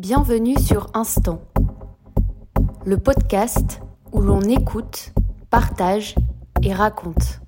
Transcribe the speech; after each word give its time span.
Bienvenue 0.00 0.58
sur 0.58 0.86
Instant, 0.94 1.42
le 2.86 2.96
podcast 2.96 3.82
où 4.12 4.22
l'on 4.22 4.40
écoute, 4.40 5.12
partage 5.50 6.14
et 6.62 6.72
raconte. 6.72 7.42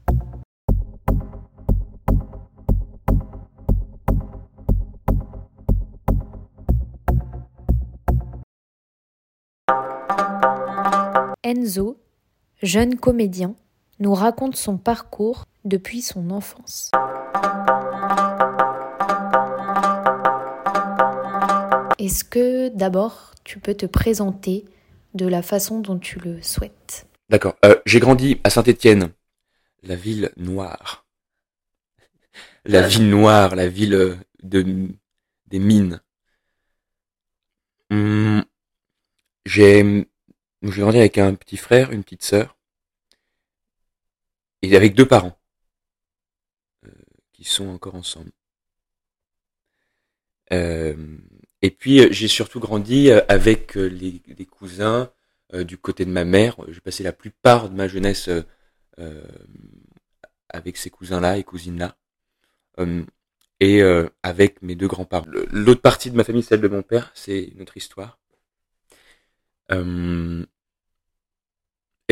Enzo, 11.43 11.97
jeune 12.63 12.97
comédien, 12.97 13.55
nous 13.99 14.13
raconte 14.13 14.57
son 14.57 14.77
parcours 14.77 15.47
depuis 15.65 16.03
son 16.03 16.31
enfance. 16.31 16.91
Est-ce 22.03 22.25
que 22.25 22.69
d'abord 22.69 23.33
tu 23.45 23.61
peux 23.61 23.75
te 23.75 23.87
présenter 23.87 24.65
de 25.15 25.25
la 25.25 25.41
façon 25.41 25.79
dont 25.79 26.01
tu 26.01 26.19
le 26.19 26.43
souhaites? 26.43 27.07
D'accord. 27.29 27.55
Euh, 27.65 27.81
j'ai 27.87 28.01
grandi 28.01 28.41
à 28.43 28.51
Saint-Étienne, 28.51 29.13
la 29.85 29.95
ville 29.95 30.33
noire. 30.37 31.07
La 32.65 32.89
ville 32.89 33.09
noire, 33.09 33.55
la 33.55 33.69
ville 33.69 33.95
euh, 33.95 34.17
de, 34.43 34.89
des 35.47 35.61
mines. 35.61 36.01
Hum, 37.91 38.45
j'ai 39.47 40.09
j'ai 40.63 40.81
grandi 40.81 40.99
avec 40.99 41.19
un 41.19 41.35
petit 41.35 41.57
frère, 41.57 41.93
une 41.93 42.03
petite 42.03 42.25
sœur, 42.25 42.57
et 44.63 44.75
avec 44.75 44.97
deux 44.97 45.07
parents 45.07 45.39
euh, 46.85 46.91
qui 47.33 47.45
sont 47.45 47.69
encore 47.69 47.95
ensemble. 47.95 48.33
Euh, 50.53 50.97
et 51.63 51.71
puis 51.71 52.01
euh, 52.01 52.09
j'ai 52.11 52.29
surtout 52.29 52.61
grandi 52.61 53.11
euh, 53.11 53.21
avec 53.29 53.77
euh, 53.77 53.87
les, 53.87 54.21
les 54.27 54.47
cousins 54.47 55.11
du 55.67 55.77
côté 55.77 56.07
de 56.07 56.11
ma 56.11 56.25
mère. 56.25 56.57
J'ai 56.69 56.81
passé 56.81 57.03
la 57.03 57.13
plupart 57.13 57.69
de 57.69 57.75
ma 57.75 57.87
jeunesse 57.87 58.31
avec 60.49 60.79
ces 60.79 60.89
cousins-là 60.89 61.37
et 61.37 61.45
cousines-là. 61.45 61.95
et 63.61 63.83
avec 64.23 64.63
mes 64.63 64.75
deux 64.77 64.87
grands-parents. 64.87 65.27
L'autre 65.51 65.83
partie 65.83 66.11
de 66.11 66.17
ma 66.17 66.25
famille, 66.25 66.43
celle 66.43 66.63
de 66.63 66.69
mon 66.69 66.81
père, 66.81 67.13
c'est 67.15 67.43
une 67.43 67.61
autre 67.61 67.77
histoire. 67.77 68.19
et 69.69 69.77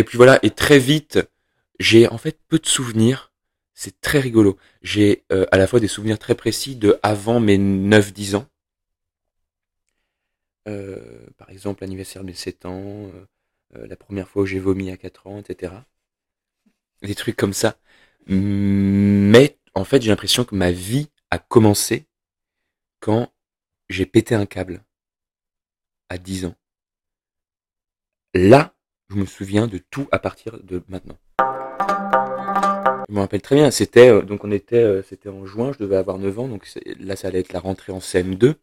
puis 0.05 0.19
voilà, 0.19 0.39
et 0.43 0.51
très 0.51 0.79
vite, 0.79 1.19
j'ai 1.79 2.09
en 2.09 2.19
fait 2.19 2.39
peu 2.47 2.59
de 2.59 2.67
souvenirs. 2.67 3.33
C'est 3.73 4.03
très 4.03 4.21
rigolo. 4.21 4.59
J'ai 4.83 5.25
à 5.31 5.57
la 5.57 5.67
fois 5.67 5.81
des 5.81 5.89
souvenirs 5.89 6.19
très 6.19 6.35
précis 6.35 6.77
de 6.77 6.99
avant 7.03 7.41
mes 7.41 7.57
9-10 7.57 8.37
ans 8.37 8.47
euh, 10.69 11.27
par 11.39 11.51
exemple, 11.51 11.83
l'anniversaire 11.83 12.25
de 12.25 12.33
7 12.33 12.67
ans, 12.67 12.83
euh, 13.07 13.27
euh, 13.77 13.87
la 13.87 13.97
première 13.97 14.29
fois 14.29 14.43
où 14.43 14.47
j'ai 14.47 14.59
vomi 14.59 14.91
à 14.91 14.97
4 14.97 15.27
ans, 15.27 15.39
etc. 15.39 15.73
Des 17.03 17.15
trucs 17.15 17.37
comme 17.37 17.53
ça. 17.53 17.79
Mais 18.27 19.59
en 19.75 19.85
fait, 19.85 20.03
j'ai 20.03 20.11
l'impression 20.11 20.45
que 20.45 20.55
ma 20.55 20.71
vie 20.71 21.09
a 21.31 21.39
commencé 21.39 22.07
quand 23.01 23.33
j'ai 23.89 24.07
pété 24.07 24.35
un 24.35 24.47
câble 24.47 24.85
à 26.09 26.19
10 26.19 26.47
ans. 26.47 26.55
Là, 28.35 28.75
je 29.09 29.17
me 29.17 29.25
souviens 29.25 29.67
de 29.67 29.79
tout 29.79 30.07
à 30.13 30.19
partir 30.19 30.63
de 30.63 30.83
maintenant. 30.89 31.19
Je 33.09 33.15
me 33.15 33.21
rappelle 33.21 33.43
très 33.43 33.57
bien, 33.57 33.73
c'était 33.73 34.23
donc 34.23 34.45
on 34.45 34.53
était 34.53 35.03
c'était 35.03 35.31
en 35.31 35.45
juin, 35.45 35.73
je 35.73 35.79
devais 35.79 35.97
avoir 35.97 36.19
9 36.19 36.39
ans 36.39 36.47
donc 36.47 36.65
là 37.01 37.17
ça 37.17 37.27
allait 37.27 37.41
être 37.41 37.53
la 37.53 37.59
rentrée 37.59 37.91
en 37.93 37.99
CM2 37.99 38.55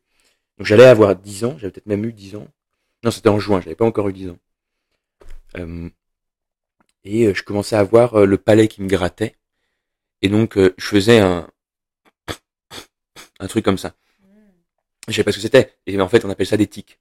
donc 0.57 0.65
j'allais 0.67 0.85
avoir 0.85 1.15
10 1.15 1.45
ans, 1.45 1.57
j'avais 1.57 1.71
peut-être 1.71 1.85
même 1.85 2.05
eu 2.05 2.13
10 2.13 2.35
ans. 2.35 2.47
Non, 3.03 3.11
c'était 3.11 3.29
en 3.29 3.39
juin, 3.39 3.61
j'avais 3.61 3.75
pas 3.75 3.85
encore 3.85 4.09
eu 4.09 4.13
10 4.13 4.29
ans. 4.29 4.39
Euh, 5.57 5.89
et 7.03 7.27
euh, 7.27 7.33
je 7.33 7.43
commençais 7.43 7.75
à 7.75 7.79
avoir 7.79 8.15
euh, 8.15 8.25
le 8.25 8.37
palais 8.37 8.67
qui 8.67 8.81
me 8.81 8.87
grattait. 8.87 9.35
Et 10.21 10.29
donc 10.29 10.57
je 10.57 10.85
faisais 10.85 11.19
un 11.19 11.47
truc 13.47 13.63
comme 13.63 13.77
ça. 13.77 13.93
Je 15.07 15.13
sais 15.13 15.23
pas 15.23 15.31
ce 15.31 15.37
que 15.37 15.43
c'était. 15.43 15.77
Et 15.85 15.99
en 16.01 16.09
fait, 16.09 16.25
on 16.25 16.29
appelle 16.29 16.47
ça 16.47 16.57
des 16.57 16.67
tics. 16.67 16.99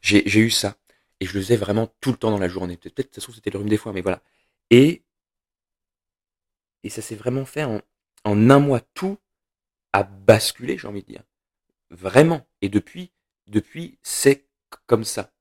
J'ai 0.00 0.40
eu 0.40 0.50
ça 0.50 0.76
et 1.20 1.26
je 1.26 1.34
le 1.34 1.40
faisais 1.42 1.56
vraiment 1.56 1.92
tout 2.00 2.10
le 2.10 2.16
temps 2.16 2.30
dans 2.30 2.38
la 2.38 2.48
journée. 2.48 2.78
Peut-être 2.78 3.14
ça 3.14 3.20
se 3.20 3.26
trouve 3.26 3.34
c'était 3.34 3.50
le 3.50 3.58
rhume 3.58 3.68
des 3.68 3.76
fois, 3.76 3.92
mais 3.92 4.00
voilà. 4.00 4.22
Et 4.70 5.02
et 6.82 6.88
ça 6.88 7.02
s'est 7.02 7.14
vraiment 7.14 7.44
fait 7.44 7.64
en 7.64 7.82
en 8.24 8.50
un 8.50 8.58
mois 8.58 8.80
tout 8.94 9.18
a 9.92 10.02
basculé, 10.02 10.78
j'ai 10.78 10.88
envie 10.88 11.02
de 11.02 11.06
dire. 11.06 11.22
Vraiment. 11.90 12.46
Et 12.62 12.68
depuis, 12.68 13.12
depuis, 13.46 13.98
c'est 14.02 14.46
comme 14.86 15.04
ça. 15.04 15.32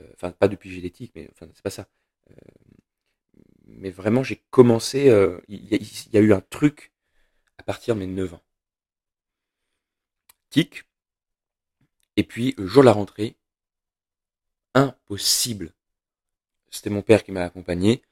Euh, 0.00 0.10
enfin, 0.14 0.30
pas 0.32 0.48
depuis 0.48 0.70
génétique, 0.70 1.12
mais 1.14 1.28
enfin, 1.32 1.50
c'est 1.54 1.62
pas 1.62 1.70
ça. 1.70 1.88
Euh, 2.30 2.34
mais 3.66 3.90
vraiment, 3.90 4.22
j'ai 4.22 4.42
commencé. 4.50 5.08
Euh, 5.08 5.40
il 5.48 5.64
y, 6.12 6.16
a 6.16 6.20
eu 6.20 6.32
un 6.32 6.40
truc 6.40 6.92
à 7.58 7.62
partir 7.62 7.94
de 7.94 8.00
mes 8.00 8.06
9 8.06 8.34
ans. 8.34 8.42
Tic. 10.50 10.84
Et 12.16 12.24
puis, 12.24 12.54
le 12.58 12.66
jour 12.66 12.82
de 12.82 12.86
la 12.86 12.92
rentrée, 12.92 13.36
impossible. 14.74 15.72
C'était 16.70 16.90
mon 16.90 17.02
père 17.02 17.24
qui 17.24 17.32
m'a 17.32 17.44
accompagné 17.44 18.02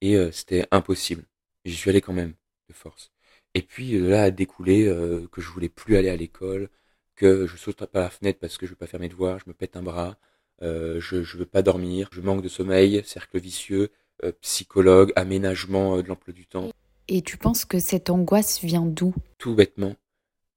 et 0.00 0.16
c'était 0.32 0.66
impossible. 0.70 1.24
J'y 1.64 1.76
suis 1.76 1.90
allé 1.90 2.00
quand 2.00 2.12
même, 2.12 2.34
de 2.68 2.72
force. 2.74 3.12
Et 3.54 3.62
puis 3.62 3.98
là 3.98 4.24
a 4.24 4.30
découlé 4.30 4.84
que 5.32 5.40
je 5.40 5.48
voulais 5.50 5.68
plus 5.68 5.96
aller 5.96 6.08
à 6.08 6.16
l'école, 6.16 6.70
que 7.18 7.46
je 7.46 7.56
saute 7.56 7.84
par 7.86 8.02
la 8.02 8.10
fenêtre 8.10 8.38
parce 8.38 8.56
que 8.56 8.64
je 8.64 8.70
veux 8.70 8.76
pas 8.76 8.86
faire 8.86 9.00
mes 9.00 9.08
devoirs, 9.08 9.38
je 9.40 9.44
me 9.48 9.52
pète 9.52 9.76
un 9.76 9.82
bras, 9.82 10.16
euh, 10.62 11.00
je 11.00 11.22
je 11.22 11.36
veux 11.36 11.46
pas 11.46 11.62
dormir, 11.62 12.08
je 12.12 12.20
manque 12.20 12.42
de 12.42 12.48
sommeil, 12.48 13.02
cercle 13.04 13.38
vicieux, 13.38 13.90
euh, 14.24 14.32
psychologue, 14.40 15.12
aménagement 15.14 15.96
euh, 15.96 16.02
de 16.02 16.08
l'emploi 16.08 16.32
du 16.32 16.46
temps. 16.46 16.70
Et 17.06 17.22
tu 17.22 17.36
penses 17.36 17.64
que 17.64 17.78
cette 17.78 18.10
angoisse 18.10 18.60
vient 18.60 18.84
d'où? 18.84 19.14
Tout 19.38 19.54
bêtement, 19.54 19.94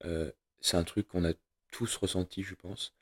euh, 0.06 0.32
c'est 0.62 0.78
un 0.78 0.84
truc 0.84 1.08
qu'on 1.08 1.26
a 1.26 1.34
tous 1.72 1.96
ressenti, 1.98 2.44
je 2.44 2.56
pense, 2.56 2.94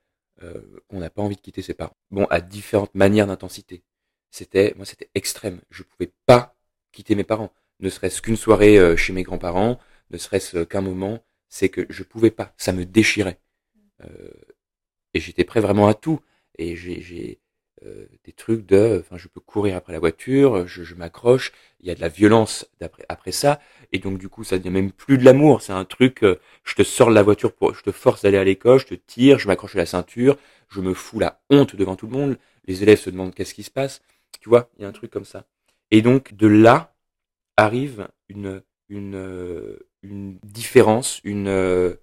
qu'on 0.88 1.00
n'a 1.00 1.10
pas 1.10 1.22
envie 1.22 1.36
de 1.36 1.42
quitter 1.42 1.62
ses 1.62 1.74
parents. 1.74 1.98
Bon, 2.12 2.26
à 2.30 2.40
différentes 2.40 2.96
manières 2.96 3.28
d'intensité. 3.28 3.84
C'était, 4.32 4.74
moi, 4.78 4.86
c'était 4.86 5.10
extrême. 5.14 5.60
Je 5.70 5.84
pouvais 5.84 6.14
pas 6.26 6.56
quitter 6.94 7.16
mes 7.16 7.26
parents, 7.26 7.52
ne 7.82 7.90
serait-ce 7.90 8.22
qu'une 8.22 8.38
soirée 8.38 8.96
chez 8.96 9.12
mes 9.12 9.24
grands-parents, 9.24 9.80
ne 10.12 10.18
serait-ce 10.18 10.64
qu'un 10.64 10.80
moment. 10.80 11.20
C'est 11.50 11.68
que 11.68 11.86
je 11.90 12.04
pouvais 12.04 12.32
pas, 12.32 12.54
ça 12.56 12.72
me 12.72 12.86
déchirait. 12.86 13.40
Euh, 14.04 14.32
et 15.14 15.20
j'étais 15.20 15.44
prêt 15.44 15.60
vraiment 15.62 15.88
à 15.88 15.94
tout. 15.94 16.20
Et 16.58 16.76
j'ai 16.76 17.40
euh, 17.86 18.06
des 18.26 18.34
trucs 18.34 18.66
de, 18.66 19.00
enfin, 19.00 19.18
je 19.18 19.28
peux 19.30 19.40
courir 19.40 19.78
après 19.78 19.94
la 19.94 20.00
voiture, 20.00 20.68
je, 20.68 20.84
je 20.84 20.96
m'accroche. 20.96 21.54
Il 21.80 21.88
y 21.88 21.92
a 21.92 21.96
de 21.96 22.02
la 22.02 22.10
violence 22.10 22.70
d'après 22.80 23.06
après 23.08 23.32
ça, 23.32 23.62
et 23.94 24.00
donc 24.00 24.18
du 24.18 24.28
coup, 24.28 24.44
ça 24.44 24.58
devient 24.58 24.70
même 24.70 24.92
plus 24.92 25.18
de 25.18 25.24
l'amour. 25.24 25.62
C'est 25.62 25.72
un 25.72 25.86
truc, 25.86 26.24
euh, 26.24 26.40
je 26.66 26.76
te 26.76 26.84
sors 26.84 27.10
de 27.10 27.16
la 27.16 27.24
voiture 27.24 27.54
pour, 27.54 27.74
je 27.74 27.82
te 27.84 27.92
force 27.92 28.24
d'aller 28.24 28.38
à 28.38 28.44
l'école, 28.44 28.80
je 28.80 28.88
te 28.88 28.96
tire, 28.96 29.40
je 29.40 29.48
m'accroche 29.48 29.76
à 29.76 29.80
la 29.80 29.86
ceinture, 29.86 30.38
je 30.68 30.82
me 30.82 30.94
fous 30.94 31.20
la 31.20 31.42
honte 31.50 31.76
devant 31.76 31.96
tout 31.96 32.08
le 32.08 32.14
monde. 32.18 32.38
Les 32.66 32.84
élèves 32.84 33.00
se 33.00 33.10
demandent 33.10 33.34
qu'est-ce 33.34 33.54
qui 33.54 33.64
se 33.64 33.72
passe. 33.72 34.02
Tu 34.42 34.50
vois, 34.50 34.70
il 34.78 34.82
y 34.82 34.86
a 34.86 34.88
un 34.90 34.92
truc 34.92 35.12
comme 35.12 35.26
ça. 35.26 35.46
Et 35.92 36.02
donc 36.02 36.34
de 36.34 36.48
là 36.48 36.94
arrive 37.58 38.10
une 38.28 38.62
une 38.90 39.78
une 40.04 40.38
différence, 40.44 41.22
une 41.24 41.98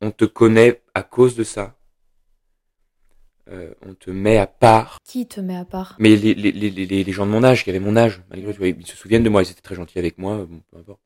on 0.00 0.10
te 0.10 0.24
connaît 0.24 0.82
à 0.94 1.02
cause 1.02 1.36
de 1.36 1.44
ça. 1.44 1.74
Euh, 3.48 3.72
on 3.86 3.94
te 3.94 4.10
met 4.10 4.38
à 4.38 4.46
part. 4.46 4.98
Qui 5.04 5.26
te 5.26 5.40
met 5.40 5.56
à 5.56 5.64
part? 5.64 5.94
Mais 5.98 6.16
les, 6.16 6.34
les, 6.34 6.50
les, 6.50 7.04
les, 7.04 7.12
gens 7.12 7.26
de 7.26 7.30
mon 7.30 7.44
âge, 7.44 7.62
qui 7.62 7.70
avaient 7.70 7.78
mon 7.78 7.96
âge, 7.96 8.22
malgré 8.28 8.52
tout, 8.52 8.64
ils 8.64 8.86
se 8.86 8.96
souviennent 8.96 9.22
de 9.22 9.28
moi, 9.28 9.42
ils 9.42 9.50
étaient 9.50 9.60
très 9.60 9.76
gentils 9.76 9.98
avec 9.98 10.18
moi, 10.18 10.46
bon, 10.46 10.60
peu 10.70 10.78
importe. 10.78 11.00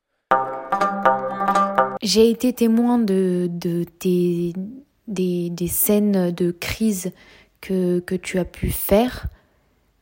J'ai 2.01 2.31
été 2.31 2.51
témoin 2.53 2.97
de, 2.97 3.47
de 3.51 3.83
tes, 3.83 4.53
des, 5.07 5.51
des 5.51 5.67
scènes 5.67 6.31
de 6.31 6.49
crise 6.49 7.11
que, 7.59 7.99
que 7.99 8.15
tu 8.15 8.39
as 8.39 8.45
pu 8.45 8.71
faire, 8.71 9.27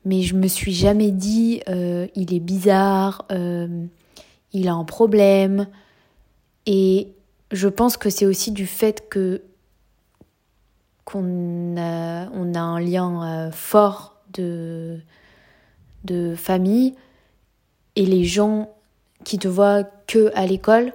mais 0.06 0.22
je 0.22 0.36
me 0.36 0.48
suis 0.48 0.72
jamais 0.72 1.12
dit 1.12 1.62
euh, 1.68 2.08
il 2.16 2.34
est 2.34 2.40
bizarre, 2.40 3.26
euh, 3.32 3.86
il 4.54 4.70
a 4.70 4.74
un 4.74 4.86
problème. 4.86 5.68
Et 6.66 7.10
je 7.52 7.68
pense 7.68 7.98
que 7.98 8.10
c'est 8.10 8.26
aussi 8.26 8.52
du 8.52 8.68
fait 8.68 9.10
que 9.10 9.42
qu'on 11.06 11.76
a, 11.78 12.30
on 12.34 12.54
a 12.54 12.60
un 12.60 12.80
lien 12.80 13.48
euh, 13.48 13.52
fort 13.52 14.22
de, 14.34 15.00
de 16.04 16.36
famille 16.36 16.96
et 17.96 18.06
les 18.06 18.26
gens 18.26 18.76
qui 19.24 19.40
te 19.40 19.48
voient 19.48 19.84
que 20.08 20.32
à 20.36 20.46
l'école, 20.46 20.94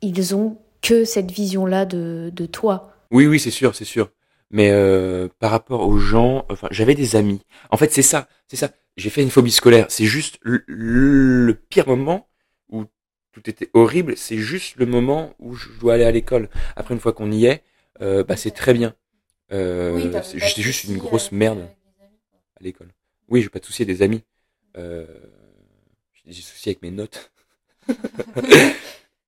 ils 0.00 0.34
ont 0.34 0.56
que 0.80 1.04
cette 1.04 1.30
vision-là 1.30 1.84
de, 1.84 2.30
de 2.34 2.46
toi. 2.46 2.92
Oui, 3.10 3.26
oui, 3.26 3.38
c'est 3.38 3.50
sûr, 3.50 3.74
c'est 3.74 3.84
sûr. 3.84 4.10
Mais 4.50 4.70
euh, 4.70 5.28
par 5.38 5.50
rapport 5.50 5.86
aux 5.86 5.98
gens, 5.98 6.44
enfin, 6.50 6.68
j'avais 6.70 6.94
des 6.94 7.16
amis. 7.16 7.40
En 7.70 7.76
fait, 7.76 7.92
c'est 7.92 8.02
ça, 8.02 8.28
c'est 8.48 8.56
ça. 8.56 8.70
J'ai 8.96 9.08
fait 9.08 9.22
une 9.22 9.30
phobie 9.30 9.50
scolaire. 9.50 9.86
C'est 9.88 10.04
juste 10.04 10.38
le, 10.42 11.54
pire 11.70 11.88
moment 11.88 12.28
tout 13.32 13.48
était 13.48 13.70
horrible. 13.72 14.16
C'est 14.16 14.38
juste 14.38 14.76
le 14.76 14.86
moment 14.86 15.34
où 15.38 15.54
je 15.54 15.68
dois 15.80 15.94
aller 15.94 16.04
à 16.04 16.10
l'école. 16.10 16.48
Après, 16.76 16.94
une 16.94 17.00
fois 17.00 17.12
qu'on 17.12 17.32
y 17.32 17.46
est, 17.46 17.62
euh, 18.00 18.22
bah, 18.24 18.36
c'est 18.36 18.50
très 18.50 18.74
bien. 18.74 18.94
Euh, 19.52 20.22
J'étais 20.34 20.62
juste 20.62 20.84
une 20.84 20.98
grosse 20.98 21.32
merde 21.32 21.68
à 22.00 22.62
l'école. 22.62 22.92
Oui, 23.28 23.42
j'ai 23.42 23.48
pas 23.48 23.58
de 23.58 23.64
soucis 23.64 23.82
avec 23.82 23.96
des 23.96 24.02
amis. 24.02 24.22
Euh, 24.76 25.06
j'ai 26.14 26.30
des 26.30 26.36
soucis 26.36 26.68
avec 26.70 26.82
mes 26.82 26.90
notes. 26.90 27.32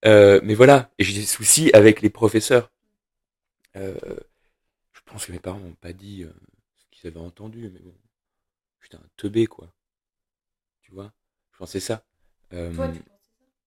euh, 0.07 0.41
mais 0.43 0.55
voilà, 0.55 0.91
et 0.99 1.05
j'ai 1.05 1.19
des 1.19 1.27
soucis 1.27 1.71
avec 1.73 2.01
les 2.03 2.11
professeurs. 2.11 2.71
Euh, 3.77 3.95
je 4.93 5.01
pense 5.05 5.27
que 5.27 5.33
mes 5.33 5.39
parents 5.41 5.59
m'ont 5.59 5.75
pas 5.75 5.93
dit 5.93 6.23
euh, 6.23 6.33
ce 6.77 6.85
qu'ils 6.91 7.09
avaient 7.09 7.21
entendu, 7.21 7.71
mais 7.73 7.81
bon, 7.81 7.95
j'étais 8.83 8.97
un 8.97 9.09
teubé, 9.17 9.47
quoi. 9.47 9.73
Tu 10.83 10.93
vois? 10.93 11.13
Je 11.53 11.59
pensais 11.59 11.81
ça. 11.81 12.05
Euh, 12.53 12.73
Toi, 12.75 12.89
tu 12.89 13.01
pensais 13.01 13.09
ça 13.09 13.14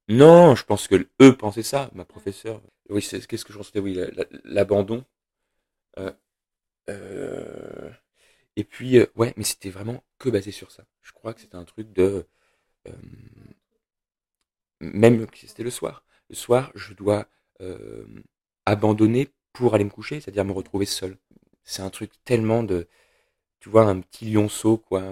non, 0.09 0.55
je 0.55 0.63
pense 0.65 0.87
que 0.87 1.07
eux 1.21 1.35
pensaient 1.37 1.63
ça, 1.63 1.89
ma 1.93 2.05
professeure. 2.05 2.61
Oui, 2.89 3.01
c'est 3.01 3.25
qu'est-ce 3.27 3.45
que 3.45 3.53
je 3.53 3.57
ressentais? 3.57 3.79
Oui, 3.79 3.93
la- 3.93 4.09
la- 4.11 4.25
l'abandon. 4.45 5.03
Euh, 5.99 6.11
euh, 6.89 7.91
et 8.57 8.63
puis, 8.65 8.99
euh, 8.99 9.07
ouais, 9.15 9.33
mais 9.37 9.43
c'était 9.43 9.71
vraiment 9.71 10.03
que 10.19 10.29
basé 10.29 10.51
sur 10.51 10.71
ça. 10.71 10.85
Je 11.03 11.13
crois 11.13 11.33
que 11.35 11.41
c'était 11.41 11.57
un 11.57 11.65
truc 11.65 11.93
de... 11.93 12.27
même 14.79 15.27
que 15.27 15.37
c'était 15.37 15.63
le 15.63 15.69
soir. 15.71 16.03
Le 16.29 16.35
soir, 16.35 16.71
je 16.75 16.93
dois 16.93 17.27
abandonner 18.65 19.29
pour 19.53 19.73
aller 19.73 19.83
me 19.83 19.89
coucher, 19.89 20.19
c'est-à-dire 20.21 20.45
me 20.45 20.51
retrouver 20.51 20.85
seul. 20.85 21.17
C'est 21.63 21.81
un 21.81 21.89
truc 21.89 22.11
tellement 22.23 22.63
de... 22.63 22.87
Tu 23.61 23.69
vois, 23.69 23.85
un 23.85 24.01
petit 24.01 24.31
lionceau, 24.31 24.77
quoi. 24.77 25.03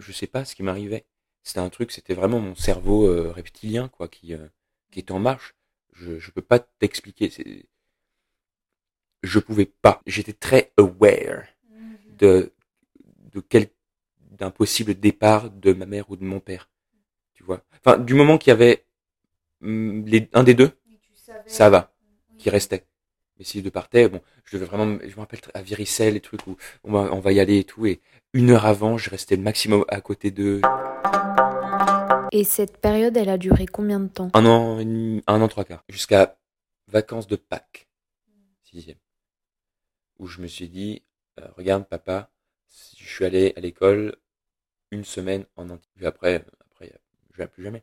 je 0.00 0.12
sais 0.12 0.26
pas 0.28 0.44
ce 0.44 0.54
qui 0.56 0.62
m'arrivait. 0.64 1.06
C'était 1.42 1.60
un 1.60 1.70
truc, 1.70 1.90
c'était 1.90 2.14
vraiment 2.14 2.38
mon 2.40 2.54
cerveau 2.54 3.06
euh, 3.08 3.32
reptilien, 3.32 3.88
quoi, 3.88 4.08
qui, 4.08 4.34
euh, 4.34 4.46
qui 4.90 5.00
était 5.00 5.12
en 5.12 5.18
marche. 5.18 5.54
Je, 5.92 6.18
je 6.18 6.30
peux 6.30 6.42
pas 6.42 6.58
t'expliquer. 6.58 7.30
Je 9.22 9.38
pouvais 9.38 9.66
pas. 9.66 10.00
J'étais 10.06 10.32
très 10.32 10.72
aware 10.78 11.44
de, 12.18 12.52
de 13.32 13.40
quel, 13.40 13.68
d'un 14.32 14.50
possible 14.50 14.94
départ 14.94 15.50
de 15.50 15.72
ma 15.72 15.86
mère 15.86 16.10
ou 16.10 16.16
de 16.16 16.24
mon 16.24 16.40
père. 16.40 16.70
Tu 17.34 17.42
vois. 17.44 17.64
Enfin, 17.84 17.98
du 17.98 18.14
moment 18.14 18.38
qu'il 18.38 18.50
y 18.50 18.52
avait 18.52 18.84
hum, 19.62 20.04
les, 20.06 20.28
un 20.32 20.44
des 20.44 20.54
deux, 20.54 20.70
ça 21.46 21.70
va, 21.70 21.92
Oui. 22.30 22.36
qui 22.38 22.50
restait. 22.50 22.86
Mais 23.42 23.46
si 23.46 23.60
deux 23.60 23.72
partaient, 23.72 24.08
bon, 24.08 24.20
je 24.44 24.56
devais 24.56 24.66
vraiment, 24.66 25.00
je 25.02 25.16
me 25.16 25.20
rappelle 25.20 25.40
à 25.52 25.62
Viricelle, 25.62 26.14
les 26.14 26.20
trucs 26.20 26.46
où 26.46 26.56
on 26.84 26.92
va, 26.92 27.12
on 27.12 27.18
va 27.18 27.32
y 27.32 27.40
aller 27.40 27.58
et 27.58 27.64
tout, 27.64 27.86
et 27.86 28.00
une 28.34 28.50
heure 28.50 28.66
avant, 28.66 28.98
je 28.98 29.10
restais 29.10 29.34
le 29.34 29.42
maximum 29.42 29.84
à 29.88 30.00
côté 30.00 30.30
d'eux. 30.30 30.60
Et 32.30 32.44
cette 32.44 32.76
période, 32.76 33.16
elle 33.16 33.28
a 33.28 33.38
duré 33.38 33.66
combien 33.66 33.98
de 33.98 34.06
temps? 34.06 34.30
Un 34.34 34.46
an, 34.46 34.78
et 34.78 35.22
un 35.26 35.40
an 35.40 35.48
trois 35.48 35.64
quarts, 35.64 35.82
jusqu'à 35.88 36.38
vacances 36.86 37.26
de 37.26 37.34
Pâques, 37.34 37.88
sixième, 38.62 38.98
où 40.20 40.28
je 40.28 40.40
me 40.40 40.46
suis 40.46 40.68
dit, 40.68 41.02
euh, 41.40 41.48
regarde 41.56 41.84
papa, 41.88 42.30
je 42.96 43.08
suis 43.08 43.24
allé 43.24 43.54
à 43.56 43.60
l'école 43.60 44.14
une 44.92 45.04
semaine 45.04 45.46
en 45.56 45.68
entier. 45.68 45.90
Puis 45.96 46.06
après, 46.06 46.44
après, 46.70 46.92
je 47.32 47.38
viens 47.38 47.48
plus 47.48 47.64
jamais. 47.64 47.82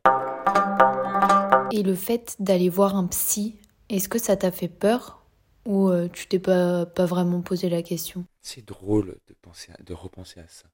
Et 1.73 1.83
le 1.83 1.95
fait 1.95 2.37
d'aller 2.39 2.69
voir 2.69 2.95
un 2.95 3.07
psy, 3.07 3.57
est-ce 3.89 4.07
que 4.07 4.19
ça 4.19 4.37
t'a 4.37 4.51
fait 4.51 4.69
peur? 4.69 5.18
Ou 5.65 5.89
euh, 5.89 6.07
tu 6.11 6.27
t'es 6.27 6.39
pas, 6.39 6.85
pas 6.85 7.05
vraiment 7.05 7.41
posé 7.41 7.69
la 7.69 7.81
question 7.83 8.25
C'est 8.41 8.65
drôle 8.65 9.17
de 9.27 9.33
penser, 9.41 9.71
à- 9.71 9.81
de 9.81 9.93
repenser 9.93 10.39
à 10.41 10.47
ça. 10.47 10.65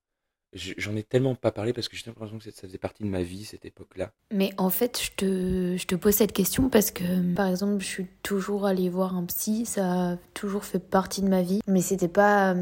Je- 0.53 0.73
J'en 0.77 0.95
ai 0.95 1.03
tellement 1.03 1.35
pas 1.35 1.51
parlé 1.51 1.73
parce 1.73 1.89
que 1.89 1.97
j'ai 1.97 2.05
l'impression 2.07 2.37
que 2.39 2.45
ça 2.45 2.51
faisait 2.51 2.77
partie 2.77 3.03
de 3.03 3.09
ma 3.09 3.23
vie 3.23 3.45
cette 3.45 3.65
époque-là. 3.65 4.13
Mais 4.31 4.51
en 4.57 4.69
fait, 4.69 5.01
je 5.01 5.11
te, 5.11 5.77
je 5.77 5.85
te 5.85 5.95
pose 5.95 6.15
cette 6.15 6.33
question 6.33 6.69
parce 6.69 6.91
que, 6.91 7.33
par 7.35 7.47
exemple, 7.47 7.79
je 7.79 7.85
suis 7.85 8.07
toujours 8.23 8.65
allée 8.65 8.89
voir 8.89 9.15
un 9.15 9.25
psy, 9.25 9.65
ça 9.65 10.11
a 10.13 10.17
toujours 10.33 10.65
fait 10.65 10.79
partie 10.79 11.21
de 11.21 11.27
ma 11.29 11.41
vie, 11.41 11.61
mais 11.67 11.81
c'était 11.81 12.07
pas, 12.07 12.55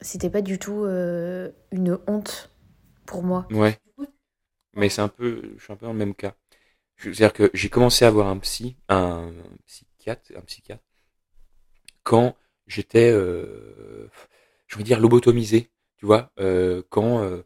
c'était 0.00 0.30
pas 0.30 0.42
du 0.42 0.58
tout 0.58 0.84
euh, 0.84 1.50
une 1.72 1.98
honte 2.08 2.50
pour 3.06 3.22
moi. 3.22 3.46
Ouais. 3.50 3.78
Mais 4.74 4.88
c'est 4.88 5.02
un 5.02 5.08
peu, 5.08 5.54
je 5.58 5.64
suis 5.64 5.72
un 5.72 5.76
peu 5.76 5.86
dans 5.86 5.92
le 5.92 5.98
même 5.98 6.14
cas. 6.14 6.34
C'est-à-dire 6.98 7.32
que 7.34 7.50
j'ai 7.54 7.70
commencé 7.70 8.04
à 8.04 8.10
voir 8.10 8.28
un 8.28 8.38
psy, 8.38 8.76
un, 8.88 9.28
un 9.30 9.56
psychiatre, 9.66 10.32
un 10.36 10.42
psychiatre, 10.42 10.84
quand 12.08 12.34
j'étais, 12.66 13.10
euh, 13.10 14.08
je 14.66 14.78
veux 14.78 14.82
dire, 14.82 14.98
lobotomisé, 14.98 15.68
tu 15.98 16.06
vois, 16.06 16.32
euh, 16.40 16.82
quand, 16.88 17.22
euh, 17.22 17.42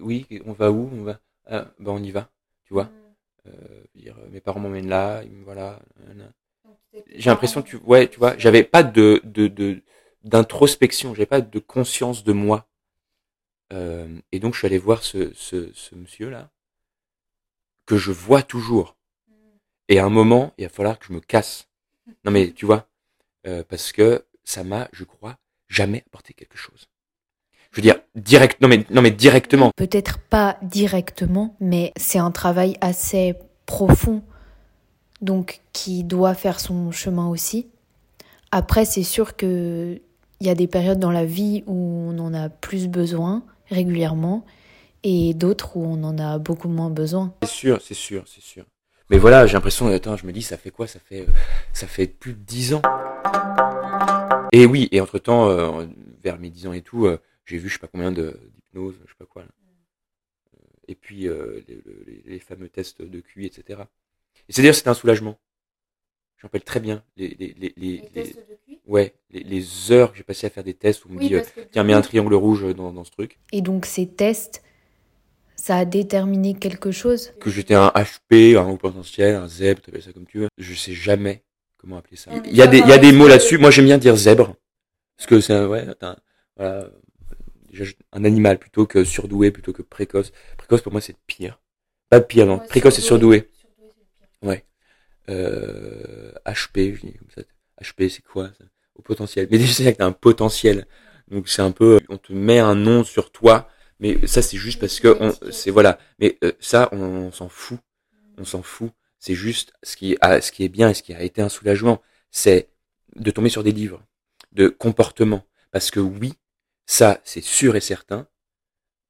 oui, 0.00 0.26
on 0.46 0.52
va 0.52 0.72
où, 0.72 0.90
on 0.92 1.04
va, 1.04 1.20
ah, 1.46 1.68
ben 1.78 1.92
on 1.92 2.02
y 2.02 2.10
va, 2.10 2.28
tu 2.64 2.72
vois. 2.72 2.90
Euh, 3.46 3.84
veux 3.94 4.00
dire, 4.00 4.16
mes 4.32 4.40
parents 4.40 4.58
m'emmènent 4.58 4.88
là, 4.88 5.22
ils 5.22 5.30
me 5.30 5.44
voilà. 5.44 5.78
J'ai 7.14 7.30
l'impression 7.30 7.62
que 7.62 7.68
tu, 7.68 7.76
ouais, 7.76 8.08
tu 8.08 8.18
vois, 8.18 8.36
j'avais 8.36 8.64
pas 8.64 8.82
de, 8.82 9.20
de, 9.22 9.46
de, 9.46 9.80
d'introspection, 10.24 11.14
j'avais 11.14 11.26
pas 11.26 11.40
de 11.40 11.58
conscience 11.60 12.24
de 12.24 12.32
moi. 12.32 12.66
Euh, 13.72 14.08
et 14.32 14.40
donc 14.40 14.54
je 14.54 14.58
suis 14.58 14.66
allé 14.66 14.78
voir 14.78 15.04
ce, 15.04 15.32
ce, 15.34 15.72
ce 15.72 15.94
monsieur-là, 15.94 16.50
que 17.86 17.96
je 17.96 18.10
vois 18.10 18.42
toujours. 18.42 18.96
Et 19.86 20.00
à 20.00 20.04
un 20.04 20.10
moment, 20.10 20.52
il 20.58 20.64
va 20.64 20.68
falloir 20.68 20.98
que 20.98 21.06
je 21.06 21.12
me 21.12 21.20
casse. 21.20 21.68
Non 22.24 22.32
mais 22.32 22.50
tu 22.50 22.66
vois, 22.66 22.89
euh, 23.46 23.62
parce 23.68 23.92
que 23.92 24.24
ça 24.44 24.64
m'a, 24.64 24.88
je 24.92 25.04
crois, 25.04 25.36
jamais 25.68 26.02
apporté 26.06 26.34
quelque 26.34 26.56
chose. 26.56 26.86
Je 27.70 27.76
veux 27.76 27.82
dire, 27.82 28.00
direct, 28.16 28.60
non 28.60 28.68
mais, 28.68 28.84
non 28.90 29.00
mais 29.00 29.12
directement. 29.12 29.70
Peut-être 29.76 30.18
pas 30.18 30.58
directement, 30.62 31.56
mais 31.60 31.92
c'est 31.96 32.18
un 32.18 32.32
travail 32.32 32.76
assez 32.80 33.34
profond, 33.66 34.22
donc 35.20 35.60
qui 35.72 36.02
doit 36.02 36.34
faire 36.34 36.58
son 36.58 36.90
chemin 36.90 37.28
aussi. 37.28 37.68
Après, 38.50 38.84
c'est 38.84 39.04
sûr 39.04 39.36
que 39.36 40.00
il 40.40 40.46
y 40.46 40.50
a 40.50 40.54
des 40.54 40.66
périodes 40.66 40.98
dans 40.98 41.10
la 41.10 41.24
vie 41.24 41.62
où 41.66 41.74
on 41.74 42.18
en 42.18 42.32
a 42.32 42.48
plus 42.48 42.88
besoin 42.88 43.44
régulièrement 43.68 44.44
et 45.02 45.34
d'autres 45.34 45.76
où 45.76 45.84
on 45.84 46.02
en 46.02 46.18
a 46.18 46.38
beaucoup 46.38 46.68
moins 46.68 46.90
besoin. 46.90 47.34
C'est 47.42 47.50
sûr, 47.50 47.80
c'est 47.82 47.94
sûr, 47.94 48.24
c'est 48.26 48.42
sûr. 48.42 48.64
Mais 49.10 49.18
voilà, 49.18 49.46
j'ai 49.46 49.54
l'impression, 49.54 49.88
attends, 49.88 50.16
je 50.16 50.24
me 50.24 50.32
dis, 50.32 50.40
ça 50.42 50.56
fait 50.56 50.70
quoi? 50.70 50.86
Ça 50.86 51.00
fait, 51.00 51.22
euh, 51.22 51.32
ça 51.72 51.86
fait 51.88 52.06
plus 52.06 52.32
de 52.32 52.38
dix 52.38 52.74
ans. 52.74 52.82
Et 54.52 54.66
oui, 54.66 54.88
et 54.92 55.00
entre 55.00 55.18
temps, 55.18 55.48
euh, 55.48 55.84
vers 56.22 56.38
mes 56.38 56.48
dix 56.50 56.66
ans 56.68 56.72
et 56.72 56.82
tout, 56.82 57.06
euh, 57.06 57.18
j'ai 57.44 57.58
vu, 57.58 57.68
je 57.68 57.74
sais 57.74 57.80
pas 57.80 57.88
combien 57.88 58.12
de 58.12 58.38
d'hypnose, 58.54 58.94
je 59.04 59.10
sais 59.10 59.16
pas 59.18 59.26
quoi. 59.26 59.42
là. 59.42 59.48
Et 60.86 60.94
puis 60.94 61.28
euh, 61.28 61.60
les, 61.68 61.82
les- 62.06 62.22
les 62.24 62.38
fameux 62.38 62.68
tests 62.68 63.02
de 63.02 63.20
QI, 63.20 63.46
etc. 63.46 63.80
Et 64.48 64.52
c'est 64.52 64.62
dire, 64.62 64.74
c'était 64.74 64.88
un 64.90 64.94
soulagement. 64.94 65.38
Je 66.36 66.46
me 66.46 66.48
rappelle 66.48 66.62
très 66.64 66.80
bien 66.80 67.02
les, 67.16 67.28
les, 67.38 67.54
les, 67.58 67.74
les, 67.76 68.04
les- 68.14 68.36
ouais, 68.86 69.14
les, 69.30 69.42
les 69.42 69.92
heures 69.92 70.10
que 70.12 70.18
j'ai 70.18 70.24
passées 70.24 70.46
à 70.46 70.50
faire 70.50 70.64
des 70.64 70.74
tests 70.74 71.04
où 71.04 71.08
on 71.10 71.14
me 71.14 71.20
dit, 71.20 71.34
tiens, 71.72 71.82
mets 71.84 71.92
un 71.94 72.00
triangle 72.00 72.34
rouge 72.34 72.74
dans, 72.74 72.92
dans 72.92 73.04
ce 73.04 73.10
truc. 73.10 73.38
Et 73.52 73.60
donc 73.60 73.86
ces 73.86 74.08
tests, 74.08 74.62
ça 75.60 75.76
a 75.76 75.84
déterminé 75.84 76.54
quelque 76.54 76.90
chose? 76.90 77.32
que 77.40 77.50
j'étais 77.50 77.74
un 77.74 77.92
HP, 77.94 78.56
un 78.56 78.66
haut 78.66 78.76
potentiel, 78.76 79.34
un 79.34 79.46
zèbre, 79.48 79.82
t'appelles 79.82 80.02
ça 80.02 80.12
comme 80.12 80.26
tu 80.26 80.38
veux. 80.38 80.48
Je 80.56 80.74
sais 80.74 80.94
jamais 80.94 81.44
comment 81.76 81.98
appeler 81.98 82.16
ça. 82.16 82.30
Il 82.46 82.56
y 82.56 82.62
a 82.62 82.66
des, 82.66 82.78
il 82.78 82.88
y 82.88 82.92
a 82.92 82.98
des 82.98 83.12
mots 83.12 83.28
là-dessus. 83.28 83.58
Moi, 83.58 83.70
j'aime 83.70 83.84
bien 83.84 83.98
dire 83.98 84.16
zèbre. 84.16 84.56
Parce 85.16 85.26
que 85.26 85.40
c'est, 85.40 85.52
un- 85.52 85.68
ouais, 85.68 85.86
un, 86.00 86.16
voilà, 86.56 86.88
un 88.12 88.24
animal 88.24 88.58
plutôt 88.58 88.86
que 88.86 89.04
surdoué, 89.04 89.50
plutôt 89.50 89.72
que 89.72 89.82
précoce. 89.82 90.32
Précoce, 90.56 90.80
pour 90.80 90.92
moi, 90.92 91.00
c'est 91.02 91.16
pire. 91.26 91.60
Pas 92.08 92.20
pire, 92.20 92.46
non. 92.46 92.58
précoce, 92.58 92.94
c'est 92.94 93.02
surdoué. 93.02 93.50
Ouais. 94.42 94.64
Euh, 95.28 96.32
HP, 96.46 96.94
je 96.96 97.00
dis 97.06 97.12
comme 97.18 97.30
ça. 97.34 97.42
HP, 97.82 98.08
c'est 98.08 98.22
quoi, 98.22 98.48
ça? 98.58 98.64
Au 98.94 99.02
potentiel. 99.02 99.46
Mais 99.50 99.58
déjà, 99.58 99.72
c'est 99.74 99.92
que 99.92 99.98
t'as 99.98 100.06
un 100.06 100.12
potentiel. 100.12 100.86
Donc, 101.30 101.48
c'est 101.48 101.62
un 101.62 101.70
peu, 101.70 102.00
on 102.08 102.16
te 102.16 102.32
met 102.32 102.58
un 102.58 102.74
nom 102.74 103.04
sur 103.04 103.30
toi. 103.30 103.68
Mais 104.00 104.26
ça, 104.26 104.42
c'est 104.42 104.58
juste 104.58 104.80
parce 104.80 105.00
que 105.00 105.16
on, 105.20 105.52
c'est 105.52 105.70
voilà. 105.70 105.98
Mais 106.20 106.38
euh, 106.44 106.52
ça, 106.60 106.88
on, 106.92 107.32
s'en 107.32 107.48
fout. 107.48 107.80
On 108.38 108.44
s'en 108.44 108.62
fout. 108.62 108.92
C'est 109.18 109.34
juste 109.34 109.72
ce 109.82 109.96
qui, 109.96 110.16
a, 110.22 110.40
ce 110.40 110.52
qui 110.52 110.64
est 110.64 110.68
bien 110.70 110.90
et 110.90 110.94
ce 110.94 111.02
qui 111.02 111.14
a 111.14 111.22
été 111.22 111.42
un 111.42 111.50
soulagement, 111.50 112.02
c'est 112.32 112.70
de 113.16 113.30
tomber 113.30 113.50
sur 113.50 113.64
des 113.64 113.72
livres 113.72 114.02
de 114.52 114.68
comportement. 114.68 115.44
Parce 115.72 115.90
que 115.90 116.00
oui, 116.00 116.34
ça, 116.86 117.20
c'est 117.24 117.42
sûr 117.44 117.76
et 117.76 117.80
certain. 117.80 118.28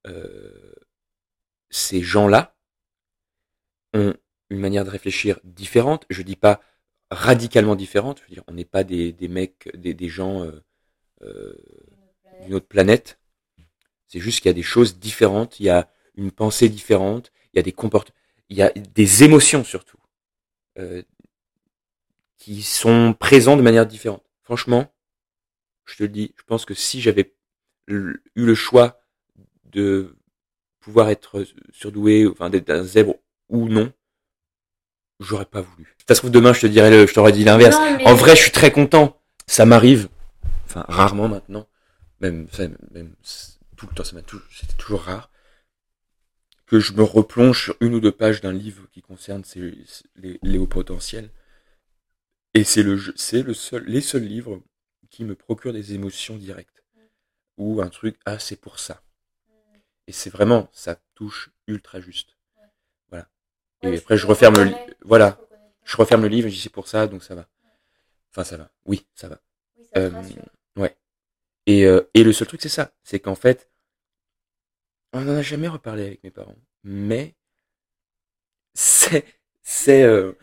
euh, 0.07 0.73
ces 1.71 2.01
gens-là 2.01 2.55
ont 3.93 4.13
une 4.49 4.59
manière 4.59 4.85
de 4.85 4.89
réfléchir 4.89 5.39
différente. 5.43 6.05
Je 6.09 6.21
dis 6.21 6.35
pas 6.35 6.61
radicalement 7.11 7.75
différente. 7.75 8.19
Je 8.19 8.23
veux 8.25 8.35
dire, 8.35 8.43
on 8.47 8.53
n'est 8.53 8.65
pas 8.65 8.83
des, 8.83 9.11
des 9.13 9.27
mecs, 9.27 9.69
des, 9.77 9.93
des 9.93 10.09
gens 10.09 10.43
euh, 10.43 10.61
euh, 11.23 11.55
d'une 12.43 12.55
autre 12.55 12.67
planète. 12.67 13.19
C'est 14.11 14.19
juste 14.19 14.41
qu'il 14.41 14.49
y 14.49 14.51
a 14.51 14.53
des 14.53 14.61
choses 14.61 14.99
différentes, 14.99 15.61
il 15.61 15.67
y 15.67 15.69
a 15.69 15.89
une 16.15 16.31
pensée 16.31 16.67
différente, 16.67 17.31
il 17.53 17.57
y 17.57 17.59
a 17.59 17.63
des 17.63 17.71
comportements, 17.71 18.17
il 18.49 18.57
y 18.57 18.61
a 18.61 18.69
des 18.69 19.23
émotions 19.23 19.63
surtout, 19.63 19.97
euh, 20.77 21.01
qui 22.37 22.61
sont 22.61 23.15
présentes 23.17 23.59
de 23.59 23.63
manière 23.63 23.85
différente. 23.85 24.25
Franchement, 24.43 24.93
je 25.85 25.95
te 25.95 26.03
le 26.03 26.09
dis, 26.09 26.33
je 26.37 26.43
pense 26.43 26.65
que 26.65 26.73
si 26.73 26.99
j'avais 26.99 27.33
eu 27.87 28.17
le 28.35 28.55
choix 28.55 29.01
de 29.71 30.17
pouvoir 30.81 31.07
être 31.07 31.45
surdoué, 31.71 32.27
enfin 32.27 32.49
d'être 32.49 32.69
un 32.69 32.83
zèbre 32.83 33.15
ou 33.47 33.69
non, 33.69 33.93
j'aurais 35.21 35.45
pas 35.45 35.61
voulu. 35.61 35.95
Ça 36.05 36.15
se 36.15 36.19
trouve 36.19 36.31
demain, 36.31 36.51
je 36.51 36.59
te 36.59 36.67
dirais, 36.67 36.89
le, 36.89 37.07
je 37.07 37.13
t'aurais 37.13 37.31
dit 37.31 37.45
l'inverse. 37.45 37.77
En 38.05 38.15
vrai, 38.15 38.35
je 38.35 38.41
suis 38.41 38.51
très 38.51 38.73
content. 38.73 39.21
Ça 39.47 39.65
m'arrive, 39.65 40.09
enfin 40.65 40.83
rarement 40.89 41.29
maintenant, 41.29 41.65
même, 42.19 42.47
même 42.91 43.15
tout 43.81 43.87
le 43.89 43.95
temps, 43.95 44.03
ça 44.03 44.15
m'a 44.15 44.21
c'était 44.51 44.73
toujours 44.77 45.01
rare 45.01 45.31
que 46.67 46.79
je 46.79 46.93
me 46.93 47.03
replonge 47.03 47.63
sur 47.63 47.75
une 47.81 47.95
ou 47.95 47.99
deux 47.99 48.11
pages 48.11 48.39
d'un 48.39 48.53
livre 48.53 48.87
qui 48.91 49.01
concerne 49.01 49.43
ces, 49.43 49.75
les, 50.15 50.39
les 50.41 50.57
hauts 50.57 50.67
potentiels. 50.67 51.31
Et 52.53 52.63
c'est 52.63 52.83
le, 52.83 52.97
c'est 53.15 53.41
le 53.41 53.53
seul, 53.53 53.83
les 53.85 54.01
seuls 54.01 54.23
livres 54.23 54.61
qui 55.09 55.25
me 55.25 55.35
procurent 55.35 55.73
des 55.73 55.93
émotions 55.93 56.37
directes. 56.37 56.83
Ou 57.57 57.81
un 57.81 57.89
truc, 57.89 58.17
ah, 58.25 58.39
c'est 58.39 58.55
pour 58.55 58.79
ça. 58.79 59.03
Et 60.07 60.11
c'est 60.11 60.29
vraiment, 60.29 60.69
ça 60.71 60.95
touche 61.15 61.51
ultra 61.67 61.99
juste. 61.99 62.37
Voilà. 63.09 63.27
et 63.81 63.97
après, 63.97 64.15
je 64.15 64.27
referme 64.27 64.55
le, 64.57 64.63
livre. 64.65 64.79
voilà. 65.01 65.39
Je 65.83 65.97
referme 65.97 66.21
le 66.21 66.27
livre 66.27 66.47
et 66.47 66.51
je 66.51 66.55
dis 66.55 66.61
c'est 66.61 66.69
pour 66.69 66.87
ça, 66.87 67.07
donc 67.07 67.23
ça 67.23 67.33
va. 67.35 67.49
Enfin, 68.29 68.43
ça 68.43 68.57
va. 68.57 68.71
Oui, 68.85 69.07
ça 69.15 69.27
va. 69.27 69.41
euh, 69.97 70.11
ouais. 70.77 70.95
Et, 71.65 71.85
euh, 71.85 72.09
et 72.13 72.23
le 72.23 72.31
seul 72.31 72.47
truc, 72.47 72.61
c'est 72.61 72.69
ça. 72.69 72.93
C'est 73.03 73.19
qu'en 73.19 73.35
fait, 73.35 73.70
on 75.13 75.21
n'en 75.21 75.35
a 75.35 75.41
jamais 75.41 75.67
reparlé 75.67 76.05
avec 76.05 76.23
mes 76.23 76.31
parents. 76.31 76.57
Mais, 76.83 77.35
c'est, 78.73 79.25
c'est, 79.61 80.03
euh, 80.03 80.33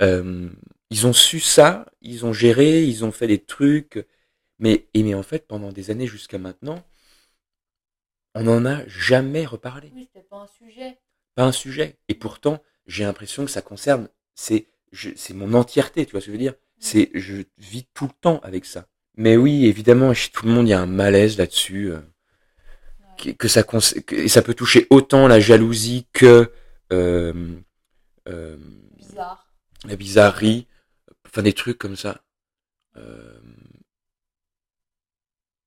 euh, 0.00 0.50
ils 0.90 1.06
ont 1.06 1.12
su 1.12 1.40
ça, 1.40 1.86
ils 2.00 2.24
ont 2.24 2.32
géré, 2.32 2.84
ils 2.84 3.04
ont 3.04 3.12
fait 3.12 3.26
des 3.26 3.42
trucs. 3.44 4.06
Mais, 4.58 4.88
et 4.94 5.02
mais 5.02 5.14
en 5.14 5.22
fait, 5.22 5.46
pendant 5.46 5.72
des 5.72 5.90
années 5.90 6.06
jusqu'à 6.06 6.38
maintenant, 6.38 6.84
on 8.34 8.42
n'en 8.44 8.64
a 8.66 8.86
jamais 8.86 9.46
reparlé. 9.46 9.90
Oui, 9.94 10.08
c'était 10.12 10.26
pas 10.26 10.38
un 10.38 10.46
sujet. 10.46 10.98
Pas 11.34 11.44
un 11.44 11.52
sujet. 11.52 11.98
Et 12.08 12.14
pourtant, 12.14 12.62
j'ai 12.86 13.04
l'impression 13.04 13.44
que 13.44 13.50
ça 13.50 13.62
concerne, 13.62 14.08
c'est, 14.34 14.68
c'est 14.92 15.34
mon 15.34 15.54
entièreté, 15.54 16.06
tu 16.06 16.12
vois 16.12 16.20
ce 16.20 16.26
que 16.26 16.32
je 16.32 16.36
veux 16.36 16.42
dire? 16.42 16.54
C'est, 16.78 17.10
je 17.14 17.42
vis 17.58 17.86
tout 17.94 18.06
le 18.06 18.12
temps 18.20 18.40
avec 18.40 18.64
ça. 18.64 18.88
Mais 19.16 19.36
oui, 19.36 19.66
évidemment, 19.66 20.14
chez 20.14 20.30
tout 20.30 20.46
le 20.46 20.52
monde, 20.52 20.68
il 20.68 20.70
y 20.70 20.74
a 20.74 20.80
un 20.80 20.86
malaise 20.86 21.38
là-dessus. 21.38 21.92
Que, 23.38 23.48
ça, 23.48 23.64
que 23.64 24.28
ça 24.28 24.42
peut 24.42 24.54
toucher 24.54 24.86
autant 24.90 25.26
la 25.26 25.40
jalousie 25.40 26.06
que 26.12 26.52
euh, 26.92 27.58
euh, 28.28 28.56
Bizarre. 28.96 29.48
la 29.84 29.96
bizarrerie, 29.96 30.68
enfin 31.26 31.42
des 31.42 31.52
trucs 31.52 31.78
comme 31.78 31.96
ça. 31.96 32.22
Euh, 32.96 33.40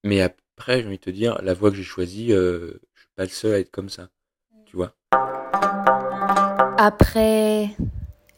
mais 0.03 0.21
après, 0.21 0.81
j'ai 0.81 0.87
envie 0.87 0.97
de 0.97 1.03
te 1.03 1.09
dire, 1.09 1.39
la 1.43 1.53
voie 1.53 1.71
que 1.71 1.75
j'ai 1.75 1.83
choisie, 1.83 2.31
euh, 2.31 2.79
je 2.93 3.01
suis 3.01 3.09
pas 3.15 3.23
le 3.23 3.29
seul 3.29 3.53
à 3.53 3.59
être 3.59 3.71
comme 3.71 3.89
ça, 3.89 4.09
tu 4.65 4.77
vois. 4.77 4.95
Après 6.77 7.69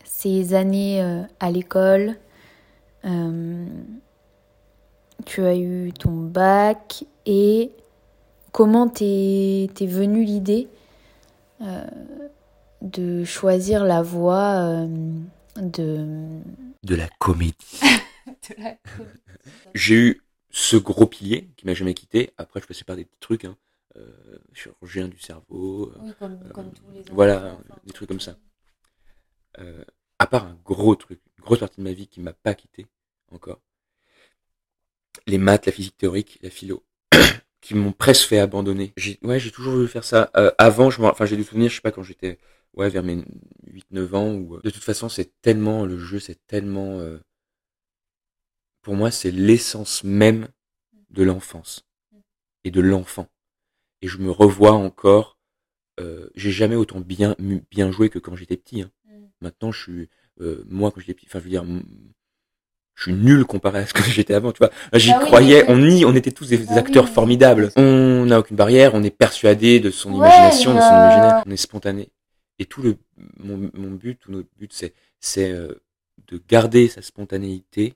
ces 0.04 0.54
années 0.54 1.02
euh, 1.02 1.22
à 1.40 1.52
l'école, 1.52 2.16
euh, 3.06 3.66
tu 5.26 5.44
as 5.46 5.56
eu 5.56 5.94
ton 5.94 6.12
bac 6.12 7.06
et 7.26 7.72
comment 8.54 8.88
t'es 8.88 9.68
venue 9.82 10.24
l'idée 10.24 10.70
euh, 11.60 11.86
de 12.82 13.26
choisir 13.26 13.84
la 13.84 14.02
voie 14.02 14.56
euh, 14.62 14.88
de 15.58 16.40
De 16.84 16.96
la 16.96 17.10
comédie. 17.20 17.80
J'ai 19.74 19.96
eu 19.96 20.22
ce 20.50 20.76
gros 20.76 21.06
pilier 21.06 21.50
qui 21.56 21.66
m'a 21.66 21.74
jamais 21.74 21.94
quitté. 21.94 22.32
Après, 22.38 22.60
je 22.62 22.68
passais 22.68 22.84
par 22.84 22.96
des 22.96 23.06
petits 23.06 23.20
trucs, 23.20 23.46
hein. 23.46 23.58
Euh, 23.96 24.40
chirurgien 24.54 25.08
du 25.08 25.20
cerveau, 25.20 25.94
Oui, 26.02 26.12
comme, 26.18 26.40
comme 26.52 26.74
tous 26.74 26.84
les 26.92 27.04
voilà, 27.12 27.58
des 27.86 27.94
trucs 27.94 28.10
comme 28.10 28.20
ça. 28.20 28.38
À 30.18 30.26
part 30.26 30.48
un 30.48 30.58
gros 30.66 30.96
truc, 30.96 31.22
une 31.38 31.44
grosse 31.44 31.60
partie 31.60 31.78
de 31.78 31.84
ma 31.84 31.94
vie 31.94 32.08
qui 32.08 32.20
m'a 32.20 32.34
pas 32.34 32.56
quitté 32.56 32.88
encore. 33.32 33.62
Les 35.28 35.38
maths, 35.38 35.68
la 35.68 35.72
physique 35.72 35.98
théorique, 35.98 36.40
la 36.42 36.50
philo, 36.50 36.84
qui 37.64 37.76
m'ont 37.76 37.94
presque 37.94 38.28
fait 38.30 38.40
abandonner. 38.40 38.94
J'ai, 38.98 39.20
ouais, 39.24 39.40
j'ai 39.40 39.52
toujours 39.52 39.74
voulu 39.76 39.90
faire 39.90 40.04
ça. 40.06 40.32
Euh, 40.38 40.52
avant, 40.60 40.92
je 40.92 41.02
m'en- 41.02 41.10
enfin, 41.10 41.26
j'ai 41.26 41.38
des 41.38 41.44
souvenirs, 41.46 41.72
je 41.72 41.78
sais 41.78 41.82
pas, 41.82 41.92
quand 41.92 42.04
j'étais, 42.04 42.40
ouais, 42.76 42.90
vers 42.90 43.04
mes 43.04 43.24
8-9 43.68 44.14
ans, 44.16 44.34
ou, 44.36 44.60
de 44.62 44.72
toute 44.72 44.84
façon, 44.84 45.10
c'est 45.10 45.32
tellement, 45.42 45.86
le 45.86 45.98
jeu, 46.00 46.20
c'est 46.20 46.40
tellement, 46.48 47.00
euh, 47.00 47.20
pour 48.82 48.96
moi, 48.96 49.12
c'est 49.12 49.32
l'essence 49.32 50.04
même 50.04 50.48
de 51.12 51.24
l'enfance 51.24 51.86
et 52.64 52.72
de 52.72 52.82
l'enfant. 52.82 53.30
Et 54.02 54.08
je 54.08 54.20
me 54.20 54.32
revois 54.32 54.74
encore, 54.74 55.40
euh, 56.00 56.30
j'ai 56.36 56.52
jamais 56.52 56.76
autant 56.78 57.02
bien, 57.02 57.36
bien 57.72 57.92
joué 57.92 58.10
que 58.10 58.20
quand 58.20 58.36
j'étais 58.36 58.58
petit, 58.58 58.84
hein. 58.84 58.92
Maintenant, 59.42 59.72
je 59.72 59.82
suis, 59.84 60.10
euh, 60.42 60.64
moi, 60.68 60.92
quand 60.92 61.02
j'étais 61.02 61.16
petit, 61.16 61.28
enfin, 61.30 61.40
je 61.40 61.46
veux 61.46 61.50
dire, 61.52 61.66
je 62.96 63.04
suis 63.04 63.14
nul 63.14 63.46
comparé 63.46 63.80
à 63.80 63.86
ce 63.88 63.94
que 63.94 64.04
j'étais 64.10 64.34
avant, 64.34 64.52
tu 64.52 64.60
vois. 64.60 64.72
J'y 64.94 65.10
Bah 65.12 65.18
oui, 65.20 65.26
croyais, 65.26 65.64
mais- 65.64 65.74
on 65.74 65.84
y, 65.86 66.06
on 66.06 66.16
était 66.16 66.32
tous 66.32 66.48
des, 66.50 66.58
Bah 66.58 66.76
acteurs 66.76 67.10
formidables. 67.10 67.72
On 67.76 68.26
n'a 68.26 68.40
aucune 68.40 68.56
barrière, 68.58 68.94
on 68.94 69.04
est 69.04 69.10
persuadé 69.10 69.80
de 69.80 69.90
son 69.90 70.12
Ouais, 70.12 70.18
imagination, 70.18 70.76
de 70.76 70.80
son 70.82 70.94
euh, 70.94 70.98
imaginaire, 70.98 71.44
on 71.46 71.52
est 71.52 71.58
spontané. 71.58 72.10
Et 72.60 72.66
tout 72.66 72.82
le, 72.82 72.98
mon, 73.40 73.70
mon 73.74 73.92
but, 73.92 74.20
tout 74.20 74.32
notre 74.32 74.50
but, 74.58 74.72
c'est, 74.74 74.94
c'est 75.20 75.52
euh, 75.52 75.74
de 76.28 76.42
garder 76.48 76.88
sa 76.88 77.02
spontanéité, 77.02 77.96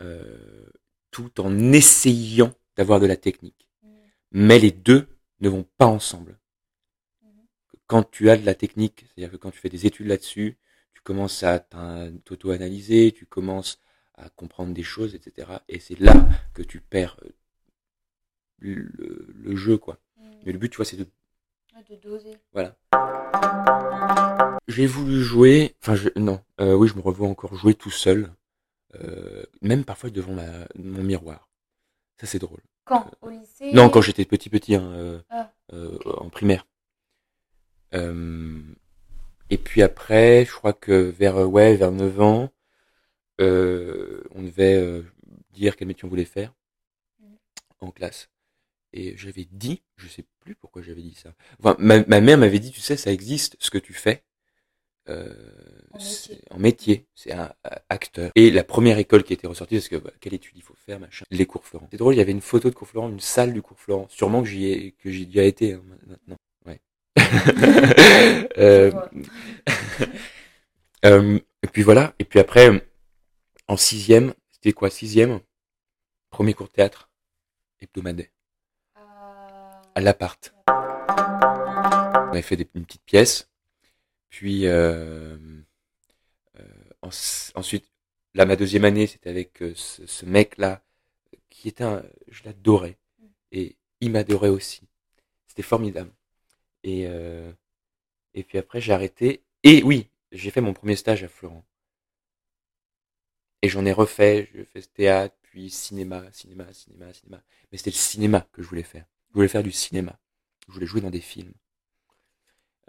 euh, 0.00 0.66
tout 1.10 1.40
en 1.40 1.72
essayant 1.72 2.52
d'avoir 2.76 3.00
de 3.00 3.06
la 3.06 3.16
technique. 3.16 3.68
Mais 4.32 4.58
les 4.58 4.70
deux 4.70 5.08
ne 5.40 5.48
vont 5.48 5.66
pas 5.78 5.86
ensemble. 5.86 6.38
Quand 7.86 8.08
tu 8.08 8.30
as 8.30 8.36
de 8.36 8.46
la 8.46 8.54
technique, 8.54 9.06
c'est-à-dire 9.08 9.32
que 9.32 9.36
quand 9.36 9.50
tu 9.50 9.58
fais 9.58 9.68
des 9.68 9.86
études 9.86 10.06
là-dessus, 10.06 10.56
tu 11.00 11.04
commences 11.04 11.42
à 11.42 11.60
t'auto-analyser, 12.26 13.12
tu 13.12 13.24
commences 13.24 13.80
à 14.14 14.28
comprendre 14.28 14.74
des 14.74 14.82
choses, 14.82 15.14
etc. 15.14 15.48
Et 15.68 15.80
c'est 15.80 15.98
là 15.98 16.28
que 16.52 16.60
tu 16.62 16.80
perds 16.82 17.16
euh, 17.24 17.30
le, 18.58 19.26
le 19.34 19.56
jeu, 19.56 19.78
quoi. 19.78 19.98
Mais 20.44 20.52
le 20.52 20.58
but, 20.58 20.68
tu 20.68 20.76
vois, 20.76 20.84
c'est 20.84 20.98
de 20.98 21.06
de 21.88 21.96
doser. 21.96 22.36
voilà. 22.52 22.76
J'ai 24.68 24.86
voulu 24.86 25.22
jouer, 25.22 25.74
enfin 25.82 25.94
je, 25.94 26.10
non, 26.16 26.44
euh, 26.60 26.74
oui, 26.74 26.86
je 26.88 26.94
me 26.94 27.00
revois 27.00 27.26
encore 27.28 27.54
jouer 27.54 27.72
tout 27.72 27.90
seul, 27.90 28.30
euh, 28.96 29.42
même 29.62 29.84
parfois 29.84 30.10
devant 30.10 30.34
ma, 30.34 30.68
mon 30.76 31.02
miroir. 31.02 31.48
Ça 32.20 32.26
c'est 32.26 32.38
drôle. 32.38 32.60
Quand? 32.84 33.10
Au 33.22 33.30
lycée? 33.30 33.72
Non, 33.72 33.88
quand 33.88 34.02
j'étais 34.02 34.26
petit 34.26 34.50
petit, 34.50 34.74
hein, 34.74 34.92
euh, 34.92 35.20
Ah. 35.30 35.50
en 36.04 36.28
primaire. 36.28 36.66
Et 39.50 39.58
puis 39.58 39.82
après, 39.82 40.44
je 40.44 40.52
crois 40.52 40.72
que 40.72 40.92
vers 40.92 41.36
euh, 41.36 41.44
ouais 41.44 41.76
vers 41.76 41.92
9 41.92 42.20
ans, 42.20 42.52
euh, 43.40 44.22
on 44.34 44.42
devait 44.42 44.74
euh, 44.74 45.02
dire 45.52 45.76
quel 45.76 45.88
métier 45.88 46.04
on 46.04 46.08
voulait 46.08 46.24
faire 46.24 46.54
en 47.80 47.90
classe. 47.90 48.30
Et 48.92 49.16
j'avais 49.16 49.46
dit, 49.50 49.82
je 49.96 50.08
sais 50.08 50.24
plus 50.40 50.54
pourquoi 50.54 50.82
j'avais 50.82 51.02
dit 51.02 51.14
ça. 51.14 51.32
Enfin, 51.58 51.76
ma, 51.78 52.04
ma 52.06 52.20
mère 52.20 52.38
m'avait 52.38 52.58
dit, 52.58 52.72
tu 52.72 52.80
sais, 52.80 52.96
ça 52.96 53.12
existe, 53.12 53.56
ce 53.58 53.70
que 53.70 53.78
tu 53.78 53.92
fais. 53.92 54.24
Euh, 55.08 55.32
En 56.50 56.58
métier. 56.58 57.06
c'est 57.14 57.32
un, 57.32 57.52
acteur. 57.88 58.30
Et 58.34 58.50
la 58.50 58.64
première 58.64 58.98
école 58.98 59.24
qui 59.24 59.32
était 59.32 59.46
ressortie, 59.46 59.76
parce 59.76 59.88
que 59.88 59.96
bah, 59.96 60.10
quelle 60.20 60.34
étude 60.34 60.56
il 60.56 60.62
faut 60.62 60.74
faire, 60.74 61.00
machin, 61.00 61.24
les 61.30 61.46
cours 61.46 61.64
Florent. 61.64 61.88
C'est 61.90 61.96
drôle, 61.96 62.14
il 62.14 62.18
y 62.18 62.20
avait 62.20 62.32
une 62.32 62.40
photo 62.40 62.70
de 62.70 62.74
cours 62.74 62.88
Florent, 62.88 63.08
une 63.08 63.20
salle 63.20 63.52
du 63.52 63.62
cours 63.62 63.78
Florent. 63.78 64.06
Sûrement 64.08 64.42
que 64.42 64.48
j'y 64.48 64.66
ai, 64.66 64.92
que 64.92 65.10
j'y 65.10 65.26
déjà 65.26 65.44
été 65.44 65.74
hein, 65.74 65.82
maintenant. 66.06 66.36
Et 71.02 71.66
puis 71.72 71.82
voilà. 71.82 72.14
Et 72.18 72.24
puis 72.24 72.38
après, 72.38 72.70
euh, 72.70 72.80
en 73.68 73.76
sixième, 73.76 74.34
c'était 74.50 74.72
quoi? 74.72 74.90
Sixième, 74.90 75.40
premier 76.30 76.54
cours 76.54 76.68
de 76.68 76.72
théâtre 76.72 77.10
hebdomadaire 77.80 78.28
à 79.94 80.00
l'appart. 80.00 80.54
On 80.68 82.32
avait 82.32 82.42
fait 82.42 82.56
des, 82.56 82.68
une 82.74 82.84
petite 82.84 83.04
pièce. 83.04 83.50
Puis 84.28 84.66
euh, 84.66 85.36
euh, 86.58 86.62
en- 87.02 87.10
ensuite, 87.54 87.90
là, 88.34 88.46
ma 88.46 88.54
deuxième 88.56 88.84
année, 88.84 89.06
c'était 89.08 89.30
avec 89.30 89.60
euh, 89.62 89.72
ce, 89.74 90.06
ce 90.06 90.24
mec-là, 90.26 90.82
qui 91.48 91.68
était 91.68 91.84
un, 91.84 92.02
je 92.28 92.44
l'adorais. 92.44 92.98
Et 93.50 93.76
il 94.00 94.12
m'adorait 94.12 94.48
aussi. 94.48 94.88
C'était 95.48 95.62
formidable. 95.62 96.12
Et, 96.84 97.06
euh, 97.06 97.52
et 98.34 98.44
puis 98.44 98.58
après, 98.58 98.80
j'ai 98.80 98.92
arrêté. 98.92 99.42
Et 99.62 99.82
oui, 99.82 100.08
j'ai 100.32 100.50
fait 100.50 100.60
mon 100.60 100.72
premier 100.72 100.96
stage 100.96 101.24
à 101.24 101.28
Florent. 101.28 101.64
Et 103.62 103.68
j'en 103.68 103.84
ai 103.84 103.92
refait, 103.92 104.48
je 104.54 104.62
fais 104.64 104.80
théâtre, 104.80 105.34
puis 105.42 105.68
cinéma, 105.70 106.24
cinéma, 106.32 106.72
cinéma, 106.72 107.12
cinéma. 107.12 107.42
Mais 107.70 107.78
c'était 107.78 107.90
le 107.90 107.96
cinéma 107.96 108.46
que 108.52 108.62
je 108.62 108.68
voulais 108.68 108.82
faire. 108.82 109.04
Je 109.30 109.34
voulais 109.34 109.48
faire 109.48 109.62
du 109.62 109.72
cinéma. 109.72 110.18
Je 110.66 110.72
voulais 110.72 110.86
jouer 110.86 111.00
dans 111.00 111.10
des 111.10 111.20
films. 111.20 111.52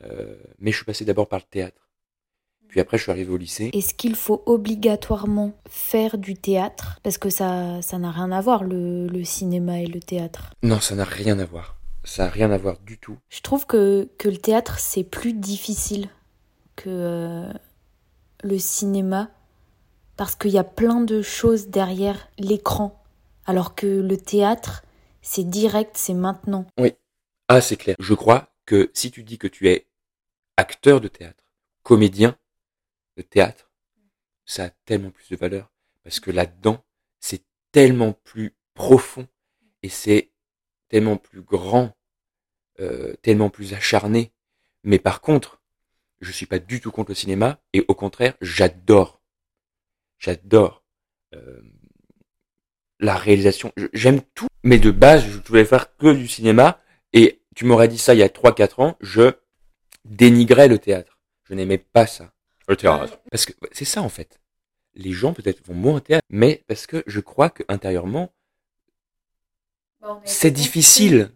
Euh, 0.03 0.37
mais 0.59 0.71
je 0.71 0.77
suis 0.77 0.85
passé 0.85 1.03
d'abord 1.03 1.27
par 1.27 1.39
le 1.39 1.45
théâtre. 1.45 1.89
Puis 2.69 2.79
après, 2.79 2.97
je 2.97 3.03
suis 3.03 3.11
arrivé 3.11 3.29
au 3.31 3.37
lycée. 3.37 3.69
Est-ce 3.73 3.93
qu'il 3.93 4.15
faut 4.15 4.43
obligatoirement 4.45 5.53
faire 5.67 6.17
du 6.17 6.35
théâtre? 6.35 6.99
Parce 7.03 7.17
que 7.17 7.29
ça 7.29 7.81
ça 7.81 7.97
n'a 7.97 8.11
rien 8.11 8.31
à 8.31 8.39
voir, 8.39 8.63
le, 8.63 9.07
le 9.07 9.23
cinéma 9.25 9.81
et 9.81 9.87
le 9.87 9.99
théâtre. 9.99 10.53
Non, 10.63 10.79
ça 10.79 10.95
n'a 10.95 11.03
rien 11.03 11.37
à 11.39 11.45
voir. 11.45 11.80
Ça 12.03 12.25
n'a 12.25 12.29
rien 12.29 12.51
à 12.51 12.57
voir 12.57 12.79
du 12.79 12.97
tout. 12.97 13.17
Je 13.29 13.41
trouve 13.41 13.65
que, 13.65 14.09
que 14.17 14.29
le 14.29 14.37
théâtre, 14.37 14.79
c'est 14.79 15.03
plus 15.03 15.33
difficile 15.33 16.09
que 16.75 16.89
euh, 16.89 17.53
le 18.43 18.57
cinéma. 18.57 19.29
Parce 20.17 20.35
qu'il 20.35 20.51
y 20.51 20.57
a 20.57 20.63
plein 20.63 21.01
de 21.01 21.21
choses 21.21 21.67
derrière 21.67 22.29
l'écran. 22.37 23.03
Alors 23.45 23.75
que 23.75 23.87
le 23.87 24.17
théâtre, 24.17 24.83
c'est 25.21 25.43
direct, 25.43 25.97
c'est 25.97 26.13
maintenant. 26.13 26.65
Oui. 26.77 26.93
Ah, 27.47 27.61
c'est 27.61 27.77
clair. 27.77 27.95
Je 27.99 28.13
crois 28.13 28.49
que 28.65 28.91
si 28.93 29.11
tu 29.11 29.23
dis 29.23 29.37
que 29.37 29.47
tu 29.47 29.69
es 29.69 29.87
acteur 30.57 31.01
de 31.01 31.07
théâtre, 31.07 31.43
comédien 31.83 32.37
de 33.17 33.21
théâtre, 33.21 33.71
ça 34.45 34.65
a 34.65 34.69
tellement 34.85 35.11
plus 35.11 35.29
de 35.29 35.35
valeur. 35.35 35.71
Parce 36.03 36.19
que 36.19 36.31
là-dedans, 36.31 36.83
c'est 37.19 37.43
tellement 37.71 38.13
plus 38.13 38.55
profond 38.73 39.27
et 39.83 39.89
c'est 39.89 40.30
tellement 40.91 41.15
plus 41.15 41.41
grand, 41.41 41.95
euh, 42.81 43.15
tellement 43.21 43.49
plus 43.49 43.73
acharné. 43.73 44.33
Mais 44.83 44.99
par 44.99 45.21
contre, 45.21 45.61
je 46.19 46.31
suis 46.31 46.45
pas 46.45 46.59
du 46.59 46.81
tout 46.81 46.91
contre 46.91 47.11
le 47.11 47.15
cinéma 47.15 47.59
et 47.71 47.85
au 47.87 47.95
contraire, 47.95 48.35
j'adore, 48.41 49.21
j'adore 50.19 50.83
euh, 51.33 51.61
la 52.99 53.15
réalisation. 53.15 53.71
J'aime 53.93 54.21
tout, 54.35 54.47
mais 54.63 54.79
de 54.79 54.91
base, 54.91 55.25
je 55.25 55.39
voulais 55.39 55.65
faire 55.65 55.95
que 55.95 56.13
du 56.13 56.27
cinéma 56.27 56.81
et 57.13 57.41
tu 57.55 57.63
m'aurais 57.63 57.87
dit 57.87 57.97
ça 57.97 58.13
il 58.13 58.19
y 58.19 58.23
a 58.23 58.27
3-4 58.27 58.81
ans, 58.81 58.97
je 58.99 59.31
dénigrais 60.03 60.67
le 60.67 60.77
théâtre. 60.77 61.19
Je 61.45 61.53
n'aimais 61.53 61.77
pas 61.77 62.05
ça. 62.05 62.33
Le 62.67 62.75
théâtre. 62.75 63.17
Parce 63.31 63.45
que 63.45 63.53
c'est 63.71 63.85
ça 63.85 64.01
en 64.01 64.09
fait. 64.09 64.41
Les 64.93 65.13
gens 65.13 65.33
peut-être 65.33 65.65
vont 65.65 65.73
moins 65.73 65.95
au 65.95 65.99
théâtre, 66.01 66.25
mais 66.29 66.65
parce 66.67 66.85
que 66.85 67.01
je 67.07 67.21
crois 67.21 67.49
que 67.49 67.63
intérieurement, 67.69 68.33
c'est 70.25 70.51
difficile. 70.51 71.31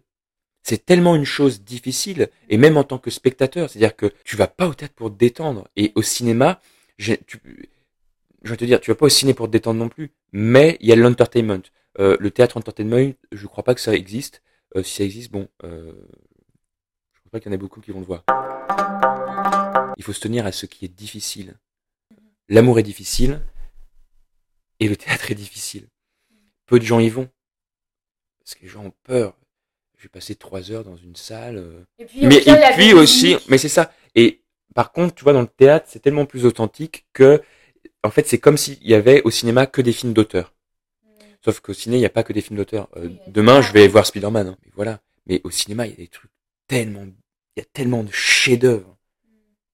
C'est 0.62 0.84
tellement 0.84 1.14
une 1.14 1.24
chose 1.24 1.62
difficile, 1.62 2.28
et 2.48 2.56
même 2.58 2.76
en 2.76 2.82
tant 2.82 2.98
que 2.98 3.10
spectateur, 3.10 3.70
c'est-à-dire 3.70 3.94
que 3.94 4.12
tu 4.24 4.34
vas 4.36 4.48
pas 4.48 4.66
au 4.66 4.74
théâtre 4.74 4.94
pour 4.94 5.10
te 5.12 5.16
détendre, 5.16 5.68
et 5.76 5.92
au 5.94 6.02
cinéma, 6.02 6.60
j'ai- 6.98 7.18
tu, 7.18 7.38
je 8.42 8.50
vais 8.50 8.56
te 8.56 8.64
dire, 8.64 8.80
tu 8.80 8.90
vas 8.90 8.96
pas 8.96 9.06
au 9.06 9.10
ciné 9.10 9.32
pour 9.32 9.46
te 9.46 9.52
détendre 9.52 9.78
non 9.78 9.88
plus, 9.88 10.10
mais 10.32 10.76
il 10.80 10.88
y 10.88 10.92
a 10.92 10.96
l'entertainment. 10.96 11.62
Euh, 12.00 12.16
le 12.18 12.30
théâtre 12.32 12.56
entertainment, 12.56 13.12
je 13.30 13.46
crois 13.46 13.62
pas 13.62 13.74
que 13.76 13.80
ça 13.80 13.94
existe. 13.94 14.42
Euh, 14.74 14.82
si 14.82 14.96
ça 14.96 15.04
existe, 15.04 15.30
bon, 15.30 15.48
euh, 15.62 15.92
je 17.12 17.20
crois 17.20 17.30
pas 17.30 17.40
qu'il 17.40 17.48
y 17.50 17.52
en 17.52 17.54
ait 17.54 17.58
beaucoup 17.58 17.80
qui 17.80 17.92
vont 17.92 18.00
le 18.00 18.06
voir. 18.06 18.24
Il 19.96 20.02
faut 20.02 20.12
se 20.12 20.20
tenir 20.20 20.46
à 20.46 20.52
ce 20.52 20.66
qui 20.66 20.84
est 20.84 20.88
difficile. 20.88 21.54
L'amour 22.48 22.80
est 22.80 22.82
difficile, 22.82 23.40
et 24.80 24.88
le 24.88 24.96
théâtre 24.96 25.30
est 25.30 25.36
difficile. 25.36 25.86
Peu 26.66 26.80
de 26.80 26.84
gens 26.84 26.98
y 26.98 27.08
vont. 27.08 27.28
Parce 28.46 28.54
que 28.54 28.62
les 28.62 28.68
gens 28.68 28.84
ont 28.84 28.92
peur. 29.02 29.36
Je 29.98 30.04
vais 30.04 30.08
passer 30.08 30.36
trois 30.36 30.70
heures 30.70 30.84
dans 30.84 30.96
une 30.96 31.16
salle. 31.16 31.56
euh, 31.56 31.84
mais 32.22 32.36
et 32.36 32.54
puis 32.76 32.92
aussi, 32.92 33.36
mais 33.48 33.58
c'est 33.58 33.68
ça. 33.68 33.92
Et 34.14 34.40
par 34.72 34.92
contre, 34.92 35.16
tu 35.16 35.24
vois, 35.24 35.32
dans 35.32 35.40
le 35.40 35.48
théâtre, 35.48 35.86
c'est 35.88 35.98
tellement 35.98 36.26
plus 36.26 36.46
authentique 36.46 37.06
que, 37.12 37.42
en 38.04 38.10
fait, 38.10 38.28
c'est 38.28 38.38
comme 38.38 38.56
s'il 38.56 38.80
y 38.86 38.94
avait 38.94 39.20
au 39.22 39.32
cinéma 39.32 39.66
que 39.66 39.82
des 39.82 39.90
films 39.92 40.12
d'auteur. 40.12 40.54
Sauf 41.44 41.58
qu'au 41.58 41.72
ciné, 41.72 41.96
il 41.96 42.00
n'y 42.00 42.06
a 42.06 42.10
pas 42.10 42.22
que 42.22 42.32
des 42.32 42.40
films 42.40 42.56
d'auteur. 42.58 42.88
Euh, 42.96 43.08
Oui, 43.08 43.18
demain, 43.26 43.62
je 43.62 43.72
vais 43.72 43.88
voir 43.88 44.06
Spider-Man. 44.06 44.46
hein, 44.48 44.56
mais 44.64 44.70
voilà. 44.76 45.00
Mais 45.26 45.40
au 45.42 45.50
cinéma, 45.50 45.86
il 45.86 45.90
y 45.90 45.94
a 45.94 45.96
des 45.96 46.08
trucs 46.08 46.30
tellement, 46.68 47.02
il 47.04 47.60
y 47.60 47.62
a 47.62 47.66
tellement 47.72 48.04
de 48.04 48.12
chefs-d'œuvre. 48.12 48.96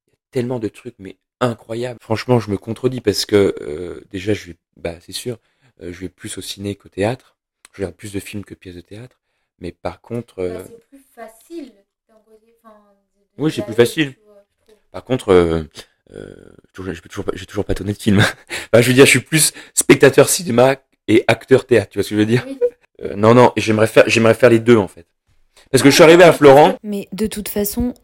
Il 0.06 0.12
y 0.12 0.16
a 0.16 0.18
tellement 0.30 0.58
de 0.58 0.68
trucs, 0.68 0.94
mais 0.98 1.18
incroyables. 1.40 1.98
Franchement, 2.00 2.40
je 2.40 2.50
me 2.50 2.56
contredis 2.56 3.02
parce 3.02 3.26
que, 3.26 3.54
euh, 3.60 4.00
déjà, 4.10 4.32
je 4.32 4.46
vais, 4.46 4.56
bah, 4.78 4.94
c'est 5.00 5.12
sûr, 5.12 5.38
euh, 5.82 5.92
je 5.92 6.00
vais 6.00 6.08
plus 6.08 6.38
au 6.38 6.40
ciné 6.40 6.74
qu'au 6.74 6.88
théâtre. 6.88 7.36
Je 7.72 7.78
regarde 7.82 7.94
plus 7.94 8.12
de 8.12 8.20
films 8.20 8.44
que 8.44 8.54
de 8.54 8.58
pièces 8.58 8.74
de 8.74 8.80
théâtre. 8.80 9.20
Mais 9.58 9.72
par 9.72 10.00
contre, 10.00 10.40
euh, 10.40 10.58
Bah, 10.58 10.64
c'est 10.66 10.88
plus 10.88 11.04
facile 11.14 11.72
enfin, 12.10 12.74
Oui, 13.38 13.52
c'est 13.54 13.64
plus 13.64 13.74
facile. 13.74 14.14
Par 14.90 15.04
contre, 15.04 15.30
euh, 15.32 15.64
euh, 16.12 16.34
j'ai 16.74 17.00
toujours, 17.02 17.24
pas- 17.24 17.32
j'ai 17.34 17.46
toujours 17.46 17.64
pas 17.64 17.74
tourné 17.74 17.92
de 17.92 17.98
film. 17.98 18.18
Enfin, 18.74 18.80
je 18.82 18.88
veux 18.88 18.94
dire, 18.94 19.04
je 19.06 19.10
suis 19.10 19.20
plus 19.20 19.52
spectateur 19.74 20.28
cinéma 20.28 20.76
et 21.08 21.24
acteur 21.28 21.66
théâtre. 21.66 21.90
Tu 21.90 21.98
vois 21.98 22.04
ce 22.04 22.10
que 22.10 22.14
je 22.16 22.20
veux 22.20 22.26
dire? 22.26 22.44
Oui. 22.46 22.58
Euh, 23.02 23.14
Non, 23.14 23.34
non. 23.34 23.52
et 23.56 23.60
J'aimerais 23.60 23.86
faire, 23.86 24.04
j'aimerais 24.06 24.34
faire 24.34 24.50
les 24.50 24.58
deux 24.60 24.76
en 24.76 24.88
fait. 24.88 25.06
Parce 25.70 25.82
que 25.82 25.88
je 25.90 25.94
suis 25.94 26.02
arrivé 26.04 26.24
à 26.24 26.32
Florent. 26.32 26.76
Mais 26.82 27.08
de 27.12 27.26
toute 27.26 27.48
façon, 27.48 27.94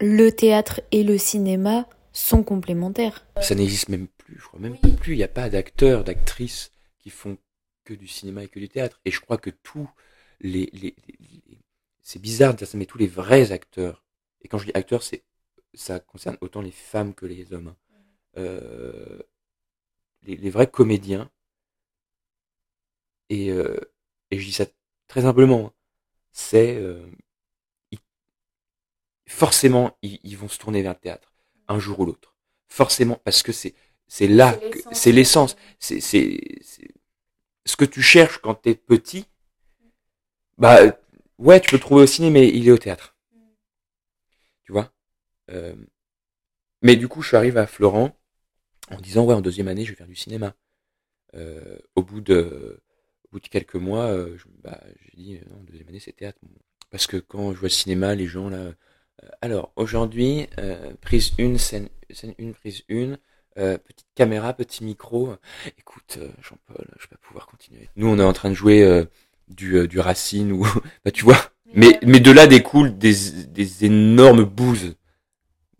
le 0.00 0.30
théâtre 0.30 0.80
et 0.92 1.04
le 1.04 1.18
cinéma 1.18 1.86
sont 2.12 2.42
complémentaires. 2.42 3.24
Ça 3.40 3.54
n'existe 3.54 3.88
même 3.88 4.06
plus. 4.18 4.36
Je 4.38 4.44
crois 4.46 4.60
même 4.60 4.76
Oui. 4.82 4.92
plus. 4.92 5.14
Il 5.14 5.18
n'y 5.18 5.22
a 5.24 5.28
pas 5.28 5.48
d'acteurs, 5.48 6.04
d'actrices 6.04 6.70
qui 6.98 7.10
font 7.10 7.36
que 7.84 7.94
du 7.94 8.08
cinéma 8.08 8.44
et 8.44 8.48
que 8.48 8.60
du 8.60 8.68
théâtre. 8.68 9.00
Et 9.04 9.10
je 9.10 9.20
crois 9.20 9.38
que 9.38 9.50
tous 9.50 9.88
les, 10.40 10.66
les, 10.72 10.94
les- 11.08 11.16
les- 11.48 11.58
c'est 12.02 12.20
bizarre 12.20 12.52
de 12.54 12.58
dire 12.58 12.68
ça, 12.68 12.78
mais 12.78 12.86
tous 12.86 12.98
les 12.98 13.06
vrais 13.06 13.52
acteurs. 13.52 14.04
Et 14.42 14.48
quand 14.48 14.58
je 14.58 14.66
dis 14.66 14.72
acteurs, 14.74 15.02
c'est, 15.02 15.24
ça 15.74 16.00
concerne 16.00 16.36
autant 16.40 16.60
les 16.62 16.70
femmes 16.72 17.14
que 17.14 17.26
les 17.26 17.52
hommes. 17.52 17.68
hein. 17.68 17.76
Euh, 18.38 19.20
les, 20.24 20.36
les 20.36 20.50
vrais 20.50 20.68
comédiens. 20.68 21.30
Et, 23.28 23.50
euh, 23.50 23.76
et 24.30 24.38
je 24.38 24.44
dis 24.46 24.52
ça 24.52 24.66
très 25.08 25.24
humblement. 25.26 25.66
hein, 25.66 25.72
C'est 26.32 26.76
euh, 26.76 27.06
ils- 27.92 28.00
forcément 29.28 29.96
ils, 30.02 30.18
ils 30.22 30.36
vont 30.36 30.48
se 30.48 30.58
tourner 30.58 30.82
vers 30.82 30.92
le 30.94 30.98
théâtre 30.98 31.32
un 31.68 31.78
jour 31.78 32.00
ou 32.00 32.06
l'autre. 32.06 32.34
Forcément 32.68 33.20
parce 33.24 33.42
que 33.42 33.52
c'est 33.52 33.74
c'est 34.06 34.28
là 34.28 34.52
C'est 34.92 35.12
que 35.12 35.12
l'essence. 35.12 35.56
c'est- 35.78 36.93
ce 37.66 37.76
que 37.76 37.84
tu 37.84 38.02
cherches 38.02 38.38
quand 38.38 38.54
t'es 38.54 38.74
petit. 38.74 39.26
Bah 40.58 40.78
ouais, 41.38 41.60
tu 41.60 41.70
peux 41.70 41.76
le 41.76 41.80
trouver 41.80 42.02
au 42.02 42.06
ciné, 42.06 42.30
mais 42.30 42.48
il 42.48 42.68
est 42.68 42.72
au 42.72 42.78
théâtre. 42.78 43.16
Tu 44.64 44.72
vois. 44.72 44.92
Euh, 45.50 45.74
mais 46.82 46.96
du 46.96 47.08
coup, 47.08 47.22
je 47.22 47.28
suis 47.28 47.36
arrivé 47.36 47.60
à 47.60 47.66
Florent 47.66 48.16
en 48.90 49.00
disant 49.00 49.24
ouais, 49.24 49.34
en 49.34 49.40
deuxième 49.40 49.68
année, 49.68 49.84
je 49.84 49.90
vais 49.90 49.96
faire 49.96 50.06
du 50.06 50.16
cinéma. 50.16 50.54
Euh, 51.34 51.78
au 51.96 52.02
bout 52.02 52.20
de 52.20 52.80
au 53.24 53.28
bout 53.32 53.40
de 53.40 53.48
quelques 53.48 53.74
mois, 53.76 54.04
euh, 54.06 54.36
je- 54.38 54.44
bah, 54.62 54.80
j'ai 55.02 55.16
dit 55.16 55.40
non, 55.50 55.62
deuxième 55.64 55.88
année, 55.88 56.00
c'est 56.00 56.12
théâtre. 56.12 56.38
Parce 56.90 57.06
que 57.06 57.16
quand 57.16 57.52
je 57.52 57.58
vois 57.58 57.68
le 57.68 57.72
cinéma, 57.74 58.14
les 58.14 58.26
gens 58.26 58.48
là. 58.50 58.74
alors 59.42 59.72
aujourd'hui, 59.76 60.48
prise 61.00 61.32
une, 61.38 61.58
scène, 61.58 61.88
scène 62.10 62.34
une, 62.38 62.54
prise 62.54 62.82
une. 62.88 63.18
Euh, 63.58 63.78
petite 63.78 64.06
caméra, 64.14 64.52
petit 64.52 64.84
micro. 64.84 65.34
Écoute, 65.78 66.18
euh, 66.20 66.28
Jean-Paul, 66.42 66.86
je 66.96 67.02
vais 67.04 67.08
pas 67.10 67.16
pouvoir 67.26 67.46
continuer. 67.46 67.88
Nous, 67.96 68.06
on 68.08 68.18
est 68.18 68.22
en 68.24 68.32
train 68.32 68.50
de 68.50 68.54
jouer 68.54 68.82
euh, 68.82 69.04
du, 69.48 69.76
euh, 69.76 69.86
du 69.86 70.00
Racine 70.00 70.52
ou, 70.52 70.66
bah, 71.04 71.10
tu 71.10 71.24
vois. 71.24 71.38
Mais, 71.74 71.98
mais 72.04 72.20
de 72.20 72.30
là 72.30 72.46
découlent 72.46 72.96
des, 72.96 73.14
des 73.48 73.84
énormes 73.84 74.44
bouses. 74.44 74.94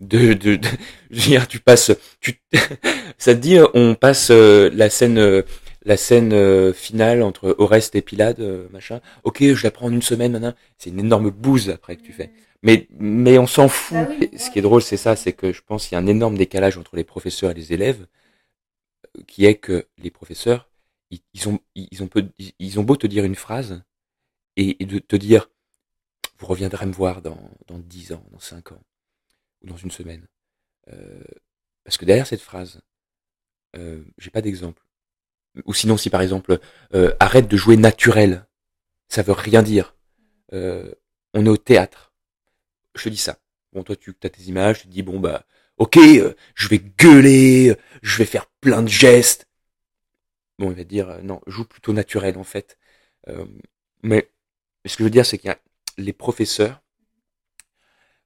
De, 0.00 0.32
de, 0.34 0.56
de- 0.56 0.68
je 1.10 1.20
veux 1.20 1.26
dire, 1.28 1.48
tu 1.48 1.60
passes, 1.60 1.92
tu, 2.20 2.40
ça 3.18 3.34
te 3.34 3.40
dit, 3.40 3.58
on 3.74 3.94
passe 3.94 4.28
euh, 4.30 4.68
la 4.74 4.90
scène, 4.90 5.18
euh, 5.18 5.42
la 5.84 5.96
scène 5.96 6.72
finale 6.72 7.22
entre 7.22 7.54
Oreste 7.58 7.94
et 7.94 8.02
Pilade, 8.02 8.40
machin. 8.72 9.00
Ok, 9.22 9.42
je 9.42 9.62
la 9.62 9.70
prends 9.70 9.86
en 9.86 9.92
une 9.92 10.02
semaine 10.02 10.32
maintenant. 10.32 10.54
C'est 10.78 10.90
une 10.90 10.98
énorme 10.98 11.30
bouse 11.30 11.70
après 11.70 11.96
que 11.96 12.02
tu 12.02 12.12
fais. 12.12 12.30
Mais, 12.64 12.88
mais 12.90 13.38
on 13.38 13.46
s'en 13.46 13.68
fout. 13.68 13.96
Bah 13.96 14.08
oui, 14.20 14.30
Ce 14.38 14.50
qui 14.50 14.58
est 14.58 14.62
drôle, 14.62 14.82
c'est 14.82 14.96
ça, 14.96 15.16
c'est 15.16 15.32
que 15.34 15.52
je 15.52 15.62
pense 15.62 15.86
qu'il 15.86 15.96
y 15.96 15.98
a 15.98 16.02
un 16.02 16.06
énorme 16.08 16.36
décalage 16.36 16.78
entre 16.78 16.96
les 16.96 17.04
professeurs 17.04 17.52
et 17.52 17.54
les 17.54 17.72
élèves, 17.72 18.06
euh, 19.18 19.22
qui 19.26 19.44
est 19.46 19.56
que 19.56 19.86
les 19.98 20.10
professeurs, 20.10 20.70
ils, 21.10 21.20
ils 21.34 21.48
ont, 21.48 21.58
ils 21.74 22.02
ont, 22.02 22.08
peu, 22.08 22.28
ils- 22.38 22.52
ils 22.58 22.80
ont 22.80 22.84
beau 22.84 22.96
te 22.96 23.06
dire 23.06 23.24
une 23.24 23.34
phrase 23.34 23.82
et, 24.56 24.82
et 24.82 24.86
de 24.86 25.00
te 25.00 25.16
dire, 25.16 25.50
vous 26.38 26.46
reviendrez 26.46 26.86
me 26.86 26.92
voir 26.92 27.22
dans, 27.22 27.38
dans 27.68 27.78
10 27.78 28.12
ans, 28.12 28.24
dans 28.32 28.40
5 28.40 28.72
ans, 28.72 28.82
ou 29.62 29.68
dans 29.68 29.76
une 29.78 29.92
semaine. 29.92 30.26
Euh, 30.92 31.22
parce 31.84 31.98
que 31.98 32.06
derrière 32.06 32.26
cette 32.26 32.42
phrase, 32.42 32.80
euh, 33.76 34.02
j'ai 34.18 34.30
pas 34.30 34.42
d'exemple. 34.42 34.82
Ou 35.66 35.74
sinon, 35.74 35.96
si 35.96 36.10
par 36.10 36.22
exemple, 36.22 36.60
euh, 36.94 37.14
arrête 37.20 37.48
de 37.48 37.56
jouer 37.56 37.76
naturel, 37.76 38.46
ça 39.08 39.22
veut 39.22 39.32
rien 39.34 39.62
dire. 39.62 39.96
Euh, 40.54 40.92
on 41.34 41.46
est 41.46 41.50
au 41.50 41.58
théâtre. 41.58 42.13
Je 42.94 43.04
te 43.04 43.08
dis 43.08 43.16
ça. 43.16 43.38
Bon, 43.72 43.82
toi, 43.82 43.96
tu 43.96 44.14
as 44.22 44.30
tes 44.30 44.42
images, 44.44 44.82
tu 44.82 44.86
te 44.86 44.92
dis, 44.92 45.02
bon, 45.02 45.20
bah, 45.20 45.46
ok, 45.78 45.96
euh, 45.96 46.34
je 46.54 46.68
vais 46.68 46.78
gueuler, 46.78 47.70
euh, 47.70 47.76
je 48.02 48.16
vais 48.18 48.24
faire 48.24 48.46
plein 48.60 48.82
de 48.82 48.88
gestes. 48.88 49.46
Bon, 50.58 50.70
il 50.70 50.76
va 50.76 50.84
dire, 50.84 51.10
euh, 51.10 51.22
non, 51.22 51.40
joue 51.46 51.64
plutôt 51.64 51.92
naturel, 51.92 52.38
en 52.38 52.44
fait. 52.44 52.78
Euh, 53.28 53.46
mais 54.02 54.30
ce 54.86 54.96
que 54.96 55.02
je 55.02 55.04
veux 55.04 55.10
dire, 55.10 55.26
c'est 55.26 55.38
qu'il 55.38 55.48
y 55.48 55.52
a 55.52 55.58
les 55.98 56.12
professeurs 56.12 56.82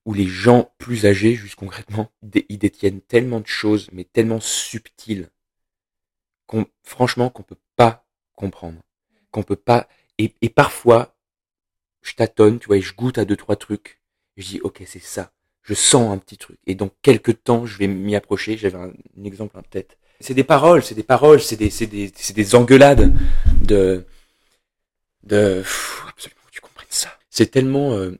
ou 0.04 0.14
les 0.14 0.26
gens 0.26 0.72
plus 0.78 1.06
âgés, 1.06 1.34
juste 1.34 1.54
concrètement, 1.54 2.10
ils 2.48 2.58
détiennent 2.58 3.00
tellement 3.02 3.40
de 3.40 3.46
choses, 3.46 3.88
mais 3.92 4.04
tellement 4.04 4.40
subtiles, 4.40 5.30
qu'on, 6.46 6.66
franchement, 6.82 7.30
qu'on 7.30 7.42
peut 7.42 7.58
pas 7.76 8.06
comprendre, 8.34 8.80
qu'on 9.30 9.42
peut 9.42 9.56
pas, 9.56 9.88
et, 10.16 10.34
et 10.40 10.48
parfois, 10.48 11.14
je 12.02 12.14
tâtonne, 12.14 12.58
tu 12.58 12.68
vois, 12.68 12.78
et 12.78 12.80
je 12.80 12.94
goûte 12.94 13.18
à 13.18 13.24
deux, 13.24 13.36
trois 13.36 13.56
trucs, 13.56 14.00
je 14.38 14.46
dis, 14.46 14.60
ok, 14.62 14.82
c'est 14.86 15.02
ça, 15.02 15.32
je 15.62 15.74
sens 15.74 16.10
un 16.12 16.18
petit 16.18 16.38
truc, 16.38 16.58
et 16.66 16.74
dans 16.74 16.90
quelques 17.02 17.42
temps, 17.42 17.66
je 17.66 17.76
vais 17.78 17.86
m'y 17.88 18.16
approcher, 18.16 18.56
j'avais 18.56 18.78
un, 18.78 18.92
un 19.18 19.24
exemple 19.24 19.58
en 19.58 19.62
tête. 19.62 19.98
C'est 20.20 20.34
des 20.34 20.44
paroles, 20.44 20.82
c'est 20.82 20.94
des 20.94 21.02
paroles, 21.02 21.40
c'est 21.40 21.56
des, 21.56 21.70
c'est 21.70 21.86
des, 21.86 22.10
c'est 22.16 22.34
des 22.34 22.54
engueulades 22.54 23.12
de, 23.60 24.04
de, 25.22 25.58
pff, 25.58 26.04
absolument, 26.08 26.40
tu 26.50 26.60
comprennes 26.60 26.88
ça. 26.90 27.10
C'est 27.30 27.50
tellement 27.50 27.92
euh, 27.92 28.18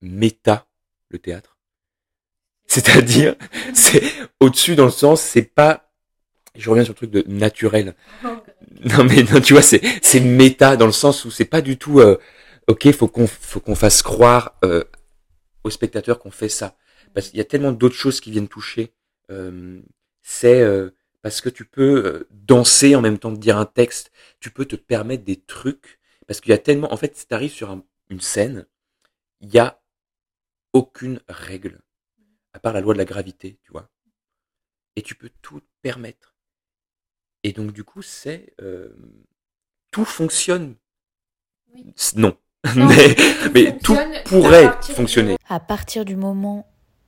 méta, 0.00 0.66
le 1.08 1.18
théâtre. 1.18 1.56
C'est-à-dire, 2.66 3.34
c'est 3.74 4.02
au-dessus 4.40 4.76
dans 4.76 4.84
le 4.84 4.90
sens, 4.90 5.20
c'est 5.20 5.42
pas, 5.42 5.90
je 6.56 6.70
reviens 6.70 6.84
sur 6.84 6.92
le 6.92 6.96
truc 6.96 7.10
de 7.10 7.24
naturel. 7.26 7.94
Non 8.84 9.04
mais 9.04 9.22
non, 9.22 9.40
tu 9.40 9.52
vois, 9.52 9.62
c'est 9.62 9.80
c'est 10.02 10.20
méta 10.20 10.76
dans 10.76 10.86
le 10.86 10.92
sens 10.92 11.24
où 11.24 11.30
c'est 11.30 11.44
pas 11.44 11.62
du 11.62 11.78
tout. 11.78 12.00
Euh, 12.00 12.18
ok, 12.66 12.90
faut 12.92 13.08
qu'on 13.08 13.26
faut 13.26 13.60
qu'on 13.60 13.76
fasse 13.76 14.02
croire 14.02 14.56
euh, 14.64 14.82
aux 15.64 15.70
spectateurs 15.70 16.18
qu'on 16.18 16.30
fait 16.30 16.48
ça, 16.48 16.76
parce 17.14 17.28
qu'il 17.30 17.38
y 17.38 17.42
a 17.42 17.44
tellement 17.44 17.72
d'autres 17.72 17.94
choses 17.96 18.20
qui 18.20 18.30
viennent 18.30 18.48
toucher. 18.48 18.92
Euh, 19.30 19.80
c'est 20.22 20.60
euh, 20.62 20.90
parce 21.22 21.40
que 21.40 21.48
tu 21.48 21.64
peux 21.64 22.04
euh, 22.06 22.28
danser 22.30 22.96
en 22.96 23.00
même 23.02 23.18
temps 23.18 23.34
que 23.34 23.40
dire 23.40 23.58
un 23.58 23.66
texte, 23.66 24.12
tu 24.40 24.50
peux 24.50 24.64
te 24.66 24.76
permettre 24.76 25.24
des 25.24 25.40
trucs, 25.40 26.00
parce 26.26 26.40
qu'il 26.40 26.50
y 26.50 26.54
a 26.54 26.58
tellement. 26.58 26.92
En 26.92 26.96
fait, 26.96 27.16
si 27.16 27.26
tu 27.26 27.34
arrives 27.34 27.52
sur 27.52 27.70
un- 27.70 27.84
une 28.10 28.20
scène, 28.20 28.66
il 29.42 29.52
y 29.54 29.58
a 29.58 29.80
aucune 30.74 31.20
règle 31.28 31.80
à 32.54 32.60
part 32.60 32.74
la 32.74 32.80
loi 32.82 32.94
de 32.94 32.98
la 32.98 33.04
gravité, 33.06 33.58
tu 33.64 33.72
vois. 33.72 33.90
Et 34.96 35.02
tu 35.02 35.14
peux 35.14 35.30
tout 35.40 35.62
permettre. 35.82 36.34
Et 37.44 37.52
donc 37.52 37.72
du 37.72 37.84
coup, 37.84 38.02
c'est 38.02 38.54
euh, 38.60 38.88
tout 39.90 40.04
fonctionne. 40.04 40.76
Oui. 41.74 41.94
Non, 42.16 42.38
Non, 42.76 42.86
mais, 42.86 43.14
tout 43.14 43.50
mais 43.52 43.78
tout 43.78 43.94
fonctionne 43.94 44.14
à 44.14 44.22
pourrait 44.22 44.82
fonctionner. 44.82 45.36
À 45.48 45.60
partir 45.60 46.04
du 46.04 46.16
moment 46.16 46.66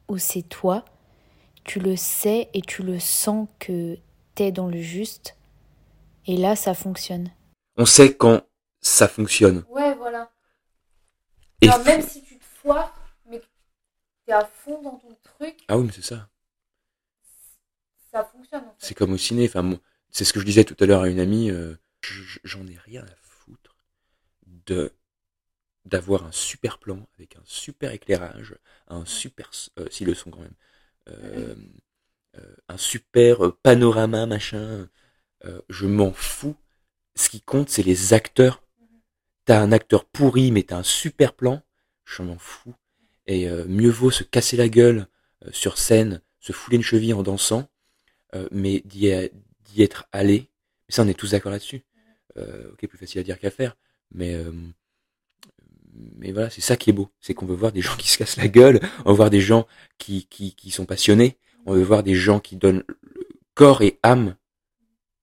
où 0.08 0.18
c'est 0.18 0.42
toi, 0.42 0.84
tu 1.64 1.80
le 1.80 1.96
sais 1.96 2.48
et 2.54 2.60
tu 2.62 2.82
le 2.82 2.98
sens 3.00 3.48
que 3.58 3.96
t'es 4.34 4.52
dans 4.52 4.66
le 4.68 4.80
juste. 4.80 5.36
Et 6.26 6.36
là, 6.36 6.56
ça 6.56 6.74
fonctionne. 6.74 7.30
On 7.76 7.86
sait 7.86 8.14
quand 8.14 8.42
ça 8.80 9.08
fonctionne. 9.08 9.64
Ouais, 9.70 9.94
voilà. 9.94 10.30
Et 11.62 11.68
Alors, 11.68 11.84
même 11.84 12.02
si 12.02 12.22
tu 12.22 12.38
te 12.38 12.44
foires, 12.62 12.94
mais 13.30 13.40
t'es 14.26 14.32
à 14.32 14.44
fond 14.44 14.82
dans 14.82 14.96
ton 14.96 15.16
truc, 15.38 15.56
ah 15.68 15.78
oui, 15.78 15.86
mais 15.86 15.92
c'est 15.92 16.04
ça. 16.04 16.28
ça 18.12 18.24
fonctionne 18.24 18.60
en 18.64 18.74
fait. 18.78 18.86
C'est 18.86 18.94
comme 18.94 19.12
au 19.12 19.18
ciné. 19.18 19.46
Enfin, 19.48 19.78
c'est 20.10 20.24
ce 20.24 20.32
que 20.32 20.40
je 20.40 20.44
disais 20.44 20.64
tout 20.64 20.76
à 20.80 20.86
l'heure 20.86 21.02
à 21.02 21.08
une 21.08 21.20
amie. 21.20 21.50
euh, 21.50 21.74
je- 22.02 22.38
j'en 22.44 22.66
ai 22.66 22.76
rien 22.84 23.02
à 23.02 23.16
foutre 23.22 23.76
de 24.66 24.92
d'avoir 25.86 26.26
un 26.26 26.32
super 26.32 26.78
plan 26.78 27.08
avec 27.16 27.36
un 27.36 27.42
super 27.44 27.92
éclairage, 27.92 28.56
un 28.88 29.04
super 29.06 29.50
euh, 29.78 29.86
si 29.90 30.04
le 30.04 30.14
son 30.14 30.30
quand 30.30 30.40
même, 30.40 30.56
euh, 31.08 31.56
euh, 32.38 32.56
un 32.68 32.78
super 32.78 33.46
euh, 33.46 33.58
panorama 33.62 34.26
machin. 34.26 34.88
euh, 35.46 35.60
je 35.70 35.86
m'en 35.86 36.12
fous. 36.12 36.56
Ce 37.16 37.28
qui 37.30 37.40
compte, 37.42 37.70
c'est 37.70 37.82
les 37.84 38.14
acteurs. 38.14 38.62
T'as 39.44 39.60
un 39.60 39.72
acteur 39.72 40.04
pourri, 40.04 40.50
mais 40.52 40.64
t'as 40.64 40.78
un 40.78 40.82
super 40.82 41.34
plan. 41.34 41.62
Je 42.04 42.22
m'en 42.22 42.38
fous. 42.38 42.74
Et 43.26 43.48
euh, 43.48 43.64
mieux 43.66 43.90
vaut 43.90 44.10
se 44.10 44.24
casser 44.24 44.56
la 44.56 44.68
gueule 44.68 45.06
euh, 45.44 45.50
sur 45.52 45.78
scène, 45.78 46.22
se 46.40 46.52
fouler 46.52 46.76
une 46.76 46.82
cheville 46.82 47.14
en 47.14 47.22
dansant, 47.22 47.68
euh, 48.34 48.48
mais 48.52 48.82
d'y 48.84 49.08
être 49.82 50.06
allé. 50.12 50.50
Mais 50.88 50.94
ça, 50.94 51.02
on 51.02 51.08
est 51.08 51.14
tous 51.18 51.32
d'accord 51.32 51.52
là-dessus. 51.52 51.84
Euh, 52.38 52.72
ok, 52.72 52.86
plus 52.88 52.98
facile 52.98 53.20
à 53.20 53.24
dire 53.24 53.38
qu'à 53.38 53.50
faire, 53.50 53.76
mais 54.12 54.34
euh, 54.34 54.52
mais 56.16 56.32
voilà, 56.32 56.50
c'est 56.50 56.60
ça 56.60 56.76
qui 56.76 56.90
est 56.90 56.92
beau, 56.92 57.10
c'est 57.20 57.34
qu'on 57.34 57.46
veut 57.46 57.54
voir 57.54 57.72
des 57.72 57.82
gens 57.82 57.96
qui 57.96 58.08
se 58.08 58.18
cassent 58.18 58.36
la 58.36 58.48
gueule, 58.48 58.80
on 59.04 59.10
veut 59.10 59.16
voir 59.16 59.30
des 59.30 59.40
gens 59.40 59.66
qui 59.98 60.26
qui, 60.26 60.54
qui 60.54 60.70
sont 60.70 60.86
passionnés, 60.86 61.38
on 61.66 61.74
veut 61.74 61.82
voir 61.82 62.02
des 62.02 62.14
gens 62.14 62.40
qui 62.40 62.56
donnent 62.56 62.84
corps 63.54 63.82
et 63.82 63.98
âme 64.02 64.36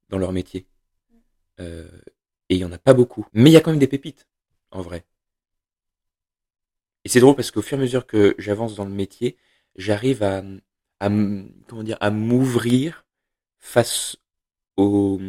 dans 0.10 0.18
leur 0.18 0.32
métier. 0.32 0.66
Euh, 1.60 1.88
et 2.50 2.56
il 2.56 2.58
y 2.58 2.66
en 2.66 2.72
a 2.72 2.78
pas 2.78 2.94
beaucoup, 2.94 3.26
mais 3.34 3.50
il 3.50 3.54
y 3.54 3.58
a 3.58 3.62
quand 3.62 3.72
même 3.72 3.80
des 3.80 3.88
pépites, 3.88 4.28
en 4.72 4.82
vrai. 4.82 5.06
Et 7.06 7.10
c'est 7.10 7.20
drôle 7.20 7.36
parce 7.36 7.52
qu'au 7.52 7.62
fur 7.62 7.78
et 7.78 7.82
à 7.82 7.84
mesure 7.84 8.06
que 8.08 8.36
j'avance 8.38 8.76
dans 8.76 8.86
le 8.86 8.92
métier, 8.92 9.38
j'arrive 9.76 10.24
à, 10.24 10.44
à 11.00 11.10
comment 11.10 11.84
dire, 11.84 11.98
à 12.00 12.12
m'ouvrir 12.12 13.06
face 13.60 14.18
au, 14.78 15.20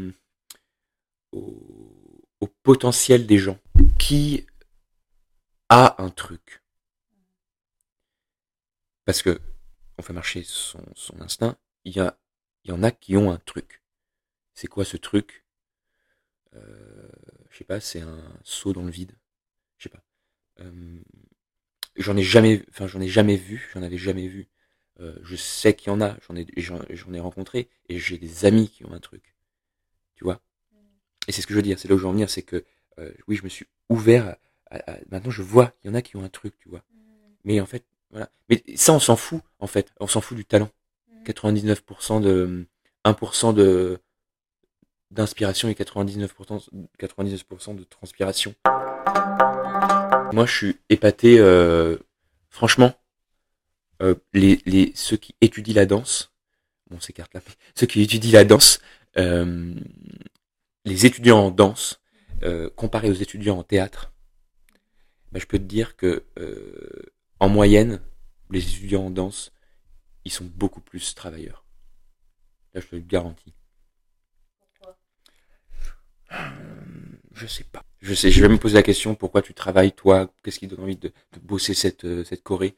au, 1.32 1.94
au 2.40 2.46
potentiel 2.62 3.26
des 3.26 3.38
gens 3.38 3.58
qui 3.98 4.46
a 5.76 5.96
un 6.00 6.08
truc. 6.08 6.62
Parce 9.06 9.22
que 9.22 9.40
on 9.96 10.02
fait 10.02 10.12
marcher 10.12 10.42
son, 10.44 10.82
son 10.94 11.18
instinct, 11.22 11.56
il 11.86 11.96
y, 11.96 12.00
a, 12.00 12.18
il 12.64 12.70
y 12.70 12.74
en 12.74 12.82
a 12.82 12.90
qui 12.90 13.16
ont 13.16 13.30
un 13.30 13.38
truc. 13.38 13.82
C'est 14.54 14.68
quoi 14.68 14.84
ce 14.84 14.96
truc? 14.98 15.44
Euh, 16.54 17.08
Je 17.50 17.58
sais 17.58 17.64
pas, 17.64 17.80
c'est 17.80 18.00
un 18.00 18.22
saut 18.42 18.72
dans 18.72 18.82
le 18.84 18.90
vide. 18.90 19.16
Je 19.78 19.84
sais 19.84 19.88
pas. 19.90 20.02
Euh, 20.60 21.00
j'en 21.96 22.16
ai 22.16 22.22
jamais, 22.22 22.64
enfin 22.70 22.86
j'en 22.86 23.00
ai 23.00 23.08
jamais 23.08 23.36
vu, 23.36 23.68
j'en 23.74 23.82
avais 23.82 23.98
jamais 23.98 24.28
vu. 24.28 24.48
Euh, 25.00 25.16
je 25.22 25.36
sais 25.36 25.74
qu'il 25.74 25.88
y 25.88 25.90
en 25.90 26.00
a, 26.00 26.16
j'en 26.26 26.36
ai, 26.36 26.46
j'en, 26.56 26.80
ai 27.12 27.20
rencontré 27.20 27.68
et 27.88 27.98
j'ai 27.98 28.18
des 28.18 28.44
amis 28.44 28.70
qui 28.70 28.84
ont 28.84 28.92
un 28.92 29.00
truc. 29.00 29.34
Tu 30.16 30.24
vois? 30.24 30.40
Et 31.28 31.32
c'est 31.32 31.42
ce 31.42 31.46
que 31.46 31.54
je 31.54 31.58
veux 31.58 31.62
dire, 31.64 31.78
c'est 31.78 31.88
là 31.88 31.94
où 31.94 31.98
je 31.98 32.04
veux 32.04 32.08
en 32.10 32.12
venir, 32.12 32.30
c'est 32.30 32.42
que 32.42 32.64
oui, 33.28 33.36
je 33.36 33.44
me 33.44 33.48
suis 33.48 33.66
ouvert. 33.88 34.28
À- 34.28 34.38
maintenant, 35.10 35.30
je 35.30 35.42
vois 35.42 35.68
qu'il 35.80 35.90
y 35.90 35.94
en 35.94 35.94
a 35.94 36.02
qui 36.02 36.16
ont 36.16 36.24
un 36.24 36.28
truc, 36.28 36.58
tu 36.58 36.68
vois. 36.68 36.82
Mais 37.44 37.60
en 37.60 37.66
fait, 37.66 37.84
voilà. 38.10 38.30
Mais 38.48 38.62
ça, 38.76 38.92
on 38.92 39.00
s'en 39.00 39.16
fout, 39.16 39.42
en 39.58 39.66
fait. 39.66 39.92
On 40.00 40.06
s'en 40.06 40.20
fout 40.20 40.36
du 40.36 40.44
talent. 40.44 40.70
99% 41.26 42.20
de 42.20 42.66
1% 43.04 43.54
de 43.54 43.98
d'inspiration 45.10 45.68
et 45.68 45.74
99% 45.74 46.68
99% 46.98 47.76
de 47.76 47.84
transpiration. 47.84 48.54
Moi, 50.32 50.46
je 50.46 50.52
suis 50.56 50.76
épaté. 50.88 51.38
euh, 51.38 51.98
franchement, 52.54 52.94
euh, 54.00 54.14
les, 54.32 54.60
les 54.64 54.92
ceux 54.94 55.16
qui 55.16 55.34
étudient 55.40 55.74
la 55.74 55.86
danse, 55.86 56.32
bon, 56.90 56.98
c'est 57.00 57.12
carte 57.12 57.34
là, 57.34 57.40
mais 57.46 57.54
ceux 57.74 57.86
qui 57.86 58.00
étudient 58.02 58.32
la 58.32 58.44
danse, 58.44 58.80
euh, 59.18 59.74
les 60.84 61.06
étudiants 61.06 61.46
en 61.46 61.50
danse, 61.50 62.00
euh, 62.42 62.70
comparés 62.76 63.10
aux 63.10 63.14
étudiants 63.14 63.58
en 63.58 63.64
théâtre, 63.64 64.12
je 65.40 65.46
peux 65.46 65.58
te 65.58 65.64
dire 65.64 65.96
que 65.96 66.24
euh, 66.38 67.02
en 67.40 67.48
moyenne, 67.48 68.00
les 68.50 68.62
étudiants 68.66 69.06
en 69.06 69.10
danse, 69.10 69.52
ils 70.24 70.32
sont 70.32 70.44
beaucoup 70.44 70.80
plus 70.80 71.14
travailleurs. 71.14 71.64
Là, 72.72 72.80
je 72.80 72.86
te 72.86 72.96
le 72.96 73.02
garantis. 73.02 73.54
Euh, 76.32 76.36
Je 77.32 77.46
sais 77.46 77.64
pas. 77.64 77.84
Je 78.00 78.14
sais, 78.14 78.30
je 78.30 78.40
vais 78.42 78.48
me 78.48 78.58
poser 78.58 78.74
la 78.74 78.82
question 78.82 79.14
pourquoi 79.14 79.42
tu 79.42 79.54
travailles 79.54 79.92
toi, 79.92 80.32
qu'est-ce 80.42 80.58
qui 80.58 80.66
donne 80.66 80.80
envie 80.80 80.96
de, 80.96 81.08
de 81.32 81.38
bosser 81.40 81.74
cette 81.74 82.04
euh, 82.04 82.24
cette 82.24 82.42
Corée? 82.42 82.76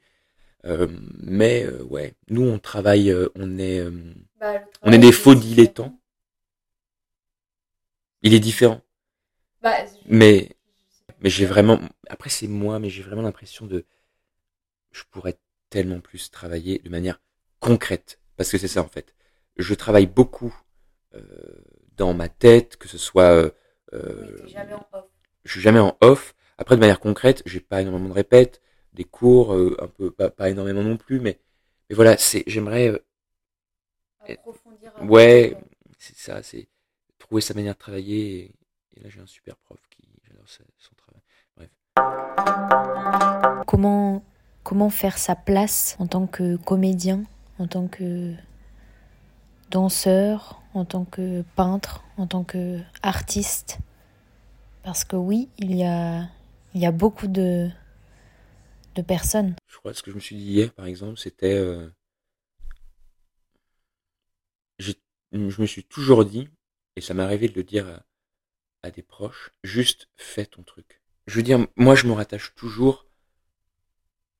Euh, 0.65 0.89
mais 1.19 1.65
euh, 1.65 1.83
ouais, 1.85 2.15
nous 2.29 2.43
on 2.43 2.59
travaille, 2.59 3.11
euh, 3.11 3.29
on 3.35 3.59
est 3.59 3.81
euh, 3.81 4.15
Bah, 4.41 4.63
on 4.83 4.93
est 4.93 4.99
des 4.99 5.13
faux 5.13 5.35
dilettants. 5.35 5.99
Il 8.23 8.35
est 8.35 8.41
différent, 8.41 8.81
Bah, 9.63 9.77
mais 10.07 10.56
mais 11.21 11.31
j'ai 11.31 11.47
vraiment 11.47 11.81
après 12.09 12.31
c'est 12.31 12.49
moi, 12.49 12.79
mais 12.79 12.91
j'ai 12.91 13.03
vraiment 13.03 13.23
l'impression 13.23 13.67
de 13.67 13.85
je 14.93 15.03
pourrais 15.11 15.39
tellement 15.71 16.01
plus 16.01 16.31
travailler 16.31 16.79
de 16.79 16.89
manière 16.91 17.21
concrète 17.61 18.21
parce 18.37 18.51
que 18.51 18.59
c'est 18.59 18.69
ça 18.69 18.83
en 18.83 18.89
fait. 18.89 19.15
Je 19.57 19.75
travaille 19.75 20.07
beaucoup 20.07 20.55
euh, 21.15 21.21
dans 21.97 22.15
ma 22.15 22.29
tête, 22.29 22.77
que 22.77 22.89
ce 22.89 22.99
soit 22.99 23.33
euh, 23.33 23.51
euh, 23.93 24.37
je 25.45 25.53
suis 25.53 25.61
jamais 25.61 25.79
en 25.81 25.97
off. 26.01 26.35
Après, 26.59 26.75
de 26.75 26.81
manière 26.81 27.01
concrète, 27.01 27.43
j'ai 27.47 27.61
pas 27.61 27.83
énormément 27.83 28.09
de 28.09 28.15
répètes, 28.15 28.61
des 28.93 29.05
cours, 29.05 29.55
euh, 29.55 29.77
un 29.81 29.89
peu, 29.89 30.11
pas, 30.11 30.31
pas 30.31 30.51
énormément 30.51 30.83
non 30.83 30.97
plus, 30.97 31.21
mais, 31.21 31.39
mais 31.89 31.95
voilà, 31.97 32.17
c'est, 32.17 32.43
j'aimerais, 32.47 33.01
approfondir 34.29 34.93
un 34.97 35.07
ouais, 35.07 35.57
c'est 35.99 36.17
ça, 36.17 36.43
c'est 36.43 36.69
trouver 37.19 37.41
sa 37.41 37.55
manière 37.55 37.75
de 37.75 37.79
travailler. 37.79 38.39
Et, 38.39 38.55
et 38.97 39.01
là, 39.01 39.09
j'ai 39.09 39.21
un 39.21 39.27
super 39.27 39.57
prof 39.57 39.79
qui, 39.91 40.03
j'adore 40.25 40.49
son. 40.49 40.65
Comment, 43.67 44.23
comment 44.63 44.91
faire 44.91 45.19
sa 45.19 45.35
place 45.35 45.97
en 45.99 46.07
tant 46.07 46.27
que 46.27 46.57
comédien, 46.57 47.25
en 47.59 47.67
tant 47.67 47.89
que 47.89 48.35
danseur, 49.71 50.63
en 50.75 50.85
tant 50.85 51.05
que 51.05 51.43
peintre, 51.57 52.05
en 52.17 52.27
tant 52.27 52.45
que 52.45 52.81
artiste? 53.03 53.79
Parce 54.83 55.05
que 55.05 55.17
oui, 55.17 55.49
il 55.59 55.75
y 55.75 55.85
a, 55.85 56.29
il 56.75 56.81
y 56.81 56.87
a 56.87 56.93
beaucoup 56.93 57.27
de, 57.27 57.69
de 58.95 59.03
personnes. 59.03 59.57
Je 59.67 59.79
crois, 59.79 59.95
ce 59.95 60.03
que 60.03 60.11
je 60.11 60.17
me 60.17 60.21
suis 60.21 60.37
dit 60.37 60.45
hier, 60.45 60.73
par 60.73 60.87
exemple, 60.87 61.19
c'était, 61.19 61.55
euh, 61.55 61.91
je 64.79 64.93
me 65.33 65.67
suis 65.67 65.85
toujours 65.85 66.25
dit, 66.25 66.49
et 66.95 67.01
ça 67.01 67.15
m'est 67.15 67.23
arrivé 67.23 67.49
de 67.49 67.55
le 67.55 67.65
dire 67.65 68.03
à 68.83 68.91
des 68.91 69.03
proches, 69.03 69.51
juste 69.65 70.09
fais 70.17 70.47
ton 70.47 70.63
truc. 70.63 71.03
Je 71.27 71.35
veux 71.37 71.43
dire, 71.43 71.67
moi, 71.77 71.95
je 71.97 72.07
me 72.07 72.13
rattache 72.13 72.55
toujours 72.55 73.07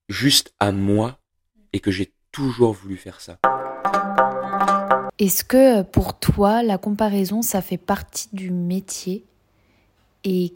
juste 0.09 0.55
à 0.61 0.71
moi 0.71 1.19
et 1.73 1.81
que 1.81 1.91
j'ai 1.91 2.13
toujours 2.31 2.73
voulu 2.73 2.97
faire 2.97 3.21
ça. 3.21 3.39
Est-ce 5.19 5.43
que 5.43 5.83
pour 5.83 6.19
toi, 6.19 6.63
la 6.63 6.79
comparaison, 6.79 7.43
ça 7.43 7.61
fait 7.61 7.79
partie 7.79 8.29
du 8.33 8.51
métier? 8.51 9.25
Et 10.23 10.53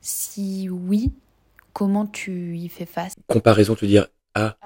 si 0.00 0.68
oui, 0.70 1.12
comment 1.72 2.06
tu 2.06 2.56
y 2.56 2.68
fais 2.68 2.86
face? 2.86 3.14
Comparaison, 3.26 3.74
te 3.74 3.86
dire, 3.86 4.06
ah, 4.34 4.56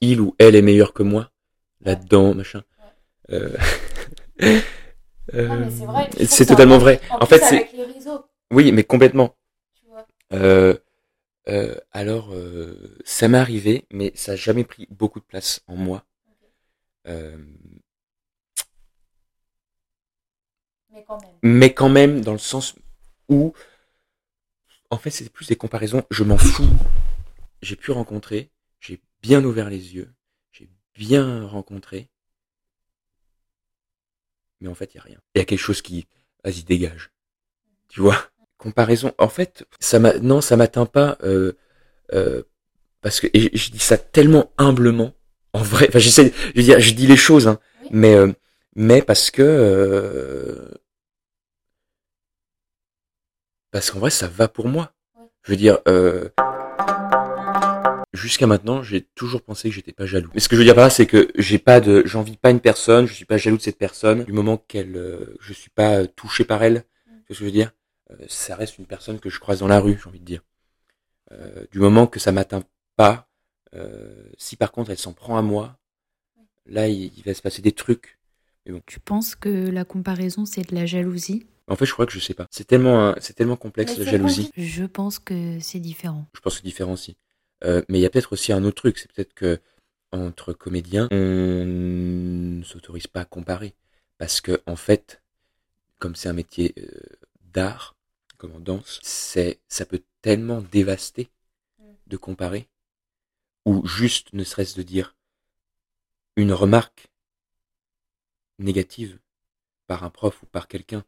il 0.00 0.20
ou 0.20 0.34
elle 0.38 0.56
est 0.56 0.62
meilleur 0.62 0.94
que 0.94 1.02
moi, 1.02 1.30
là-dedans, 1.82 2.34
machin. 2.34 2.62
Euh, 3.30 3.54
mais 4.40 4.60
c'est 6.16 6.26
ça 6.26 6.46
totalement 6.46 6.78
vrai. 6.78 7.00
En, 7.10 7.16
En 7.16 7.18
plus, 7.26 7.38
fait, 7.38 7.44
c'est 7.44 7.70
oui, 8.52 8.72
mais 8.72 8.84
complètement. 8.84 9.36
Euh, 10.32 10.76
euh, 11.48 11.74
alors, 11.92 12.32
euh, 12.32 12.96
ça 13.04 13.28
m'est 13.28 13.38
arrivé, 13.38 13.86
mais 13.90 14.12
ça 14.14 14.32
n'a 14.32 14.36
jamais 14.36 14.64
pris 14.64 14.86
beaucoup 14.90 15.20
de 15.20 15.24
place 15.24 15.62
en 15.66 15.76
moi. 15.76 16.04
Euh, 17.06 17.36
Mais 20.90 21.04
quand 21.04 21.20
même. 21.20 21.38
mais 21.42 21.74
quand 21.74 21.88
même, 21.88 22.20
dans 22.20 22.32
le 22.32 22.38
sens 22.38 22.74
où, 23.28 23.52
en 24.90 24.98
fait, 24.98 25.10
c'est 25.10 25.28
plus 25.30 25.48
des 25.48 25.56
comparaisons. 25.56 26.04
Je 26.10 26.24
m'en 26.24 26.36
fous. 26.36 26.68
J'ai 27.62 27.76
pu 27.76 27.90
rencontrer, 27.90 28.50
j'ai 28.80 29.00
bien 29.22 29.44
ouvert 29.44 29.68
les 29.68 29.94
yeux, 29.94 30.12
j'ai 30.52 30.70
bien 30.94 31.46
rencontré, 31.46 32.08
mais 34.60 34.68
en 34.68 34.74
fait, 34.74 34.94
il 34.94 34.96
y 34.98 35.00
a 35.00 35.02
rien. 35.02 35.20
Il 35.34 35.38
y 35.38 35.42
a 35.42 35.44
quelque 35.44 35.58
chose 35.58 35.82
qui, 35.82 36.06
vas-y, 36.44 36.62
dégage. 36.64 37.10
Tu 37.88 38.00
vois? 38.00 38.30
Comparaison. 38.60 39.12
En 39.18 39.28
fait, 39.28 39.64
ça 39.80 39.98
m'a, 39.98 40.12
non, 40.18 40.40
ça 40.40 40.56
m'atteint 40.56 40.86
pas. 40.86 41.16
Euh, 41.24 41.52
euh, 42.12 42.42
parce 43.00 43.18
que 43.20 43.26
et 43.32 43.56
je 43.56 43.70
dis 43.70 43.78
ça 43.78 43.96
tellement 43.96 44.52
humblement. 44.58 45.14
En 45.54 45.62
vrai, 45.62 45.86
enfin, 45.88 45.98
j'essaie, 45.98 46.32
je 46.54 46.60
veux 46.60 46.62
dire, 46.66 46.78
je 46.78 46.92
dis 46.94 47.06
les 47.06 47.16
choses, 47.16 47.48
hein, 47.48 47.58
Oui. 47.82 47.88
mais 47.92 48.14
euh, 48.14 48.32
mais 48.76 49.00
parce 49.02 49.30
que 49.30 49.42
euh, 49.42 50.68
parce 53.70 53.90
qu'en 53.90 53.98
vrai, 54.00 54.10
ça 54.10 54.28
va 54.28 54.46
pour 54.48 54.68
moi. 54.68 54.92
Je 55.42 55.52
veux 55.52 55.56
dire, 55.56 55.78
euh, 55.88 56.28
jusqu'à 58.12 58.46
maintenant, 58.46 58.82
j'ai 58.82 59.02
toujours 59.14 59.42
pensé 59.42 59.70
que 59.70 59.74
j'étais 59.74 59.92
pas 59.92 60.04
jaloux. 60.06 60.30
Mais 60.34 60.40
ce 60.40 60.48
que 60.48 60.56
je 60.56 60.60
veux 60.60 60.64
dire 60.66 60.74
par 60.74 60.84
là, 60.84 60.90
c'est 60.90 61.06
que 61.06 61.30
j'ai 61.36 61.58
pas 61.58 61.80
de, 61.80 62.02
j'envie 62.04 62.36
pas 62.36 62.50
une 62.50 62.60
personne, 62.60 63.06
je 63.06 63.14
suis 63.14 63.24
pas 63.24 63.38
jaloux 63.38 63.56
de 63.56 63.62
cette 63.62 63.78
personne 63.78 64.24
du 64.24 64.32
moment 64.32 64.58
qu'elle, 64.58 64.96
euh, 64.96 65.36
je 65.40 65.52
suis 65.54 65.70
pas 65.70 66.06
touché 66.06 66.44
par 66.44 66.62
elle. 66.62 66.84
Mm. 67.06 67.12
Ce 67.22 67.28
que 67.28 67.34
je 67.34 67.44
veux 67.44 67.50
dire? 67.50 67.72
Ça 68.28 68.56
reste 68.56 68.78
une 68.78 68.86
personne 68.86 69.20
que 69.20 69.30
je 69.30 69.40
croise 69.40 69.60
dans 69.60 69.68
la 69.68 69.80
rue, 69.80 69.98
j'ai 70.02 70.08
envie 70.08 70.20
de 70.20 70.24
dire. 70.24 70.42
Euh, 71.32 71.64
du 71.70 71.78
moment 71.78 72.06
que 72.06 72.18
ça 72.18 72.32
m'atteint 72.32 72.64
pas, 72.96 73.28
euh, 73.74 74.28
si 74.36 74.56
par 74.56 74.72
contre 74.72 74.90
elle 74.90 74.98
s'en 74.98 75.12
prend 75.12 75.36
à 75.36 75.42
moi, 75.42 75.78
là 76.66 76.88
il, 76.88 77.12
il 77.16 77.22
va 77.22 77.34
se 77.34 77.42
passer 77.42 77.62
des 77.62 77.72
trucs. 77.72 78.18
Tu 78.86 79.00
penses 79.00 79.34
que 79.34 79.48
la 79.70 79.84
comparaison, 79.84 80.44
c'est 80.44 80.68
de 80.68 80.74
la 80.74 80.86
jalousie? 80.86 81.46
En 81.66 81.76
fait, 81.76 81.86
je 81.86 81.92
crois 81.92 82.06
que 82.06 82.12
je 82.12 82.18
sais 82.18 82.34
pas. 82.34 82.46
C'est 82.50 82.66
tellement, 82.66 83.10
euh, 83.10 83.14
c'est 83.20 83.34
tellement 83.34 83.56
complexe 83.56 83.96
Mais 83.96 84.04
la 84.04 84.10
jalousie. 84.10 84.50
Je 84.56 84.84
pense 84.84 85.18
que 85.18 85.58
c'est 85.60 85.78
différent. 85.78 86.26
Je 86.34 86.40
pense 86.40 86.54
que 86.54 86.58
c'est 86.58 86.66
différent 86.66 86.92
aussi. 86.92 87.16
Euh, 87.64 87.82
mais 87.88 87.98
il 87.98 88.02
y 88.02 88.06
a 88.06 88.10
peut-être 88.10 88.32
aussi 88.32 88.52
un 88.52 88.64
autre 88.64 88.76
truc, 88.76 88.98
c'est 88.98 89.12
peut-être 89.12 89.34
que 89.34 89.60
entre 90.12 90.52
comédiens, 90.52 91.08
on 91.12 91.64
ne 91.64 92.62
s'autorise 92.64 93.06
pas 93.06 93.20
à 93.20 93.24
comparer 93.24 93.74
parce 94.18 94.40
que 94.40 94.60
en 94.66 94.76
fait, 94.76 95.22
comme 95.98 96.16
c'est 96.16 96.28
un 96.28 96.32
métier 96.32 96.74
euh, 96.78 96.88
d'art, 97.52 97.94
comme 98.40 98.56
en 98.56 98.60
danse, 98.60 99.00
c'est 99.02 99.60
ça 99.68 99.84
peut 99.84 100.02
tellement 100.22 100.62
dévaster 100.62 101.28
de 102.06 102.16
comparer 102.16 102.70
ou 103.66 103.86
juste 103.86 104.32
ne 104.32 104.44
serait-ce 104.44 104.76
de 104.76 104.82
dire 104.82 105.14
une 106.36 106.54
remarque 106.54 107.10
négative 108.58 109.18
par 109.86 110.04
un 110.04 110.10
prof 110.10 110.42
ou 110.42 110.46
par 110.46 110.68
quelqu'un 110.68 111.04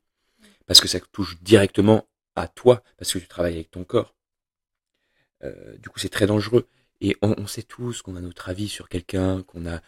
parce 0.67 0.79
que 0.83 0.89
ça 0.89 1.01
touche 1.01 1.41
directement 1.41 2.07
à 2.37 2.49
toi 2.49 2.83
parce 2.99 3.11
que 3.11 3.19
tu 3.19 3.29
travailles 3.29 3.55
avec 3.55 3.71
ton 3.71 3.85
corps. 3.85 4.15
Euh, 5.43 5.79
du 5.79 5.89
coup, 5.89 5.99
c'est 5.99 6.11
très 6.11 6.27
dangereux. 6.27 6.69
Et 7.01 7.17
on, 7.23 7.35
on 7.39 7.47
sait 7.47 7.63
tous 7.63 8.03
qu'on 8.03 8.15
a 8.17 8.21
notre 8.21 8.51
avis 8.51 8.69
sur 8.69 8.91
quelqu'un, 8.91 9.43
qu'on 9.43 9.67
a, 9.67 9.81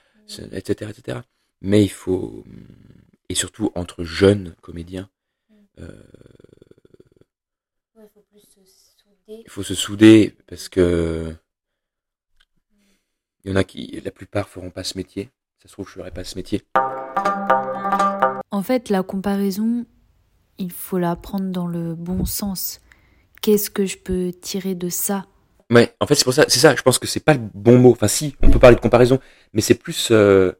etc., 0.50 0.90
etc. 0.90 1.20
Mais 1.60 1.84
il 1.84 1.90
faut, 1.90 2.44
et 3.28 3.34
surtout 3.34 3.70
entre 3.74 4.02
jeunes 4.02 4.54
comédiens, 4.62 5.10
euh, 5.78 6.02
plus 8.34 8.42
se 8.42 8.64
souder. 8.64 9.42
il 9.46 9.50
faut 9.50 9.62
se 9.62 9.74
souder 9.74 10.36
parce 10.48 10.68
que 10.68 11.36
il 13.44 13.50
y 13.50 13.52
en 13.52 13.56
a 13.56 13.62
qui, 13.62 14.00
la 14.04 14.10
plupart 14.10 14.48
feront 14.48 14.70
pas 14.70 14.82
ce 14.84 14.96
métier. 14.96 15.30
Ça 15.62 15.68
se 15.68 15.74
trouve, 15.74 15.86
je 15.86 15.92
ferai 15.92 16.10
pas 16.10 16.24
ce 16.24 16.36
métier. 16.36 16.62
En 18.50 18.62
fait, 18.62 18.88
la 18.88 19.02
comparaison, 19.02 19.84
il 20.58 20.72
faut 20.72 20.98
la 20.98 21.14
prendre 21.14 21.50
dans 21.50 21.66
le 21.66 21.94
bon 21.94 22.24
sens. 22.24 22.80
Qu'est-ce 23.42 23.68
que 23.68 23.84
je 23.84 23.98
peux 23.98 24.32
tirer 24.32 24.74
de 24.74 24.88
ça? 24.88 25.26
Ouais, 25.70 25.94
en 26.00 26.06
fait, 26.06 26.14
c'est 26.14 26.24
pour 26.24 26.32
ça, 26.32 26.46
c'est 26.48 26.58
ça, 26.58 26.74
je 26.74 26.82
pense 26.82 26.98
que 26.98 27.06
c'est 27.06 27.20
pas 27.20 27.34
le 27.34 27.42
bon 27.52 27.78
mot. 27.78 27.92
Enfin, 27.92 28.08
si, 28.08 28.34
on 28.42 28.50
peut 28.50 28.58
parler 28.58 28.76
de 28.76 28.80
comparaison, 28.80 29.20
mais 29.52 29.60
c'est 29.60 29.74
plus, 29.74 30.08
euh, 30.10 30.52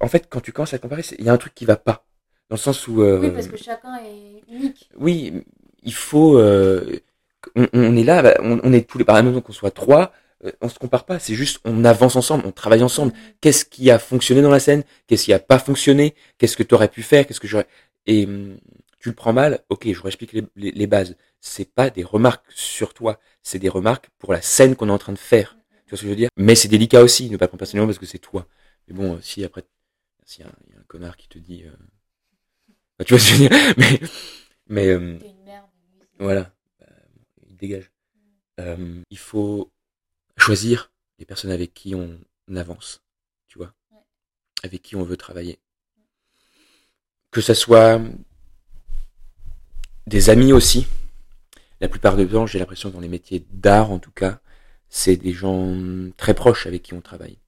en 0.00 0.08
fait, 0.08 0.28
quand 0.28 0.40
tu 0.40 0.52
commences 0.52 0.74
à 0.74 0.78
comparer, 0.78 1.02
il 1.18 1.24
y 1.24 1.30
a 1.30 1.32
un 1.32 1.38
truc 1.38 1.54
qui 1.54 1.64
va 1.64 1.76
pas. 1.76 2.06
Dans 2.50 2.56
le 2.56 2.60
sens 2.60 2.86
où, 2.86 3.02
euh, 3.02 3.20
Oui, 3.20 3.30
parce 3.30 3.48
que 3.48 3.56
chacun 3.56 3.96
est 4.04 4.42
unique. 4.52 4.90
oui, 4.96 5.44
il 5.84 5.94
faut, 5.94 6.38
euh, 6.38 7.00
on, 7.56 7.68
on 7.72 7.96
est 7.96 8.04
là, 8.04 8.22
bah, 8.22 8.34
on, 8.40 8.60
on 8.62 8.72
est 8.72 8.88
tous 8.88 8.98
les, 8.98 9.04
par 9.04 9.18
exemple, 9.18 9.40
qu'on 9.42 9.52
soit 9.52 9.70
trois, 9.70 10.12
euh, 10.44 10.52
on 10.60 10.68
se 10.68 10.78
compare 10.78 11.04
pas, 11.06 11.18
c'est 11.18 11.34
juste, 11.34 11.60
on 11.64 11.84
avance 11.84 12.16
ensemble, 12.16 12.44
on 12.46 12.52
travaille 12.52 12.82
ensemble. 12.82 13.12
Qu'est-ce 13.40 13.64
qui 13.64 13.90
a 13.90 13.98
fonctionné 13.98 14.42
dans 14.42 14.50
la 14.50 14.60
scène? 14.60 14.84
Qu'est-ce 15.06 15.24
qui 15.24 15.32
a 15.32 15.38
pas 15.38 15.58
fonctionné? 15.58 16.14
Qu'est-ce 16.38 16.56
que 16.56 16.62
tu 16.62 16.74
aurais 16.74 16.88
pu 16.88 17.02
faire? 17.02 17.26
Qu'est-ce 17.26 17.40
que 17.40 17.48
j'aurais, 17.48 17.66
et 18.06 18.24
hum, 18.26 18.56
tu 18.98 19.08
le 19.10 19.14
prends 19.14 19.32
mal, 19.32 19.60
ok, 19.68 19.86
je 19.92 19.98
vous 20.00 20.06
explique 20.08 20.32
les, 20.32 20.44
les, 20.56 20.70
les 20.72 20.86
bases. 20.86 21.16
C'est 21.40 21.70
pas 21.74 21.90
des 21.90 22.04
remarques 22.04 22.44
sur 22.54 22.94
toi, 22.94 23.18
c'est 23.42 23.58
des 23.58 23.68
remarques 23.68 24.08
pour 24.18 24.32
la 24.32 24.40
scène 24.40 24.76
qu'on 24.76 24.88
est 24.88 24.92
en 24.92 24.98
train 24.98 25.12
de 25.12 25.18
faire. 25.18 25.56
Tu 25.86 25.90
vois 25.90 25.98
ce 25.98 26.02
que 26.02 26.06
je 26.08 26.10
veux 26.10 26.16
dire? 26.16 26.30
Mais 26.36 26.54
c'est 26.54 26.68
délicat 26.68 27.02
aussi, 27.02 27.28
ne 27.30 27.36
pas 27.36 27.48
prendre 27.48 27.58
personnellement 27.58 27.88
parce 27.88 27.98
que 27.98 28.06
c'est 28.06 28.18
toi. 28.18 28.46
Mais 28.88 28.94
bon, 28.94 29.14
euh, 29.16 29.18
si 29.20 29.44
après, 29.44 29.64
s'il 30.26 30.44
y, 30.44 30.48
a 30.48 30.50
un- 30.50 30.54
il 30.68 30.74
y 30.74 30.76
a 30.76 30.80
un 30.80 30.84
connard 30.88 31.16
qui 31.16 31.28
te 31.28 31.38
dit, 31.38 31.64
euh... 31.66 31.70
bah, 32.98 33.04
tu 33.04 33.14
vois 33.14 33.20
ce 33.20 33.30
que 33.30 33.36
je 33.36 33.42
veux 33.44 33.48
dire? 33.48 33.58
Mais, 33.78 34.00
mais 34.68 34.88
euh, 34.88 34.98
merde. 34.98 35.22
Voilà, 36.24 36.50
bah, 36.80 36.86
il 37.48 37.56
dégage. 37.56 37.90
Euh, 38.60 39.02
il 39.10 39.18
faut 39.18 39.70
choisir 40.36 40.90
les 41.18 41.24
personnes 41.24 41.50
avec 41.50 41.74
qui 41.74 41.94
on 41.94 42.18
avance, 42.56 43.02
tu 43.46 43.58
vois, 43.58 43.72
Ouais. 43.92 43.98
avec 44.62 44.82
qui 44.82 44.96
on 44.96 45.02
veut 45.04 45.16
travailler. 45.16 45.58
Que 47.30 47.40
ça 47.40 47.54
soit 47.54 48.00
des 50.06 50.30
amis 50.30 50.52
aussi. 50.52 50.86
La 51.80 51.88
plupart 51.88 52.16
du 52.16 52.26
temps, 52.26 52.46
j'ai 52.46 52.58
l'impression 52.58 52.88
que 52.90 52.94
dans 52.94 53.00
les 53.00 53.08
métiers 53.08 53.44
d'art, 53.50 53.90
en 53.90 53.98
tout 53.98 54.12
cas, 54.12 54.40
c'est 54.88 55.16
des 55.16 55.32
gens 55.32 55.76
très 56.16 56.34
proches 56.34 56.66
avec 56.66 56.82
qui 56.84 56.94
on 56.94 57.00
travaille. 57.00 57.38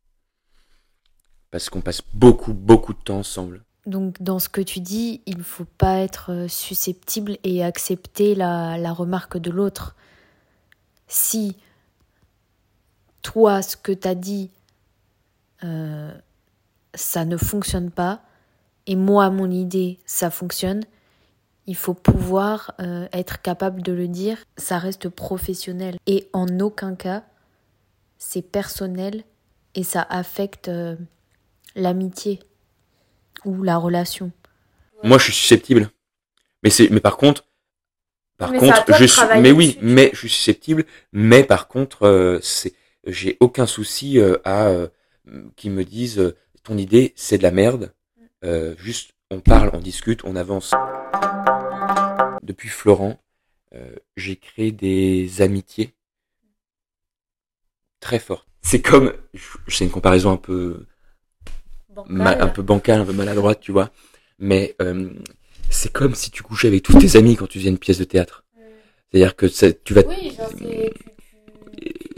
Parce 1.50 1.70
qu'on 1.70 1.80
passe 1.80 2.02
beaucoup, 2.12 2.52
beaucoup 2.52 2.92
de 2.92 2.98
temps 2.98 3.18
ensemble. 3.18 3.64
Donc, 3.86 4.20
dans 4.20 4.40
ce 4.40 4.48
que 4.48 4.60
tu 4.60 4.80
dis, 4.80 5.22
il 5.26 5.38
ne 5.38 5.42
faut 5.44 5.66
pas 5.78 6.00
être 6.00 6.32
euh, 6.32 6.48
susceptible 6.48 7.38
et 7.44 7.62
accepter 7.62 8.34
la, 8.34 8.92
remarque 8.92 9.38
de 9.38 9.50
l'autre. 9.52 9.94
Si 11.06 11.56
toi, 13.22 13.62
ce 13.62 13.76
que 13.76 13.92
tu 13.92 14.08
as 14.08 14.16
dit, 14.16 14.50
euh, 15.62 16.12
ça 16.94 17.24
ne 17.24 17.36
fonctionne 17.36 17.92
pas, 17.92 18.22
et 18.88 18.96
moi, 18.96 19.30
mon 19.30 19.50
idée, 19.50 20.00
ça 20.04 20.30
fonctionne, 20.30 20.82
il 21.68 21.76
faut 21.76 21.94
pouvoir 21.94 22.74
euh, 22.80 23.08
être 23.12 23.40
capable 23.40 23.82
de 23.82 23.92
le 23.92 24.08
dire. 24.08 24.38
Ça 24.56 24.78
reste 24.78 25.08
professionnel. 25.08 25.96
Et 26.06 26.28
en 26.32 26.60
aucun 26.60 26.94
cas, 26.94 27.24
c'est 28.18 28.42
personnel 28.42 29.24
et 29.74 29.82
ça 29.82 30.06
affecte 30.08 30.70
l'amitié 31.74 32.40
ou 33.44 33.62
la 33.62 33.76
relation. 33.76 34.32
Moi, 35.02 35.18
je 35.18 35.24
suis 35.24 35.32
susceptible. 35.32 35.90
Mais 36.62 36.70
c'est, 36.70 36.88
mais 36.90 37.00
par 37.00 37.16
contre, 37.16 37.44
par 38.38 38.50
Mais 38.50 38.58
contre, 38.58 38.84
je 38.98 39.04
suis, 39.04 39.22
mais 39.40 39.52
oui, 39.52 39.68
dessus, 39.68 39.78
mais 39.82 40.10
je 40.12 40.18
suis 40.18 40.28
susceptible. 40.28 40.84
Mais 41.12 41.44
par 41.44 41.68
contre, 41.68 42.06
euh, 42.06 42.38
c'est, 42.42 42.74
j'ai 43.06 43.36
aucun 43.40 43.66
souci 43.66 44.18
euh, 44.18 44.36
à 44.44 44.66
euh, 44.66 44.88
qu'ils 45.56 45.70
me 45.70 45.84
disent 45.84 46.18
euh, 46.18 46.36
ton 46.62 46.76
idée, 46.76 47.12
c'est 47.16 47.38
de 47.38 47.42
la 47.42 47.50
merde. 47.50 47.94
Euh, 48.44 48.74
juste, 48.78 49.12
on 49.30 49.40
parle, 49.40 49.70
on 49.72 49.80
discute, 49.80 50.24
on 50.24 50.36
avance. 50.36 50.72
Depuis 52.42 52.68
Florent, 52.68 53.18
euh, 53.74 53.96
j'ai 54.16 54.36
créé 54.36 54.70
des 54.72 55.40
amitiés 55.40 55.94
très 58.00 58.18
fortes. 58.18 58.46
C'est 58.62 58.82
comme, 58.82 59.12
c'est 59.68 59.84
une 59.84 59.90
comparaison 59.90 60.32
un 60.32 60.36
peu 60.36 60.86
un 62.08 62.48
peu 62.48 62.62
bancale, 62.62 63.00
un 63.00 63.04
peu 63.04 63.12
maladroite, 63.12 63.60
tu 63.60 63.72
vois. 63.72 63.90
Mais 64.38 64.74
euh, 64.82 65.10
c'est 65.70 65.92
comme 65.92 66.14
si 66.14 66.30
tu 66.30 66.42
couchais 66.42 66.68
avec 66.68 66.82
tous 66.82 66.98
tes 66.98 67.16
amis 67.16 67.36
quand 67.36 67.46
tu 67.46 67.58
faisais 67.58 67.70
une 67.70 67.78
pièce 67.78 67.98
de 67.98 68.04
théâtre. 68.04 68.44
C'est-à-dire 69.10 69.36
que 69.36 69.48
ça- 69.48 69.72
tu 69.72 69.94
vas, 69.94 70.02
Oui, 70.06 70.32
genre, 70.36 70.48
tu, 70.50 70.56
te 70.56 70.64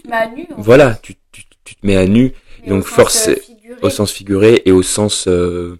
mets 0.08 0.16
à 0.16 0.28
nu. 0.30 0.46
en 0.56 0.60
voilà, 0.60 0.94
tu, 0.96 1.14
tu, 1.32 1.44
tu 1.64 1.74
te 1.76 1.86
mets 1.86 1.96
à 1.96 2.06
nu 2.06 2.32
mais 2.62 2.68
donc 2.70 2.82
au 2.84 2.86
sens, 2.86 2.94
force- 2.96 3.28
euh, 3.28 3.36
figuré. 3.36 3.78
au 3.82 3.90
sens 3.90 4.10
figuré 4.12 4.62
et 4.64 4.72
au 4.72 4.82
sens, 4.82 5.28
euh, 5.28 5.78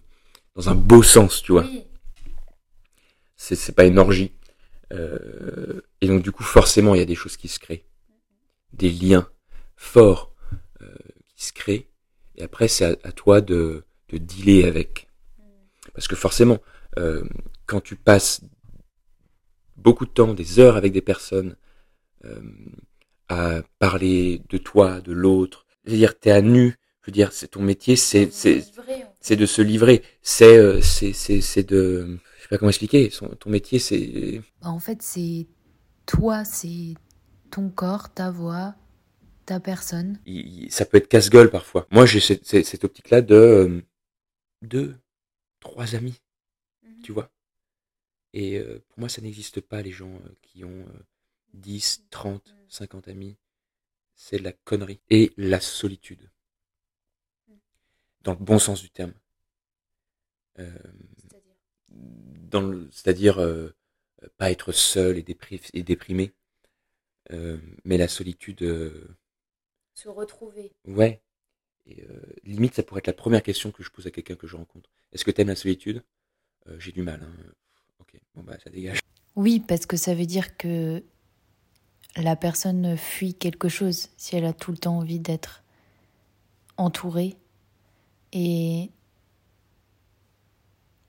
dans 0.54 0.68
un 0.68 0.74
beau 0.74 1.02
sens, 1.02 1.42
tu 1.42 1.52
vois. 1.52 1.62
Oui. 1.64 1.82
C'est 3.36 3.54
c'est 3.54 3.72
pas 3.72 3.84
une 3.86 3.98
orgie. 3.98 4.32
Euh, 4.92 5.80
et 6.00 6.06
donc 6.08 6.22
du 6.22 6.32
coup, 6.32 6.42
forcément, 6.42 6.94
il 6.94 6.98
y 6.98 7.02
a 7.02 7.06
des 7.06 7.14
choses 7.14 7.36
qui 7.36 7.48
se 7.48 7.58
créent, 7.58 7.84
des 8.72 8.90
liens 8.90 9.28
forts 9.76 10.32
euh, 10.82 10.86
qui 11.36 11.44
se 11.46 11.52
créent. 11.52 11.88
Et 12.36 12.42
après, 12.42 12.68
c'est 12.68 12.84
à, 12.84 12.96
à 13.08 13.12
toi 13.12 13.40
de, 13.40 13.84
de 14.10 14.18
dealer 14.18 14.64
avec. 14.64 15.08
Parce 15.94 16.08
que 16.08 16.16
forcément, 16.16 16.58
euh, 16.98 17.24
quand 17.66 17.80
tu 17.80 17.96
passes 17.96 18.40
beaucoup 19.76 20.06
de 20.06 20.10
temps, 20.10 20.34
des 20.34 20.58
heures 20.58 20.76
avec 20.76 20.92
des 20.92 21.00
personnes, 21.00 21.56
euh, 22.24 22.40
à 23.28 23.62
parler 23.78 24.42
de 24.48 24.58
toi, 24.58 25.00
de 25.00 25.12
l'autre, 25.12 25.66
c'est-à-dire 25.84 26.18
t'es 26.18 26.30
à 26.30 26.40
nu, 26.40 26.76
je 27.02 27.10
veux 27.10 27.12
dire, 27.12 27.32
c'est 27.32 27.48
ton 27.48 27.62
métier, 27.62 27.96
c'est 27.96 28.30
c'est 28.32 28.64
c'est 29.20 29.36
de 29.36 29.46
se 29.46 29.62
livrer, 29.62 30.02
c'est 30.22 30.56
euh, 30.56 30.80
c'est 30.80 31.12
c'est 31.12 31.40
c'est 31.40 31.62
de, 31.62 32.18
je 32.36 32.42
sais 32.42 32.48
pas 32.48 32.58
comment 32.58 32.70
expliquer, 32.70 33.10
son, 33.10 33.28
ton 33.28 33.50
métier 33.50 33.78
c'est. 33.78 34.40
Bah, 34.62 34.70
en 34.70 34.78
fait, 34.78 35.02
c'est 35.02 35.46
toi, 36.06 36.44
c'est 36.44 36.94
ton 37.50 37.68
corps, 37.68 38.12
ta 38.12 38.30
voix, 38.30 38.74
ta 39.46 39.60
personne. 39.60 40.18
ça 40.68 40.84
peut 40.84 40.98
être 40.98 41.08
casse-gueule 41.08 41.50
parfois. 41.50 41.86
Moi, 41.90 42.06
j'ai 42.06 42.20
cette, 42.20 42.44
cette, 42.44 42.84
optique-là 42.84 43.22
de 43.22 43.34
euh, 43.34 43.82
deux, 44.62 44.98
trois 45.60 45.94
amis, 45.94 46.20
mhm. 46.82 47.02
tu 47.02 47.12
vois? 47.12 47.30
Et 48.32 48.58
euh, 48.58 48.84
pour 48.88 49.00
moi, 49.00 49.08
ça 49.08 49.22
n'existe 49.22 49.60
pas, 49.60 49.82
les 49.82 49.92
gens 49.92 50.14
euh, 50.14 50.36
qui 50.42 50.64
ont 50.64 50.86
10, 51.54 52.06
30, 52.10 52.54
50 52.68 53.08
amis. 53.08 53.36
C'est 54.14 54.38
la 54.38 54.52
connerie. 54.52 55.00
Et 55.10 55.32
la 55.36 55.60
solitude. 55.60 56.30
Mhm. 57.48 57.58
Dans 58.22 58.32
le 58.32 58.44
bon 58.44 58.58
sens 58.58 58.82
du 58.82 58.90
terme. 58.90 59.14
C'est-à-dire? 62.90 63.38
pas 64.36 64.50
être 64.50 64.72
seul 64.72 65.18
et, 65.18 65.24
et 65.74 65.82
déprimé. 65.84 66.34
mais 67.30 67.96
la 67.96 68.08
solitude 68.08 68.64
se 69.98 70.08
retrouver. 70.08 70.72
Ouais. 70.84 71.20
Et 71.88 72.02
euh, 72.02 72.20
limite, 72.44 72.74
ça 72.74 72.82
pourrait 72.82 73.00
être 73.00 73.06
la 73.06 73.12
première 73.12 73.42
question 73.42 73.70
que 73.70 73.82
je 73.82 73.90
pose 73.90 74.06
à 74.06 74.10
quelqu'un 74.10 74.36
que 74.36 74.46
je 74.46 74.56
rencontre. 74.56 74.90
Est-ce 75.12 75.24
que 75.24 75.30
t'aimes 75.30 75.48
la 75.48 75.56
solitude? 75.56 76.02
Euh, 76.68 76.78
J'ai 76.78 76.92
du 76.92 77.02
mal. 77.02 77.22
Hein. 77.22 77.52
Ok, 78.00 78.20
bon 78.34 78.42
bah 78.42 78.56
ça 78.62 78.70
dégage. 78.70 79.00
Oui, 79.36 79.60
parce 79.60 79.86
que 79.86 79.96
ça 79.96 80.14
veut 80.14 80.26
dire 80.26 80.56
que 80.56 81.02
la 82.16 82.36
personne 82.36 82.96
fuit 82.96 83.34
quelque 83.34 83.68
chose 83.68 84.08
si 84.16 84.36
elle 84.36 84.44
a 84.44 84.52
tout 84.52 84.70
le 84.70 84.78
temps 84.78 84.98
envie 84.98 85.20
d'être 85.20 85.62
entourée. 86.76 87.36
Et 88.32 88.90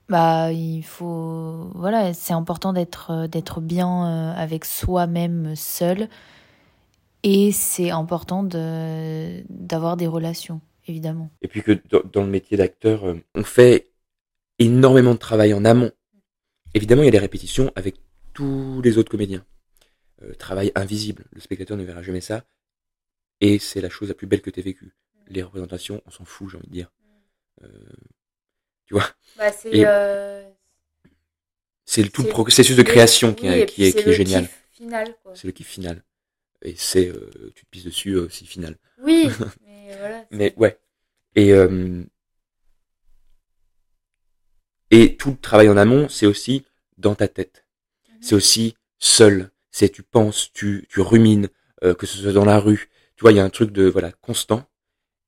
bah 0.08 0.50
il 0.52 0.82
faut 0.82 1.70
voilà, 1.74 2.14
c'est 2.14 2.32
important 2.32 2.72
d'être 2.72 3.26
d'être 3.26 3.60
bien 3.60 4.06
euh, 4.06 4.34
avec 4.34 4.64
soi-même 4.64 5.54
seul 5.54 6.08
et 7.22 7.52
c'est 7.52 7.90
important 7.90 8.42
d'avoir 8.42 9.96
des 9.96 10.06
relations, 10.06 10.60
évidemment. 10.90 11.30
Et 11.42 11.48
puis 11.48 11.62
que 11.62 11.72
dans 12.12 12.22
le 12.22 12.28
métier 12.28 12.56
d'acteur, 12.56 13.04
euh, 13.04 13.14
on 13.34 13.44
fait 13.44 13.90
énormément 14.58 15.14
de 15.14 15.18
travail 15.18 15.54
en 15.54 15.64
amont. 15.64 15.92
Évidemment, 16.74 17.02
il 17.02 17.06
y 17.06 17.08
a 17.08 17.12
des 17.12 17.18
répétitions 17.18 17.72
avec 17.76 17.96
tous 18.34 18.80
les 18.82 18.98
autres 18.98 19.10
comédiens. 19.10 19.44
Euh, 20.22 20.34
travail 20.34 20.70
invisible. 20.74 21.24
Le 21.32 21.40
spectateur 21.40 21.76
ne 21.76 21.84
verra 21.84 22.02
jamais 22.02 22.20
ça. 22.20 22.44
Et 23.40 23.58
c'est 23.58 23.80
la 23.80 23.88
chose 23.88 24.08
la 24.08 24.14
plus 24.14 24.26
belle 24.26 24.42
que 24.42 24.50
tu 24.50 24.60
aies 24.60 24.62
vécue. 24.62 24.94
Les 25.28 25.42
représentations, 25.42 26.02
on 26.06 26.10
s'en 26.10 26.24
fout, 26.24 26.50
j'ai 26.50 26.58
envie 26.58 26.66
de 26.66 26.72
dire. 26.72 26.92
Euh, 27.62 27.68
tu 28.86 28.94
vois 28.94 29.08
bah, 29.38 29.52
C'est 29.52 29.86
c'est 31.86 32.08
tout 32.08 32.22
le 32.22 32.28
processus 32.28 32.76
de 32.76 32.82
création 32.82 33.34
qui, 33.34 33.48
est, 33.48 33.66
qui 33.66 33.84
est, 33.84 33.92
qui 33.92 34.08
est 34.08 34.12
génial. 34.12 34.48
C'est 35.34 35.46
le 35.46 35.52
kiff 35.52 35.66
final 35.66 36.04
et 36.62 36.74
c'est 36.76 37.08
euh, 37.08 37.30
tu 37.54 37.64
te 37.64 37.70
pisses 37.70 37.84
dessus 37.84 38.16
aussi 38.16 38.46
final. 38.46 38.76
Oui, 39.02 39.28
mais 39.90 39.98
voilà. 39.98 40.26
mais 40.30 40.54
ouais. 40.56 40.78
Et 41.36 41.52
euh, 41.52 42.04
et 44.90 45.16
tout 45.16 45.30
le 45.30 45.36
travail 45.36 45.68
en 45.68 45.76
amont, 45.76 46.08
c'est 46.08 46.26
aussi 46.26 46.64
dans 46.98 47.14
ta 47.14 47.28
tête. 47.28 47.64
Mhm. 48.08 48.16
C'est 48.20 48.34
aussi 48.34 48.76
seul. 48.98 49.50
C'est 49.70 49.88
tu 49.88 50.02
penses, 50.02 50.50
tu 50.52 50.86
tu 50.88 51.00
rumines, 51.00 51.48
euh, 51.84 51.94
que 51.94 52.06
ce 52.06 52.18
soit 52.18 52.32
dans 52.32 52.44
la 52.44 52.58
rue. 52.58 52.90
Tu 53.16 53.22
vois, 53.22 53.32
il 53.32 53.36
y 53.36 53.40
a 53.40 53.44
un 53.44 53.50
truc 53.50 53.70
de 53.72 53.84
voilà 53.84 54.12
constant 54.12 54.64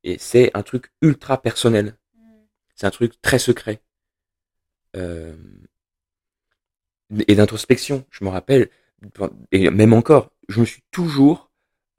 et 0.04 0.18
c'est 0.18 0.50
un 0.54 0.62
truc 0.62 0.90
ultra 1.00 1.40
personnel. 1.40 1.96
Mhm. 2.16 2.46
C'est 2.74 2.86
un 2.86 2.90
truc 2.90 3.20
très 3.22 3.38
secret. 3.38 3.82
Euh, 4.96 5.36
et 7.28 7.34
d'introspection. 7.34 8.04
Je 8.10 8.24
me 8.24 8.30
rappelle, 8.30 8.70
et 9.50 9.70
même 9.70 9.92
encore, 9.92 10.32
je 10.48 10.60
me 10.60 10.64
suis 10.64 10.82
toujours 10.90 11.50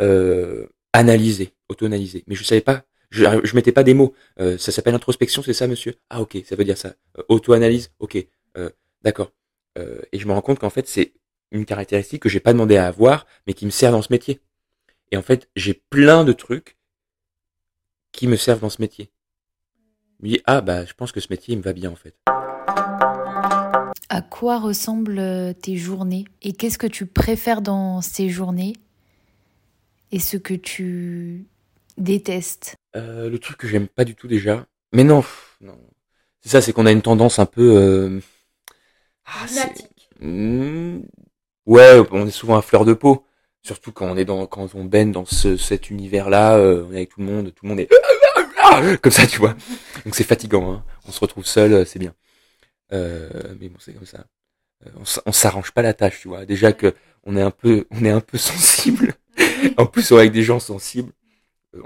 euh, 0.02 0.67
analysé, 0.93 1.54
auto-analysé. 1.69 2.23
Mais 2.28 2.36
je 2.36 2.43
savais 2.43 2.62
pas, 2.62 2.84
je, 3.10 3.23
je 3.43 3.56
mettais 3.56 3.71
pas 3.71 3.84
des 3.84 3.93
mots. 3.93 4.13
Euh, 4.39 4.58
ça 4.58 4.71
s'appelle 4.71 4.95
introspection, 4.95 5.41
c'est 5.43 5.54
ça, 5.54 5.67
monsieur? 5.67 5.95
Ah 6.10 6.21
ok, 6.21 6.38
ça 6.45 6.56
veut 6.56 6.65
dire 6.65 6.78
ça. 6.78 6.95
Euh, 7.17 7.23
auto-analyse, 7.30 7.91
ok, 7.99 8.17
euh, 8.58 8.69
d'accord. 9.02 9.32
Et 10.12 10.19
je 10.19 10.28
me 10.28 10.34
rends 10.34 10.41
compte 10.41 10.60
qu'en 10.60 10.69
fait, 10.69 10.88
c'est 10.88 11.13
une 11.49 11.65
caractéristique 11.65 12.21
que 12.21 12.30
j'ai 12.30 12.39
pas 12.39 12.54
demandé 12.54 12.78
à 12.78 12.86
avoir, 12.86 13.26
mais 13.47 13.54
qui 13.54 13.65
me 13.65 13.71
sert 13.71 13.91
dans 13.91 14.04
ce 14.04 14.13
métier. 14.13 14.39
Et 15.12 15.17
en 15.17 15.23
fait, 15.23 15.49
j'ai 15.56 15.73
plein 15.73 16.23
de 16.23 16.32
trucs 16.32 16.78
qui 18.12 18.28
me 18.28 18.36
servent 18.36 18.62
dans 18.62 18.69
ce 18.69 18.82
métier. 18.82 19.12
Je 20.19 20.26
me 20.26 20.30
dis, 20.34 20.41
ah 20.45 20.62
bah, 20.62 20.86
je 20.86 20.93
pense 20.93 21.12
que 21.12 21.19
ce 21.19 21.28
métier, 21.32 21.54
il 21.56 21.58
me 21.58 21.63
va 21.63 21.73
bien 21.73 21.89
en 21.89 21.95
fait. 21.95 22.15
À 24.10 24.21
quoi 24.21 24.60
ressemblent 24.60 25.56
tes 25.60 25.76
journées? 25.76 26.26
Et 26.43 26.54
qu'est-ce 26.54 26.78
que 26.78 26.86
tu 26.86 27.08
préfères 27.08 27.63
dans 27.63 28.02
ces 28.02 28.30
journées? 28.30 28.73
Et 30.12 30.19
ce 30.19 30.38
que 30.38 30.54
tu 30.54 31.47
détestes 31.97 32.75
euh, 32.95 33.29
Le 33.29 33.39
truc 33.39 33.58
que 33.58 33.67
j'aime 33.67 33.88
pas 33.88 34.06
du 34.06 34.15
tout 34.15 34.27
déjà. 34.27 34.65
Mais 34.91 35.03
non, 35.03 35.23
non. 35.62 35.77
c'est 36.41 36.49
ça, 36.49 36.62
c'est 36.62 36.73
qu'on 36.73 36.86
a 36.86 36.91
une 36.91 37.01
tendance 37.01 37.39
un 37.39 37.45
peu. 37.45 37.75
Euh... 37.75 38.19
Ah, 39.25 39.45
mmh. 40.19 40.99
Ouais, 41.65 42.01
on 42.12 42.27
est 42.27 42.32
souvent 42.32 42.58
à 42.58 42.62
fleur 42.62 42.86
de 42.86 42.93
peau. 42.93 43.25
Surtout 43.62 43.93
quand 43.93 44.08
on 44.08 44.17
est 44.17 44.25
dans, 44.25 44.45
quand 44.45 44.75
on 44.75 44.84
baigne 44.84 45.12
dans 45.12 45.25
ce, 45.25 45.56
cet 45.56 45.89
univers-là, 45.89 46.58
euh, 46.58 46.86
on 46.88 46.91
est 46.91 46.97
avec 46.97 47.10
tout 47.10 47.21
le 47.21 47.27
monde, 47.27 47.53
tout 47.53 47.63
le 47.65 47.69
monde 47.69 47.79
est 47.79 47.89
comme 49.01 49.12
ça, 49.12 49.25
tu 49.25 49.39
vois. 49.39 49.56
Donc 50.03 50.15
c'est 50.15 50.25
fatigant. 50.25 50.73
Hein. 50.73 50.84
On 51.08 51.12
se 51.12 51.19
retrouve 51.19 51.45
seul, 51.45 51.86
c'est 51.86 51.99
bien. 51.99 52.13
Euh, 52.91 53.29
mais 53.60 53.69
bon, 53.69 53.77
c'est 53.79 53.93
comme 53.93 54.06
ça. 54.06 54.25
Euh, 54.86 54.89
on, 55.25 55.32
s'arrange 55.32 55.71
pas 55.71 55.82
la 55.82 55.93
tâche, 55.93 56.19
tu 56.21 56.27
vois. 56.27 56.45
Déjà 56.45 56.73
que 56.73 56.93
on 57.23 57.36
est 57.36 57.41
un 57.41 57.51
peu, 57.51 57.86
on 57.91 58.03
est 58.06 58.10
un 58.10 58.21
peu 58.21 58.38
sensible. 58.38 59.13
en 59.77 59.86
plus, 59.86 60.12
avec 60.12 60.32
des 60.32 60.43
gens 60.43 60.60
sensibles, 60.60 61.12
euh, 61.12 61.22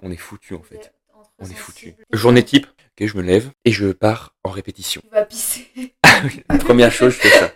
on 0.01 0.11
est 0.11 0.17
foutu 0.17 0.53
en 0.53 0.63
fait. 0.63 0.93
On 1.39 1.45
est 1.45 1.53
foutu. 1.53 1.95
Journée 2.11 2.43
type. 2.43 2.65
Ok, 2.65 3.07
je 3.07 3.17
me 3.17 3.21
lève 3.21 3.51
et 3.63 3.71
je 3.71 3.91
pars 3.91 4.35
en 4.43 4.49
répétition. 4.49 5.01
Tu 5.01 5.09
vas 5.09 5.25
pisser. 5.25 5.95
Première 6.59 6.91
chose, 6.91 7.13
je 7.13 7.19
fais 7.19 7.29
ça. 7.29 7.53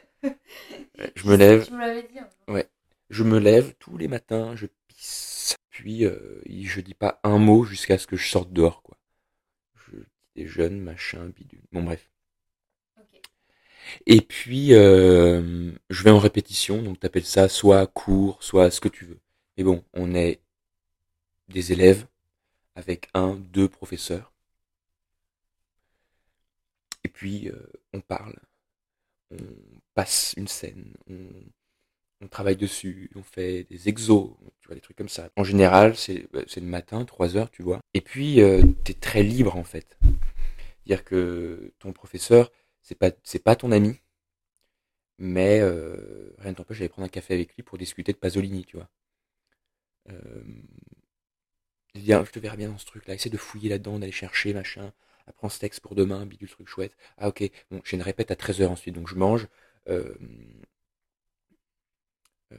Je 1.15 1.27
me 1.27 1.35
lève. 1.35 1.65
Tu 1.65 1.73
me 1.73 1.79
l'avais 1.79 2.03
dit. 2.03 2.19
Hein. 2.19 2.29
Ouais. 2.47 2.69
Je 3.09 3.23
me 3.23 3.39
lève 3.39 3.73
tous 3.79 3.97
les 3.97 4.07
matins, 4.07 4.55
je 4.55 4.67
pisse. 4.87 5.55
Puis 5.69 6.05
je 6.47 6.81
dis 6.81 6.93
pas 6.93 7.19
un 7.23 7.39
mot 7.39 7.63
jusqu'à 7.63 7.97
ce 7.97 8.07
que 8.07 8.17
je 8.17 8.29
sorte 8.29 8.53
dehors, 8.53 8.83
quoi. 8.83 8.97
Je 9.75 9.97
déjeune, 10.35 10.79
machin, 10.79 11.31
bidule. 11.35 11.63
Bon 11.71 11.83
bref. 11.83 12.11
Et 14.05 14.21
puis, 14.21 14.73
euh, 14.73 15.71
je 15.89 16.03
vais 16.03 16.11
en 16.11 16.19
répétition, 16.19 16.81
donc 16.81 16.99
t'appelles 16.99 17.25
ça 17.25 17.49
soit 17.49 17.85
cours, 17.87 18.41
soit 18.43 18.71
ce 18.71 18.79
que 18.79 18.87
tu 18.87 19.05
veux. 19.05 19.19
Mais 19.57 19.63
bon, 19.63 19.83
on 19.93 20.15
est 20.15 20.41
des 21.49 21.71
élèves 21.73 22.05
avec 22.75 23.09
un, 23.13 23.35
deux 23.35 23.67
professeurs. 23.67 24.33
Et 27.03 27.09
puis, 27.09 27.49
euh, 27.49 27.55
on 27.93 28.01
parle, 28.01 28.35
on 29.31 29.37
passe 29.93 30.33
une 30.37 30.47
scène, 30.47 30.93
on, 32.21 32.27
travaille 32.27 32.55
dessus, 32.55 33.09
on 33.15 33.23
fait 33.23 33.63
des 33.63 33.89
exos, 33.89 34.31
tu 34.59 34.67
vois, 34.67 34.75
des 34.75 34.81
trucs 34.81 34.97
comme 34.97 35.09
ça. 35.09 35.29
En 35.35 35.43
général, 35.43 35.97
c'est 35.97 36.27
le 36.31 36.61
matin, 36.61 37.03
trois 37.05 37.35
heures, 37.35 37.49
tu 37.49 37.63
vois. 37.63 37.81
Et 37.93 38.01
puis, 38.01 38.41
euh, 38.41 38.61
tu 38.85 38.91
es 38.91 38.95
très 38.95 39.23
libre, 39.23 39.55
en 39.55 39.63
fait. 39.63 39.97
C'est-à-dire 40.85 41.03
que 41.03 41.73
ton 41.79 41.93
professeur, 41.93 42.51
c'est 42.81 42.95
pas 42.95 43.11
pas 43.43 43.55
ton 43.55 43.71
ami, 43.71 43.99
mais 45.21 45.59
euh, 45.61 46.33
rien 46.39 46.51
ne 46.51 46.55
t'empêche 46.55 46.79
d'aller 46.79 46.89
prendre 46.89 47.05
un 47.05 47.09
café 47.09 47.35
avec 47.35 47.55
lui 47.55 47.61
pour 47.61 47.77
discuter 47.77 48.11
de 48.11 48.17
Pasolini, 48.17 48.65
tu 48.65 48.77
vois. 48.77 48.89
Euh, 50.09 50.43
viens, 51.95 52.23
je 52.25 52.31
te 52.31 52.39
verrai 52.39 52.57
bien 52.57 52.69
dans 52.69 52.77
ce 52.77 52.85
truc-là. 52.85 53.13
Essaie 53.15 53.29
de 53.29 53.37
fouiller 53.37 53.69
là-dedans, 53.69 53.99
d'aller 53.99 54.11
chercher, 54.11 54.53
machin. 54.53 54.91
Apprends 55.27 55.49
ce 55.49 55.59
texte 55.59 55.81
pour 55.81 55.95
demain, 55.95 56.25
bidule 56.25 56.49
truc 56.49 56.67
chouette. 56.67 56.93
Ah 57.17 57.27
ok, 57.29 57.49
bon, 57.71 57.81
j'ai 57.85 57.95
une 57.97 58.03
répète 58.03 58.31
à 58.31 58.35
13h 58.35 58.67
ensuite, 58.67 58.95
donc 58.95 59.07
je 59.07 59.15
mange. 59.15 59.47
Euh, 59.89 60.13
euh, 62.53 62.57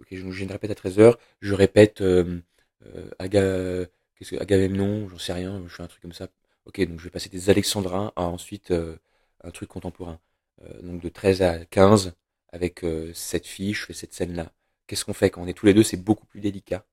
ok, 0.00 0.06
j'ai 0.10 0.42
une 0.44 0.52
répète 0.52 0.70
à 0.70 0.74
13h, 0.74 1.16
je 1.40 1.54
répète 1.54 2.00
euh, 2.00 2.40
euh, 2.86 3.10
Aga, 3.18 3.86
qu'est-ce 4.16 4.32
que 4.36 4.40
Agamemnon, 4.40 5.08
j'en 5.08 5.18
sais 5.18 5.32
rien, 5.32 5.62
je 5.66 5.74
fais 5.74 5.82
un 5.82 5.86
truc 5.88 6.02
comme 6.02 6.12
ça. 6.12 6.28
Ok, 6.66 6.80
donc 6.86 6.98
je 6.98 7.04
vais 7.04 7.10
passer 7.10 7.28
des 7.28 7.50
alexandrins 7.50 8.12
à 8.16 8.24
ensuite 8.24 8.70
euh, 8.72 8.96
un 9.44 9.50
truc 9.50 9.68
contemporain. 9.68 10.20
Euh, 10.62 10.82
donc 10.82 11.02
de 11.02 11.08
13 11.08 11.42
à 11.42 11.64
15, 11.66 12.14
avec 12.52 12.84
cette 13.14 13.46
fille, 13.46 13.74
je 13.74 13.84
fais 13.84 13.92
cette 13.92 14.14
scène-là. 14.14 14.50
Qu'est-ce 14.86 15.04
qu'on 15.04 15.12
fait 15.12 15.30
quand 15.30 15.42
on 15.42 15.46
est 15.46 15.52
tous 15.52 15.66
les 15.66 15.74
deux? 15.74 15.82
C'est 15.82 15.98
beaucoup 15.98 16.24
plus 16.26 16.40
délicat. 16.40 16.86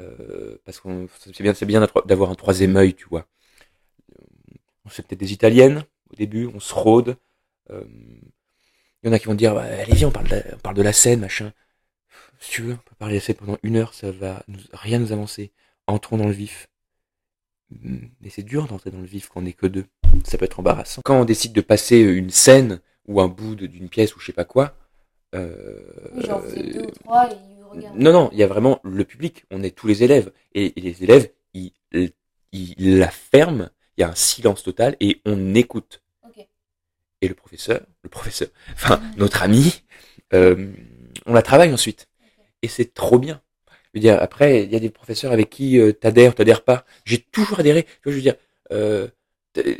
Euh, 0.00 0.56
parce 0.64 0.80
que 0.80 0.88
c'est 1.32 1.42
bien, 1.42 1.52
bien 1.52 1.86
d'avoir 2.06 2.30
un 2.30 2.34
troisième 2.34 2.76
œil, 2.76 2.94
tu 2.94 3.06
vois. 3.08 3.26
On 4.84 4.88
fait 4.88 5.02
peut-être 5.02 5.20
des 5.20 5.32
italiennes 5.32 5.84
au 6.10 6.16
début, 6.16 6.50
on 6.52 6.60
se 6.60 6.74
rôde, 6.74 7.16
Il 7.70 7.78
y 9.04 9.08
en 9.08 9.12
a 9.12 9.18
qui 9.18 9.26
vont 9.26 9.34
dire, 9.34 9.56
allez 9.56 9.94
viens, 9.94 10.08
on 10.08 10.10
parle, 10.10 10.28
de 10.28 10.36
la, 10.36 10.42
on 10.54 10.58
parle 10.58 10.76
de 10.76 10.82
la 10.82 10.92
scène, 10.92 11.20
machin. 11.20 11.52
Si 12.40 12.50
tu 12.50 12.62
veux, 12.62 12.72
on 12.74 12.76
peut 12.76 12.94
parler 12.98 13.14
de 13.14 13.20
la 13.20 13.24
scène 13.24 13.36
pendant 13.36 13.58
une 13.62 13.76
heure, 13.76 13.94
ça 13.94 14.10
va 14.10 14.44
rien 14.72 14.98
nous 14.98 15.12
avancer. 15.12 15.52
Entrons 15.86 16.16
dans 16.16 16.26
le 16.26 16.32
vif. 16.32 16.68
Mais 17.70 18.30
c'est 18.30 18.42
dur 18.42 18.66
d'entrer 18.66 18.90
dans 18.90 19.00
le 19.00 19.06
vif 19.06 19.28
quand 19.28 19.40
on 19.40 19.44
n'est 19.44 19.52
que 19.52 19.66
deux. 19.66 19.86
Ça 20.24 20.38
peut 20.38 20.44
être 20.44 20.60
embarrassant. 20.60 21.02
Quand 21.04 21.20
on 21.20 21.24
décide 21.24 21.52
de 21.52 21.60
passer 21.60 21.98
une 21.98 22.30
scène 22.30 22.80
ou 23.06 23.20
un 23.20 23.28
bout 23.28 23.54
d'une 23.54 23.88
pièce 23.88 24.14
ou 24.14 24.20
je 24.20 24.26
sais 24.26 24.32
pas 24.32 24.44
quoi. 24.44 24.76
Euh, 25.34 25.80
deux 26.14 26.82
ou 26.82 26.90
trois 26.90 27.30
et 27.30 27.36
non, 27.96 28.12
non, 28.12 28.30
il 28.32 28.38
y 28.38 28.42
a 28.42 28.46
vraiment 28.46 28.80
le 28.82 29.04
public. 29.04 29.44
On 29.50 29.62
est 29.62 29.74
tous 29.76 29.86
les 29.86 30.02
élèves. 30.02 30.32
Et, 30.54 30.72
les 30.76 31.02
élèves, 31.02 31.30
ils, 31.52 31.72
ils, 32.52 32.98
la 32.98 33.10
ferment. 33.10 33.70
Il 33.96 34.00
y 34.00 34.04
a 34.04 34.08
un 34.08 34.14
silence 34.14 34.62
total 34.62 34.96
et 35.00 35.20
on 35.24 35.54
écoute. 35.54 36.02
Et 37.20 37.28
le 37.28 37.34
professeur, 37.34 37.80
le 38.02 38.10
professeur, 38.10 38.48
enfin, 38.72 39.00
notre 39.16 39.42
ami, 39.42 39.82
euh, 40.34 40.72
on 41.24 41.32
la 41.32 41.40
travaille 41.40 41.72
ensuite. 41.72 42.06
Et 42.60 42.68
c'est 42.68 42.92
trop 42.92 43.18
bien. 43.18 43.40
Je 43.94 43.98
veux 43.98 44.00
dire, 44.00 44.20
après, 44.20 44.64
il 44.64 44.72
y 44.72 44.76
a 44.76 44.80
des 44.80 44.90
professeurs 44.90 45.32
avec 45.32 45.48
qui 45.48 45.78
euh, 45.78 45.92
t'adhères, 45.92 46.34
t'adhères 46.34 46.64
pas. 46.64 46.84
J'ai 47.04 47.18
toujours 47.18 47.60
adhéré. 47.60 47.86
Je 48.04 48.10
veux 48.10 48.20
dire, 48.20 48.34
euh, 48.72 49.08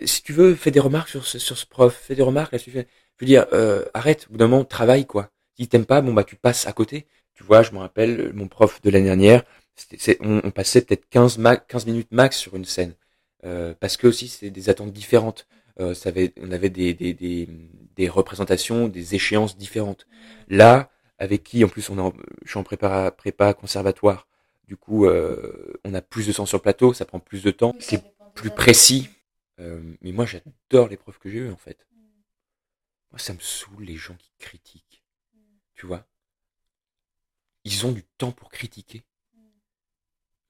si 0.04 0.22
tu 0.22 0.32
veux, 0.32 0.54
fais 0.54 0.70
des 0.70 0.80
remarques 0.80 1.08
sur 1.08 1.26
ce, 1.26 1.38
sur 1.38 1.58
ce 1.58 1.66
prof, 1.66 1.94
fais 1.94 2.14
des 2.14 2.22
remarques 2.22 2.52
là-dessus. 2.52 2.70
Je 2.70 2.78
veux 3.20 3.26
dire, 3.26 3.46
euh, 3.52 3.84
arrête, 3.92 4.26
au 4.28 4.32
bout 4.32 4.38
d'un 4.38 4.48
moment, 4.48 4.64
travaille, 4.64 5.06
quoi. 5.06 5.30
Si 5.58 5.68
t'aimes 5.68 5.86
pas, 5.86 6.00
bon, 6.00 6.12
bah, 6.12 6.24
tu 6.24 6.36
passes 6.36 6.66
à 6.66 6.72
côté. 6.72 7.06
Tu 7.34 7.42
vois, 7.42 7.62
je 7.62 7.72
me 7.72 7.78
rappelle, 7.78 8.32
mon 8.32 8.48
prof 8.48 8.80
de 8.82 8.90
l'année 8.90 9.06
dernière, 9.06 9.44
c'est, 9.74 10.18
on, 10.20 10.40
on, 10.44 10.50
passait 10.50 10.82
peut-être 10.82 11.08
15, 11.08 11.40
15 11.68 11.86
minutes 11.86 12.12
max 12.12 12.36
sur 12.36 12.54
une 12.56 12.64
scène. 12.64 12.94
Euh, 13.44 13.74
parce 13.78 13.96
que 13.96 14.06
aussi, 14.06 14.28
c'est 14.28 14.50
des 14.50 14.70
attentes 14.70 14.92
différentes. 14.92 15.46
Euh, 15.80 15.94
ça 15.94 16.10
avait, 16.10 16.32
on 16.40 16.52
avait 16.52 16.70
des, 16.70 16.94
des, 16.94 17.12
des, 17.12 17.48
des, 17.96 18.08
représentations, 18.08 18.88
des 18.88 19.14
échéances 19.14 19.58
différentes. 19.58 20.06
Là, 20.48 20.90
avec 21.18 21.42
qui, 21.42 21.64
en 21.64 21.68
plus, 21.68 21.90
on 21.90 21.98
est 21.98 22.00
en, 22.00 22.12
je 22.44 22.50
suis 22.50 22.58
en 22.58 22.62
prépa, 22.62 23.10
prépa 23.10 23.52
conservatoire. 23.54 24.28
Du 24.66 24.76
coup, 24.76 25.06
euh, 25.06 25.74
on 25.84 25.92
a 25.94 26.00
plus 26.00 26.26
de 26.26 26.32
temps 26.32 26.46
sur 26.46 26.58
le 26.58 26.62
plateau, 26.62 26.94
ça 26.94 27.04
prend 27.04 27.20
plus 27.20 27.42
de 27.42 27.50
temps, 27.50 27.74
c'est 27.80 28.02
plus 28.34 28.50
précis. 28.50 29.08
Euh, 29.60 29.80
mais 30.00 30.12
moi, 30.12 30.24
j'adore 30.24 30.88
les 30.88 30.96
profs 30.96 31.18
que 31.18 31.28
j'ai 31.28 31.38
eu 31.38 31.50
en 31.50 31.56
fait. 31.56 31.86
Moi, 33.10 33.18
ça 33.18 33.34
me 33.34 33.40
saoule 33.40 33.84
les 33.84 33.96
gens 33.96 34.14
qui 34.14 34.30
critiquent. 34.38 35.04
Tu 35.74 35.86
vois? 35.86 36.06
Ils 37.64 37.86
ont 37.86 37.92
du 37.92 38.04
temps 38.18 38.32
pour 38.32 38.50
critiquer. 38.50 39.02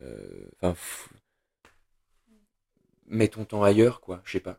Euh, 0.02 0.48
enfin, 0.60 0.74
mets 3.06 3.28
ton 3.28 3.44
temps 3.44 3.62
ailleurs, 3.62 4.00
quoi, 4.00 4.20
je 4.24 4.32
sais 4.32 4.40
pas. 4.40 4.58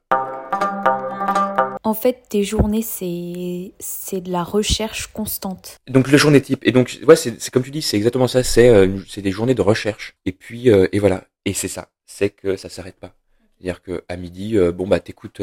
En 1.84 1.94
fait, 1.94 2.24
tes 2.30 2.44
journées, 2.44 2.82
c'est 2.82 3.74
c'est 3.80 4.22
de 4.22 4.32
la 4.32 4.44
recherche 4.44 5.08
constante. 5.08 5.78
Donc 5.88 6.10
le 6.10 6.18
journée 6.18 6.42
type. 6.42 6.66
Et 6.66 6.72
donc 6.72 7.00
ouais, 7.06 7.16
c'est 7.16 7.50
comme 7.52 7.64
tu 7.64 7.72
dis, 7.72 7.82
c'est 7.82 7.98
exactement 7.98 8.28
ça. 8.28 8.44
C'est 8.44 8.70
euh, 8.70 8.98
c'est 9.08 9.22
des 9.22 9.32
journées 9.32 9.54
de 9.54 9.62
recherche. 9.62 10.16
Et 10.26 10.32
puis 10.32 10.72
euh, 10.72 10.88
et 10.92 11.00
voilà. 11.00 11.28
Et 11.46 11.54
c'est 11.54 11.68
ça. 11.68 11.90
C'est 12.06 12.32
que 12.32 12.56
ça 12.56 12.70
s'arrête 12.70 12.96
pas. 13.00 13.16
C'est-à-dire 13.58 13.82
que 13.84 14.04
à 14.10 14.18
midi, 14.18 14.58
bon 14.74 14.88
bah 14.88 15.00
t'écoutes 15.00 15.42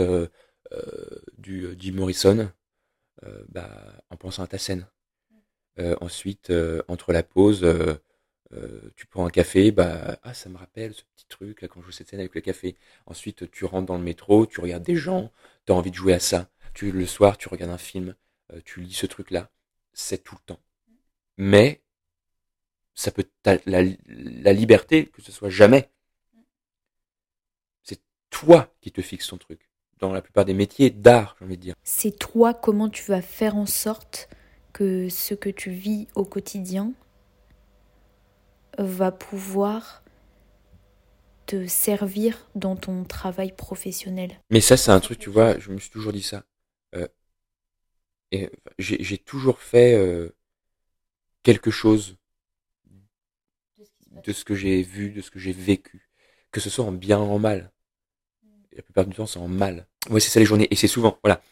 du 1.39 1.67
Jim 1.79 1.93
Morrison, 1.95 2.51
bah 3.49 3.69
en 4.11 4.17
pensant 4.17 4.43
à 4.43 4.47
ta 4.47 4.59
scène. 4.59 4.87
Euh, 5.79 5.97
ensuite, 6.01 6.51
euh, 6.51 6.83
entre 6.89 7.12
la 7.12 7.23
pause, 7.23 7.64
euh, 7.64 7.97
tu 8.97 9.07
prends 9.07 9.27
un 9.27 9.31
café, 9.31 9.70
bah 9.70 10.18
ah 10.23 10.35
ça 10.35 10.51
me 10.51 10.59
rappelle 10.59 10.93
ce 10.93 11.03
petit 11.16 11.27
truc 11.27 11.62
là 11.62 11.68
quand 11.68 11.81
je 11.81 11.87
joue 11.87 11.93
cette 11.93 12.11
scène 12.11 12.20
avec 12.20 12.35
le 12.35 12.43
café. 12.43 12.77
Ensuite, 13.07 13.51
tu 13.51 13.64
rentres 13.64 13.87
dans 13.87 13.97
le 13.97 14.03
métro, 14.03 14.47
tu 14.47 14.61
regardes 14.61 14.83
des 14.83 14.97
gens, 14.97 15.33
tu 15.66 15.73
as 15.73 15.75
envie 15.75 15.91
de 15.91 15.97
jouer 15.97 16.12
à 16.12 16.20
ça. 16.20 16.51
Tu 16.75 16.91
le 16.93 17.07
soir, 17.07 17.39
tu 17.39 17.49
regardes 17.49 17.70
un 17.70 17.79
film, 17.79 18.14
tu 18.64 18.81
lis 18.81 18.93
ce 18.93 19.07
truc 19.07 19.31
là. 19.31 19.51
C'est 19.93 20.23
tout 20.23 20.35
le 20.35 20.41
temps. 20.47 20.61
Mais 21.37 21.83
ça 22.95 23.11
peut 23.11 23.25
la, 23.45 23.59
la 23.66 24.53
liberté 24.53 25.07
que 25.07 25.23
ce 25.23 25.33
soit 25.33 25.51
jamais. 25.51 25.91
C'est 27.83 28.01
toi 28.31 28.75
qui 28.81 28.93
te 28.93 29.01
fixes 29.01 29.29
ton 29.29 29.39
truc. 29.39 29.68
Dans 29.99 30.12
la 30.12 30.23
plupart 30.23 30.45
des 30.45 30.55
métiers 30.55 30.91
d'art, 30.91 31.37
j'ai 31.39 31.45
envie 31.45 31.57
de 31.57 31.62
dire. 31.62 31.75
C'est 31.85 32.18
toi 32.18 32.55
comment 32.55 32.89
tu 32.89 33.05
vas 33.05 33.23
faire 33.23 33.57
en 33.57 33.66
sorte 33.66 34.29
que 34.73 35.09
ce 35.09 35.35
que 35.35 35.51
tu 35.51 35.70
vis 35.70 36.09
au 36.14 36.25
quotidien 36.25 36.93
va 38.79 39.12
pouvoir 39.12 40.03
te 41.47 41.66
servir 41.66 42.49
dans 42.55 42.77
ton 42.77 43.05
travail 43.05 43.53
professionnel. 43.53 44.41
Mais 44.51 44.61
ça, 44.61 44.77
c'est 44.77 44.91
un 44.91 45.01
truc, 45.01 45.18
tu 45.18 45.31
vois, 45.31 45.59
je 45.59 45.70
me 45.70 45.79
suis 45.79 45.91
toujours 45.91 46.12
dit 46.12 46.23
ça. 46.23 46.45
Euh, 46.95 47.09
et 48.31 48.51
j'ai 48.79 49.18
toujours 49.18 49.59
fait 49.59 49.95
euh, 49.95 50.35
quelque 51.43 51.70
chose 51.70 52.16
de 54.25 54.33
ce 54.33 54.45
que 54.45 54.55
j'ai 54.55 54.83
vu, 54.83 55.11
de 55.11 55.20
ce 55.20 55.31
que 55.31 55.39
j'ai 55.39 55.53
vécu, 55.53 56.09
que 56.51 56.61
ce 56.61 56.70
soit 56.70 56.85
en 56.85 56.93
bien 56.93 57.18
ou 57.18 57.31
en 57.31 57.39
mal. 57.39 57.73
La 58.75 58.83
plupart 58.83 59.05
du 59.05 59.14
temps, 59.14 59.27
c'est 59.27 59.39
en 59.39 59.49
mal. 59.49 59.87
Oui, 60.09 60.20
c'est 60.20 60.31
ça 60.31 60.41
les 60.41 60.47
journées. 60.47 60.68
Et 60.70 60.77
c'est 60.77 60.89
souvent, 60.89 61.18
voilà, 61.23 61.43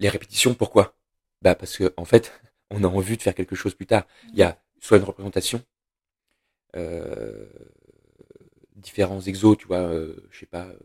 les 0.00 0.08
répétitions, 0.08 0.54
pourquoi? 0.54 0.96
Bah 1.42 1.54
parce 1.54 1.76
que 1.76 1.92
en 1.96 2.04
fait, 2.04 2.32
on 2.74 2.84
a 2.84 2.88
envie 2.88 3.16
de 3.16 3.22
faire 3.22 3.34
quelque 3.34 3.56
chose 3.56 3.74
plus 3.74 3.86
tard. 3.86 4.06
Il 4.32 4.38
y 4.38 4.42
a 4.42 4.58
soit 4.80 4.98
une 4.98 5.04
représentation, 5.04 5.62
euh, 6.76 7.46
différents 8.76 9.20
exos, 9.20 9.56
tu 9.56 9.66
vois, 9.66 9.78
euh, 9.78 10.14
je 10.30 10.40
sais 10.40 10.46
pas, 10.46 10.66
euh, 10.66 10.78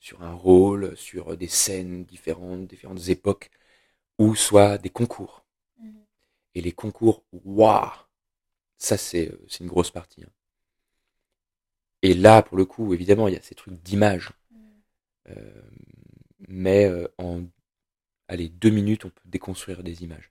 sur 0.00 0.22
un 0.22 0.32
rôle, 0.34 0.96
sur 0.96 1.36
des 1.36 1.48
scènes 1.48 2.04
différentes, 2.04 2.66
différentes 2.66 3.08
époques, 3.08 3.50
ou 4.18 4.34
soit 4.34 4.78
des 4.78 4.90
concours. 4.90 5.46
Mhm. 5.78 6.04
Et 6.54 6.60
les 6.62 6.72
concours, 6.72 7.24
waouh, 7.32 7.90
ça 8.78 8.96
c'est 8.98 9.32
c'est 9.48 9.60
une 9.64 9.70
grosse 9.70 9.90
partie. 9.90 10.24
Hein. 10.24 10.30
Et 12.02 12.14
là, 12.14 12.42
pour 12.42 12.56
le 12.56 12.66
coup, 12.66 12.92
évidemment, 12.94 13.28
il 13.28 13.34
y 13.34 13.38
a 13.38 13.42
ces 13.42 13.54
trucs 13.54 13.80
d'image. 13.82 14.32
Mhm. 14.50 15.38
mais 16.48 16.90
en 17.18 17.42
allez, 18.28 18.48
deux 18.48 18.70
minutes, 18.70 19.04
on 19.04 19.10
peut 19.10 19.22
déconstruire 19.24 19.82
des 19.82 20.04
images. 20.04 20.30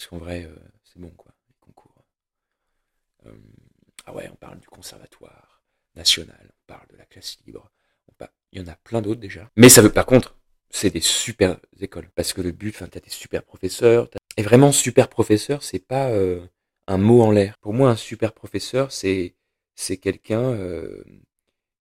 Parce 0.00 0.08
qu'en 0.08 0.16
vrai, 0.16 0.44
euh, 0.44 0.56
c'est 0.82 0.98
bon, 0.98 1.10
quoi, 1.10 1.30
les 1.46 1.56
concours. 1.60 2.02
Euh, 3.26 3.32
ah 4.06 4.14
ouais, 4.14 4.30
on 4.32 4.34
parle 4.34 4.58
du 4.58 4.66
conservatoire 4.66 5.62
national, 5.94 6.40
on 6.48 6.66
parle 6.66 6.86
de 6.90 6.96
la 6.96 7.04
classe 7.04 7.36
libre. 7.46 7.70
Il 8.52 8.62
y 8.62 8.64
en 8.64 8.66
a 8.66 8.76
plein 8.76 9.02
d'autres 9.02 9.20
déjà. 9.20 9.50
Mais 9.56 9.68
ça 9.68 9.82
veut, 9.82 9.92
par 9.92 10.06
contre, 10.06 10.38
c'est 10.70 10.88
des 10.88 11.02
super 11.02 11.60
écoles. 11.78 12.08
Parce 12.14 12.32
que 12.32 12.40
le 12.40 12.50
but, 12.50 12.74
enfin, 12.74 12.86
t'as 12.90 13.00
des 13.00 13.10
super 13.10 13.42
professeurs. 13.42 14.08
Et 14.38 14.42
vraiment, 14.42 14.72
super 14.72 15.06
professeur, 15.06 15.62
c'est 15.62 15.86
pas 15.86 16.08
euh, 16.08 16.46
un 16.86 16.96
mot 16.96 17.20
en 17.20 17.30
l'air. 17.30 17.58
Pour 17.58 17.74
moi, 17.74 17.90
un 17.90 17.96
super 17.96 18.32
professeur, 18.32 18.92
c'est 18.92 19.34
c'est 19.74 19.98
quelqu'un 19.98 20.58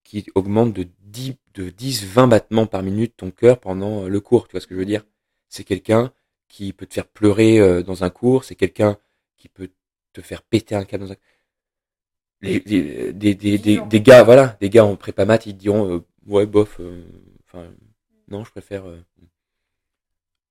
qui 0.04 0.26
augmente 0.36 0.74
de 0.74 0.88
10, 1.00 1.36
de 1.54 1.70
10, 1.70 2.04
20 2.04 2.28
battements 2.28 2.68
par 2.68 2.84
minute 2.84 3.16
ton 3.16 3.32
cœur 3.32 3.62
pendant 3.62 4.10
le 4.10 4.20
cours. 4.20 4.50
Tu 4.50 4.52
vois 4.52 4.62
ce 4.62 4.68
que 4.68 4.76
je 4.76 4.80
veux 4.80 4.86
dire? 4.86 5.06
C'est 5.48 5.64
quelqu'un 5.64 6.12
qui 6.50 6.74
peut 6.74 6.86
te 6.86 6.94
faire 6.94 7.08
pleurer 7.08 7.60
euh, 7.60 7.84
dans 7.84 8.04
un 8.04 8.10
cours, 8.10 8.44
c'est 8.44 8.56
quelqu'un 8.56 8.98
qui 9.38 9.48
peut 9.48 9.70
te 10.12 10.22
faire 10.22 10.42
péter 10.42 10.76
un 10.76 10.84
câble 10.84 11.06
dans 11.06 11.14
un 11.14 11.18
les, 12.42 12.60
des, 12.62 13.14
des, 13.14 13.36
des, 13.36 13.58
des, 13.58 14.02
gars 14.02 14.24
voilà 14.24 14.58
des 14.62 14.70
gars 14.70 14.86
en 14.86 14.96
prépa 14.96 15.26
maths 15.26 15.46
ils 15.46 15.58
diront 15.58 15.94
euh, 15.94 16.06
ouais 16.26 16.46
bof 16.46 16.78
euh, 16.80 17.04
enfin 17.46 17.68
non 18.30 18.46
je 18.46 18.52
préfère 18.52 18.86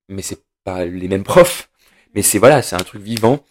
mais 0.08 0.22
c'est 0.22 0.42
pas 0.64 0.84
les 0.84 1.08
mêmes 1.08 1.24
profs. 1.34 1.70
Mais 2.14 2.22
c'est 2.22 2.38
voilà 2.38 2.62
c'est 2.62 2.76
un 2.76 2.84
truc 2.84 3.02
vivant. 3.02 3.44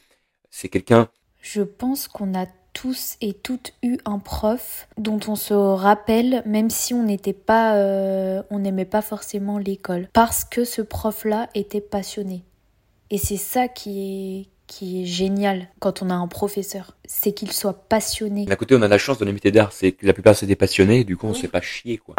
C'est 0.50 0.70
quelqu'un 0.70 1.10
je 1.42 1.62
pense 1.62 2.08
qu'on 2.08 2.34
a 2.34 2.46
tous 2.78 3.18
et 3.22 3.34
toutes 3.34 3.74
eu 3.82 3.98
un 4.06 4.20
prof 4.20 4.88
dont 5.00 5.20
on 5.28 5.36
se 5.36 5.56
rappelle 5.56 6.44
même 6.46 6.70
si 6.70 6.94
on 6.94 7.02
n'était 7.02 7.34
pas 7.34 7.76
euh, 7.76 8.44
on 8.52 8.60
n'aimait 8.60 8.86
pas 8.86 9.02
forcément 9.02 9.58
l'école. 9.58 10.10
Parce 10.14 10.46
que 10.46 10.64
ce 10.64 10.84
prof 10.84 11.26
là 11.26 11.50
était 11.56 11.82
passionné. 11.82 12.44
Et 13.10 13.18
c'est 13.18 13.38
ça 13.38 13.68
qui 13.68 14.42
est 14.42 14.50
qui 14.68 15.02
est 15.02 15.06
génial 15.06 15.70
quand 15.80 16.04
on 16.04 16.12
a 16.12 16.14
un 16.14 16.28
professeur, 16.28 16.96
c'est 17.06 17.32
qu'il 17.32 17.52
soit 17.52 17.88
passionné. 17.88 18.46
D'un 18.46 18.56
côté, 18.58 18.76
on 18.76 18.82
a 18.84 18.88
la 18.88 18.98
chance 19.00 19.20
les 19.22 19.32
métiers 19.32 19.52
d'art, 19.52 19.72
c'est 19.72 19.94
que 19.94 20.06
la 20.06 20.14
plupart 20.14 20.36
c'est 20.36 20.46
des 20.46 20.58
passionnés, 20.58 21.04
du 21.04 21.18
coup 21.18 21.26
on 21.26 21.30
ne 21.30 21.36
se 21.36 21.42
fait 21.42 21.48
pas 21.48 21.62
chier 21.62 21.98
quoi. 21.98 22.16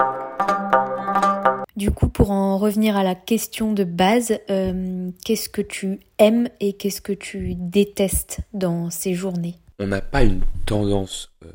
Du 1.76 1.92
coup, 1.92 2.08
pour 2.08 2.32
en 2.32 2.58
revenir 2.58 2.96
à 2.96 3.04
la 3.04 3.14
question 3.14 3.72
de 3.72 3.84
base, 3.84 4.36
euh, 4.50 5.10
qu'est-ce 5.24 5.48
que 5.48 5.62
tu 5.62 6.00
aimes 6.18 6.48
et 6.58 6.72
qu'est-ce 6.72 7.00
que 7.00 7.12
tu 7.12 7.54
détestes 7.54 8.40
dans 8.52 8.90
ces 8.90 9.14
journées? 9.14 9.54
On 9.78 9.86
n'a 9.86 10.00
pas 10.00 10.24
une 10.24 10.44
tendance 10.66 11.32
euh, 11.44 11.52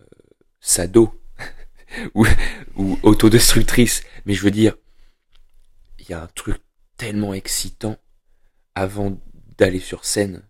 euh, 0.00 0.06
sado 0.60 1.20
ou, 2.14 2.26
autodestructrice, 3.02 4.02
mais 4.24 4.34
je 4.34 4.42
veux 4.42 4.50
dire, 4.50 4.76
il 5.98 6.08
y 6.08 6.12
a 6.12 6.22
un 6.22 6.28
truc 6.28 6.62
tellement 6.96 7.34
excitant 7.34 7.96
avant 8.74 9.18
d'aller 9.58 9.80
sur 9.80 10.04
scène. 10.04 10.48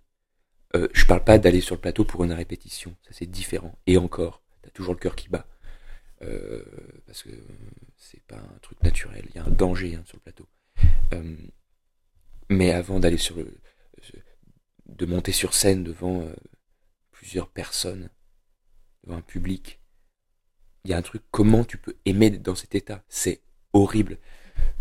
Euh, 0.74 0.88
je 0.92 1.06
parle 1.06 1.24
pas 1.24 1.38
d'aller 1.38 1.60
sur 1.60 1.76
le 1.76 1.80
plateau 1.80 2.04
pour 2.04 2.24
une 2.24 2.32
répétition, 2.32 2.94
ça 3.02 3.10
c'est 3.12 3.26
différent. 3.26 3.78
Et 3.86 3.96
encore, 3.96 4.42
t'as 4.62 4.70
toujours 4.70 4.94
le 4.94 5.00
cœur 5.00 5.16
qui 5.16 5.28
bat. 5.28 5.46
Euh, 6.22 6.64
parce 7.06 7.22
que 7.22 7.30
c'est 7.96 8.22
pas 8.22 8.36
un 8.36 8.58
truc 8.62 8.82
naturel, 8.82 9.24
il 9.30 9.36
y 9.36 9.38
a 9.38 9.44
un 9.44 9.50
danger 9.50 9.94
hein, 9.94 10.02
sur 10.06 10.16
le 10.16 10.22
plateau. 10.22 10.48
Mais 12.48 12.70
avant 12.70 13.00
d'aller 13.00 13.16
sur 13.16 13.36
le, 13.36 13.58
de 14.86 15.06
monter 15.06 15.32
sur 15.32 15.52
scène 15.52 15.82
devant 15.82 16.28
plusieurs 17.16 17.48
personnes, 17.48 18.10
devant 19.02 19.16
un 19.16 19.22
public, 19.22 19.80
il 20.84 20.90
y 20.90 20.94
a 20.94 20.98
un 20.98 21.02
truc, 21.02 21.22
comment 21.30 21.64
tu 21.64 21.78
peux 21.78 21.96
aimer 22.04 22.30
dans 22.30 22.54
cet 22.54 22.74
état? 22.74 23.02
C'est 23.08 23.40
horrible. 23.72 24.18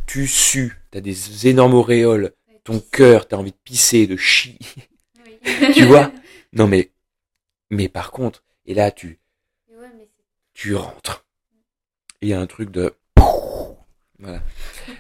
Tu 0.06 0.28
sues, 0.28 0.74
t'as 0.92 1.02
des 1.02 1.48
énormes 1.48 1.74
auréoles, 1.74 2.34
ton 2.64 2.80
cœur, 2.80 3.28
t'as 3.28 3.38
envie 3.38 3.52
de 3.52 3.58
pisser, 3.64 4.06
de 4.06 4.18
chier. 4.18 4.60
tu 5.74 5.86
vois? 5.86 6.12
Non 6.54 6.68
mais, 6.68 6.94
mais 7.70 7.90
par 7.90 8.12
contre, 8.12 8.42
et 8.66 8.74
là 8.74 8.90
tu, 8.90 9.20
tu 10.54 10.74
rentres. 10.74 11.26
Il 12.22 12.30
y 12.30 12.34
a 12.34 12.40
un 12.40 12.48
truc 12.48 12.72
de, 12.72 12.96
voilà. 14.20 14.42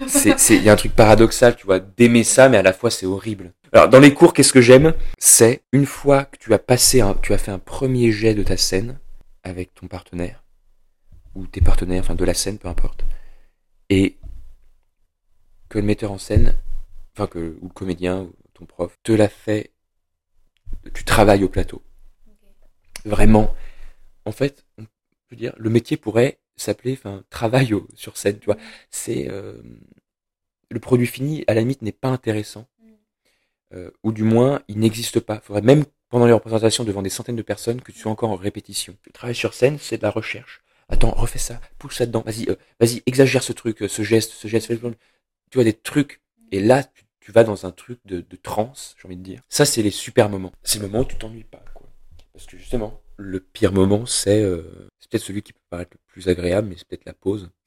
C'est, 0.05 0.36
il 0.49 0.63
y 0.63 0.69
a 0.69 0.73
un 0.73 0.75
truc 0.75 0.93
paradoxal, 0.93 1.55
tu 1.55 1.65
vois, 1.65 1.79
d'aimer 1.79 2.25
ça, 2.25 2.49
mais 2.49 2.57
à 2.57 2.61
la 2.61 2.73
fois 2.73 2.91
c'est 2.91 3.05
horrible. 3.05 3.53
Alors 3.76 3.89
dans 3.89 3.99
les 3.99 4.13
cours, 4.13 4.34
qu'est-ce 4.34 4.53
que 4.53 4.61
j'aime? 4.61 4.93
C'est 5.17 5.61
une 5.73 5.86
fois 5.86 6.23
que 6.23 6.38
tu 6.38 6.53
as 6.53 6.59
passé, 6.59 7.01
un, 7.01 7.13
tu 7.13 7.34
as 7.34 7.38
fait 7.38 7.51
un 7.51 7.59
premier 7.59 8.09
jet 8.09 8.34
de 8.34 8.41
ta 8.41 8.55
scène 8.55 8.97
avec 9.43 9.73
ton 9.73 9.89
partenaire 9.89 10.45
ou 11.36 11.45
tes 11.45 11.59
partenaires, 11.59 11.99
enfin 11.99 12.15
de 12.15 12.23
la 12.23 12.34
scène, 12.34 12.57
peu 12.57 12.69
importe, 12.69 13.03
et 13.89 14.15
que 15.67 15.78
le 15.78 15.84
metteur 15.84 16.13
en 16.13 16.17
scène, 16.17 16.57
enfin 17.13 17.28
que 17.28 17.57
ou 17.59 17.67
le 17.67 17.73
comédien 17.73 18.21
ou 18.21 18.34
ton 18.53 18.65
prof 18.65 18.97
te 19.03 19.11
l'a 19.11 19.28
fait, 19.28 19.73
tu 20.93 21.03
travailles 21.03 21.43
au 21.43 21.49
plateau. 21.49 21.84
Vraiment, 23.03 23.53
en 24.23 24.32
fait, 24.32 24.65
on 24.78 24.86
peut 25.28 25.36
dire, 25.36 25.53
le 25.57 25.69
métier 25.69 25.97
pourrait 25.97 26.39
s'appeler, 26.55 26.93
enfin, 26.93 27.26
travail 27.30 27.76
sur 27.93 28.15
scène, 28.15 28.39
tu 28.39 28.45
vois. 28.45 28.57
C'est 28.89 29.30
euh, 29.30 29.61
le 30.71 30.80
produit 30.80 31.07
fini, 31.07 31.43
à 31.47 31.53
la 31.53 31.59
limite, 31.59 31.82
n'est 31.82 31.91
pas 31.91 32.07
intéressant, 32.07 32.69
euh, 33.74 33.91
ou 34.03 34.11
du 34.11 34.24
moins, 34.24 34.61
il 34.68 34.80
n'existe 34.80 35.20
pas. 35.20 35.36
Il 35.36 35.41
faudrait 35.41 35.61
même 35.61 35.86
pendant 36.09 36.26
les 36.26 36.34
représentations 36.34 36.84
devant 36.84 37.01
des 37.01 37.09
centaines 37.09 37.36
de 37.36 37.41
personnes 37.41 37.82
que 37.82 37.91
tu 37.91 37.99
sois 37.99 38.11
encore 38.11 38.30
en 38.30 38.36
répétition. 38.36 38.95
Le 39.05 39.11
travail 39.11 39.36
sur 39.36 39.53
scène, 39.53 39.78
c'est 39.80 39.97
de 39.97 40.03
la 40.03 40.11
recherche. 40.11 40.61
Attends, 40.88 41.11
refais 41.11 41.39
ça, 41.39 41.59
pousse 41.80 41.97
ça 41.97 42.05
dedans, 42.05 42.22
vas-y, 42.26 42.47
euh, 42.47 42.55
vas-y, 42.80 43.01
exagère 43.07 43.41
ce 43.41 43.53
truc, 43.53 43.84
ce 43.88 44.03
geste, 44.03 44.34
ce 44.34 44.47
geste, 44.47 44.68
tu 44.68 44.78
vois 45.55 45.63
des 45.63 45.74
trucs. 45.74 46.22
Et 46.51 46.61
là, 46.61 46.84
tu, 47.20 47.32
vas 47.32 47.43
dans 47.43 47.66
un 47.66 47.72
truc 47.72 47.99
de, 48.05 48.22
de 48.22 48.36
transe, 48.36 48.95
j'ai 48.99 49.07
envie 49.07 49.18
de 49.18 49.24
dire. 49.24 49.41
Ça, 49.49 49.66
c'est 49.66 49.82
les 49.82 49.89
super 49.89 50.30
moments. 50.30 50.51
C'est 50.61 50.78
le 50.78 50.88
moment 50.88 50.99
où 50.99 51.05
tu 51.05 51.16
t'ennuies 51.16 51.43
pas, 51.43 51.63
quoi. 51.74 51.88
Parce 52.34 52.45
que 52.45 52.57
justement, 52.57 53.01
le 53.18 53.39
pire 53.39 53.72
moment, 53.72 54.05
c'est 54.05 54.43
euh, 54.43 54.89
peut-être 55.09 55.24
celui 55.24 55.41
qui 55.41 55.53
peut 55.53 55.59
paraître 55.70 55.91
le 55.93 55.99
plus 56.07 56.28
agréable, 56.28 56.68
mais 56.68 56.76
c'est 56.78 56.88
peut-être 56.88 57.05
la 57.05 57.13
pause. 57.13 57.49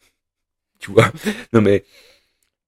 Tu 0.78 0.92
vois? 0.92 1.11
Non 1.53 1.61
mais 1.61 1.84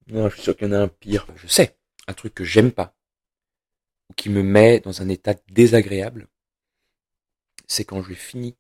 non, 0.09 0.28
je 0.28 0.35
suis 0.35 0.43
sûr 0.43 0.57
qu'il 0.57 0.66
y 0.66 0.70
en 0.70 0.72
a 0.72 0.81
un 0.81 0.89
pire. 0.89 1.28
Je 1.37 1.47
sais, 1.47 1.76
un 2.09 2.12
truc 2.12 2.35
que 2.35 2.43
j'aime 2.43 2.72
pas 2.72 2.97
ou 4.11 4.12
qui 4.12 4.28
me 4.28 4.42
met 4.42 4.80
dans 4.80 5.00
un 5.00 5.08
état 5.08 5.34
désagréable, 5.50 6.26
c'est 7.68 7.84
quand 7.84 8.02
je 8.02 8.12
finis 8.12 8.56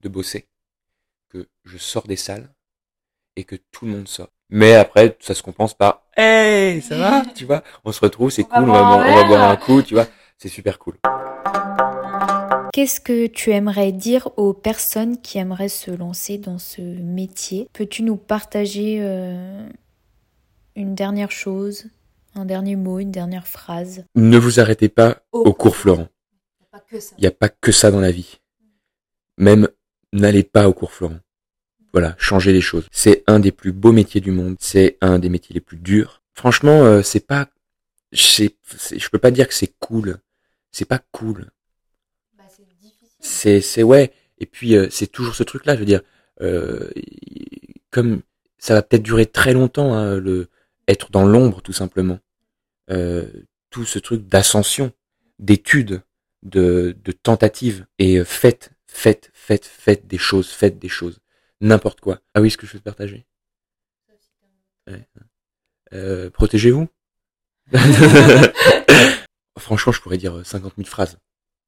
de 0.00 0.08
bosser, 0.08 0.48
que 1.28 1.48
je 1.64 1.78
sors 1.78 2.06
des 2.06 2.16
salles 2.16 2.52
et 3.36 3.44
que 3.44 3.56
tout 3.70 3.86
le 3.86 3.92
monde 3.92 4.08
sort. 4.08 4.30
Mais 4.50 4.74
après, 4.74 5.16
ça 5.20 5.34
se 5.34 5.42
compense 5.42 5.74
par 5.74 6.02
Hey, 6.16 6.82
ça 6.82 6.96
va? 6.96 7.22
Tu 7.34 7.44
vois 7.44 7.62
On 7.84 7.92
se 7.92 8.00
retrouve, 8.00 8.30
c'est 8.30 8.44
cool, 8.44 8.64
on 8.64 8.72
va, 8.72 8.82
on 8.82 9.14
va 9.14 9.24
boire 9.24 9.50
un 9.50 9.56
coup, 9.56 9.82
tu 9.82 9.94
vois 9.94 10.06
C'est 10.36 10.48
super 10.48 10.78
cool. 10.78 10.98
Qu'est-ce 12.72 13.00
que 13.00 13.26
tu 13.26 13.50
aimerais 13.52 13.92
dire 13.92 14.28
aux 14.36 14.52
personnes 14.52 15.20
qui 15.20 15.38
aimeraient 15.38 15.68
se 15.68 15.90
lancer 15.90 16.38
dans 16.38 16.58
ce 16.58 16.80
métier? 16.80 17.68
Peux-tu 17.72 18.02
nous 18.02 18.16
partager 18.16 18.98
euh, 19.00 19.68
une 20.76 20.94
dernière 20.94 21.30
chose, 21.30 21.86
un 22.38 22.44
dernier 22.44 22.76
mot, 22.76 22.98
une 22.98 23.10
dernière 23.10 23.46
phrase 23.46 24.04
Ne 24.14 24.38
vous 24.38 24.60
arrêtez 24.60 24.88
pas 24.88 25.22
au, 25.32 25.52
cours 25.52 25.76
Florent. 25.76 26.08
Il 26.92 27.20
n'y 27.20 27.26
a 27.26 27.32
pas 27.32 27.48
que 27.48 27.72
ça 27.72 27.90
dans 27.90 28.00
la 28.00 28.10
vie. 28.10 28.40
Même 29.36 29.68
n'allez 30.12 30.44
pas 30.44 30.68
au 30.68 30.72
cours 30.72 30.92
Florent. 30.92 31.18
Voilà, 31.92 32.14
changez 32.18 32.52
les 32.52 32.60
choses. 32.60 32.86
C'est 32.92 33.24
un 33.26 33.40
des 33.40 33.52
plus 33.52 33.72
beaux 33.72 33.92
métiers 33.92 34.20
du 34.20 34.30
monde. 34.30 34.56
C'est 34.60 34.98
un 35.00 35.18
des 35.18 35.28
métiers 35.28 35.54
les 35.54 35.60
plus 35.60 35.78
durs. 35.78 36.22
Franchement, 36.34 36.84
euh, 36.84 37.02
c'est 37.02 37.26
pas, 37.26 37.48
je 38.12 39.08
peux 39.10 39.18
pas 39.18 39.30
dire 39.30 39.48
que 39.48 39.54
c'est 39.54 39.74
cool. 39.78 40.18
C'est 40.70 40.84
pas 40.84 41.00
cool 41.12 41.50
c'est 43.20 43.60
c'est 43.60 43.82
ouais 43.82 44.12
et 44.38 44.46
puis 44.46 44.76
euh, 44.76 44.88
c'est 44.90 45.06
toujours 45.06 45.34
ce 45.34 45.42
truc 45.42 45.66
là 45.66 45.74
je 45.74 45.80
veux 45.80 45.86
dire 45.86 46.02
euh, 46.40 46.90
comme 47.90 48.22
ça 48.58 48.74
va 48.74 48.82
peut-être 48.82 49.02
durer 49.02 49.26
très 49.26 49.52
longtemps 49.52 49.94
hein, 49.94 50.16
le 50.16 50.48
être 50.86 51.10
dans 51.10 51.26
l'ombre 51.26 51.62
tout 51.62 51.72
simplement 51.72 52.18
tout 52.88 53.84
ce 53.84 53.98
truc 53.98 54.26
d'ascension 54.26 54.92
d'étude 55.38 56.02
de 56.42 56.96
de 57.04 57.12
tentative 57.12 57.86
et 57.98 58.24
faites 58.24 58.70
faites 58.86 59.30
faites 59.34 59.66
faites 59.66 60.06
des 60.06 60.18
choses 60.18 60.48
faites 60.48 60.78
des 60.78 60.88
choses. 60.88 61.20
N'importe 61.60 62.00
quoi. 62.00 62.20
Ah 62.34 62.40
oui 62.40 62.50
ce 62.50 62.56
que 62.56 62.66
je 62.66 62.74
veux 62.74 62.78
te 62.78 62.84
partager. 62.84 63.26
Protégez-vous. 66.32 66.88
Franchement 69.58 69.92
je 69.92 70.00
pourrais 70.00 70.18
dire 70.18 70.40
50 70.44 70.74
000 70.76 70.88
phrases. 70.88 71.18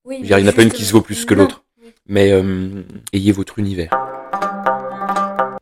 Il 0.08 0.22
n'y 0.22 0.34
en 0.34 0.46
a 0.46 0.52
pas 0.52 0.62
une 0.62 0.72
qui 0.72 0.84
se 0.84 0.92
vaut 0.92 1.02
plus 1.02 1.24
que 1.24 1.34
l'autre. 1.34 1.64
Mais 2.06 2.32
euh, 2.32 2.82
ayez 3.12 3.32
votre 3.32 3.58
univers. 3.58 3.90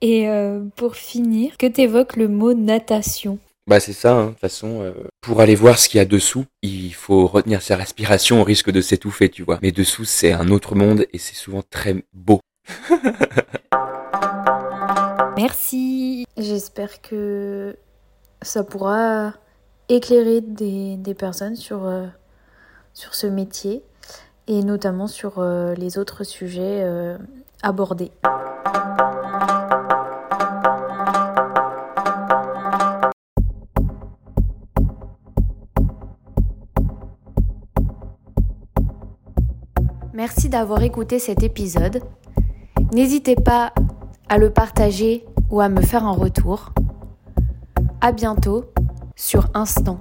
Et 0.01 0.29
euh, 0.29 0.61
pour 0.77 0.95
finir, 0.97 1.57
que 1.59 1.67
t'évoque 1.67 2.17
le 2.17 2.29
mot 2.29 2.55
natation? 2.55 3.39
Bah 3.69 3.79
c'est 3.81 3.93
ça, 3.93 4.13
hein. 4.15 4.25
de 4.25 4.31
toute 4.31 4.41
façon, 4.41 4.83
euh, 4.83 4.93
pour 5.21 5.41
aller 5.41 5.55
voir 5.55 5.79
ce 5.79 5.89
qu'il 5.89 5.99
y 5.99 6.01
a 6.01 6.05
dessous, 6.05 6.45
il 6.63 6.93
faut 6.95 7.27
retenir 7.27 7.63
sa 7.63 7.77
respiration 7.77 8.41
au 8.41 8.45
risque 8.45 8.71
de 8.71 8.81
s'étouffer, 8.81 9.29
tu 9.29 9.43
vois. 9.43 9.59
Mais 9.63 9.71
dessous, 9.71 10.05
c'est 10.05 10.33
un 10.33 10.49
autre 10.49 10.75
monde 10.75 11.07
et 11.13 11.19
c'est 11.19 11.37
souvent 11.37 11.63
très 11.71 12.05
beau. 12.13 12.41
Merci. 15.37 16.27
J'espère 16.37 17.01
que 17.01 17.77
ça 18.43 18.65
pourra 18.65 19.35
éclairer 19.89 20.41
des, 20.41 20.97
des 20.97 21.15
personnes 21.15 21.57
sur, 21.57 21.89
sur 22.93 23.15
ce 23.15 23.27
métier 23.27 23.85
et 24.49 24.65
notamment 24.65 25.07
sur 25.07 25.39
euh, 25.39 25.75
les 25.75 25.99
autres 25.99 26.25
sujets 26.25 26.83
euh, 26.83 27.17
abordés. 27.63 28.11
D'avoir 40.49 40.83
écouté 40.83 41.19
cet 41.19 41.43
épisode. 41.43 42.01
N'hésitez 42.95 43.37
pas 43.37 43.75
à 44.31 44.39
le 44.39 44.49
partager 44.49 45.27
ou 45.51 45.61
à 45.61 45.69
me 45.69 45.83
faire 45.83 46.07
un 46.07 46.13
retour. 46.13 46.73
À 48.01 48.13
bientôt 48.13 48.65
sur 49.15 49.51
Instant. 49.53 50.01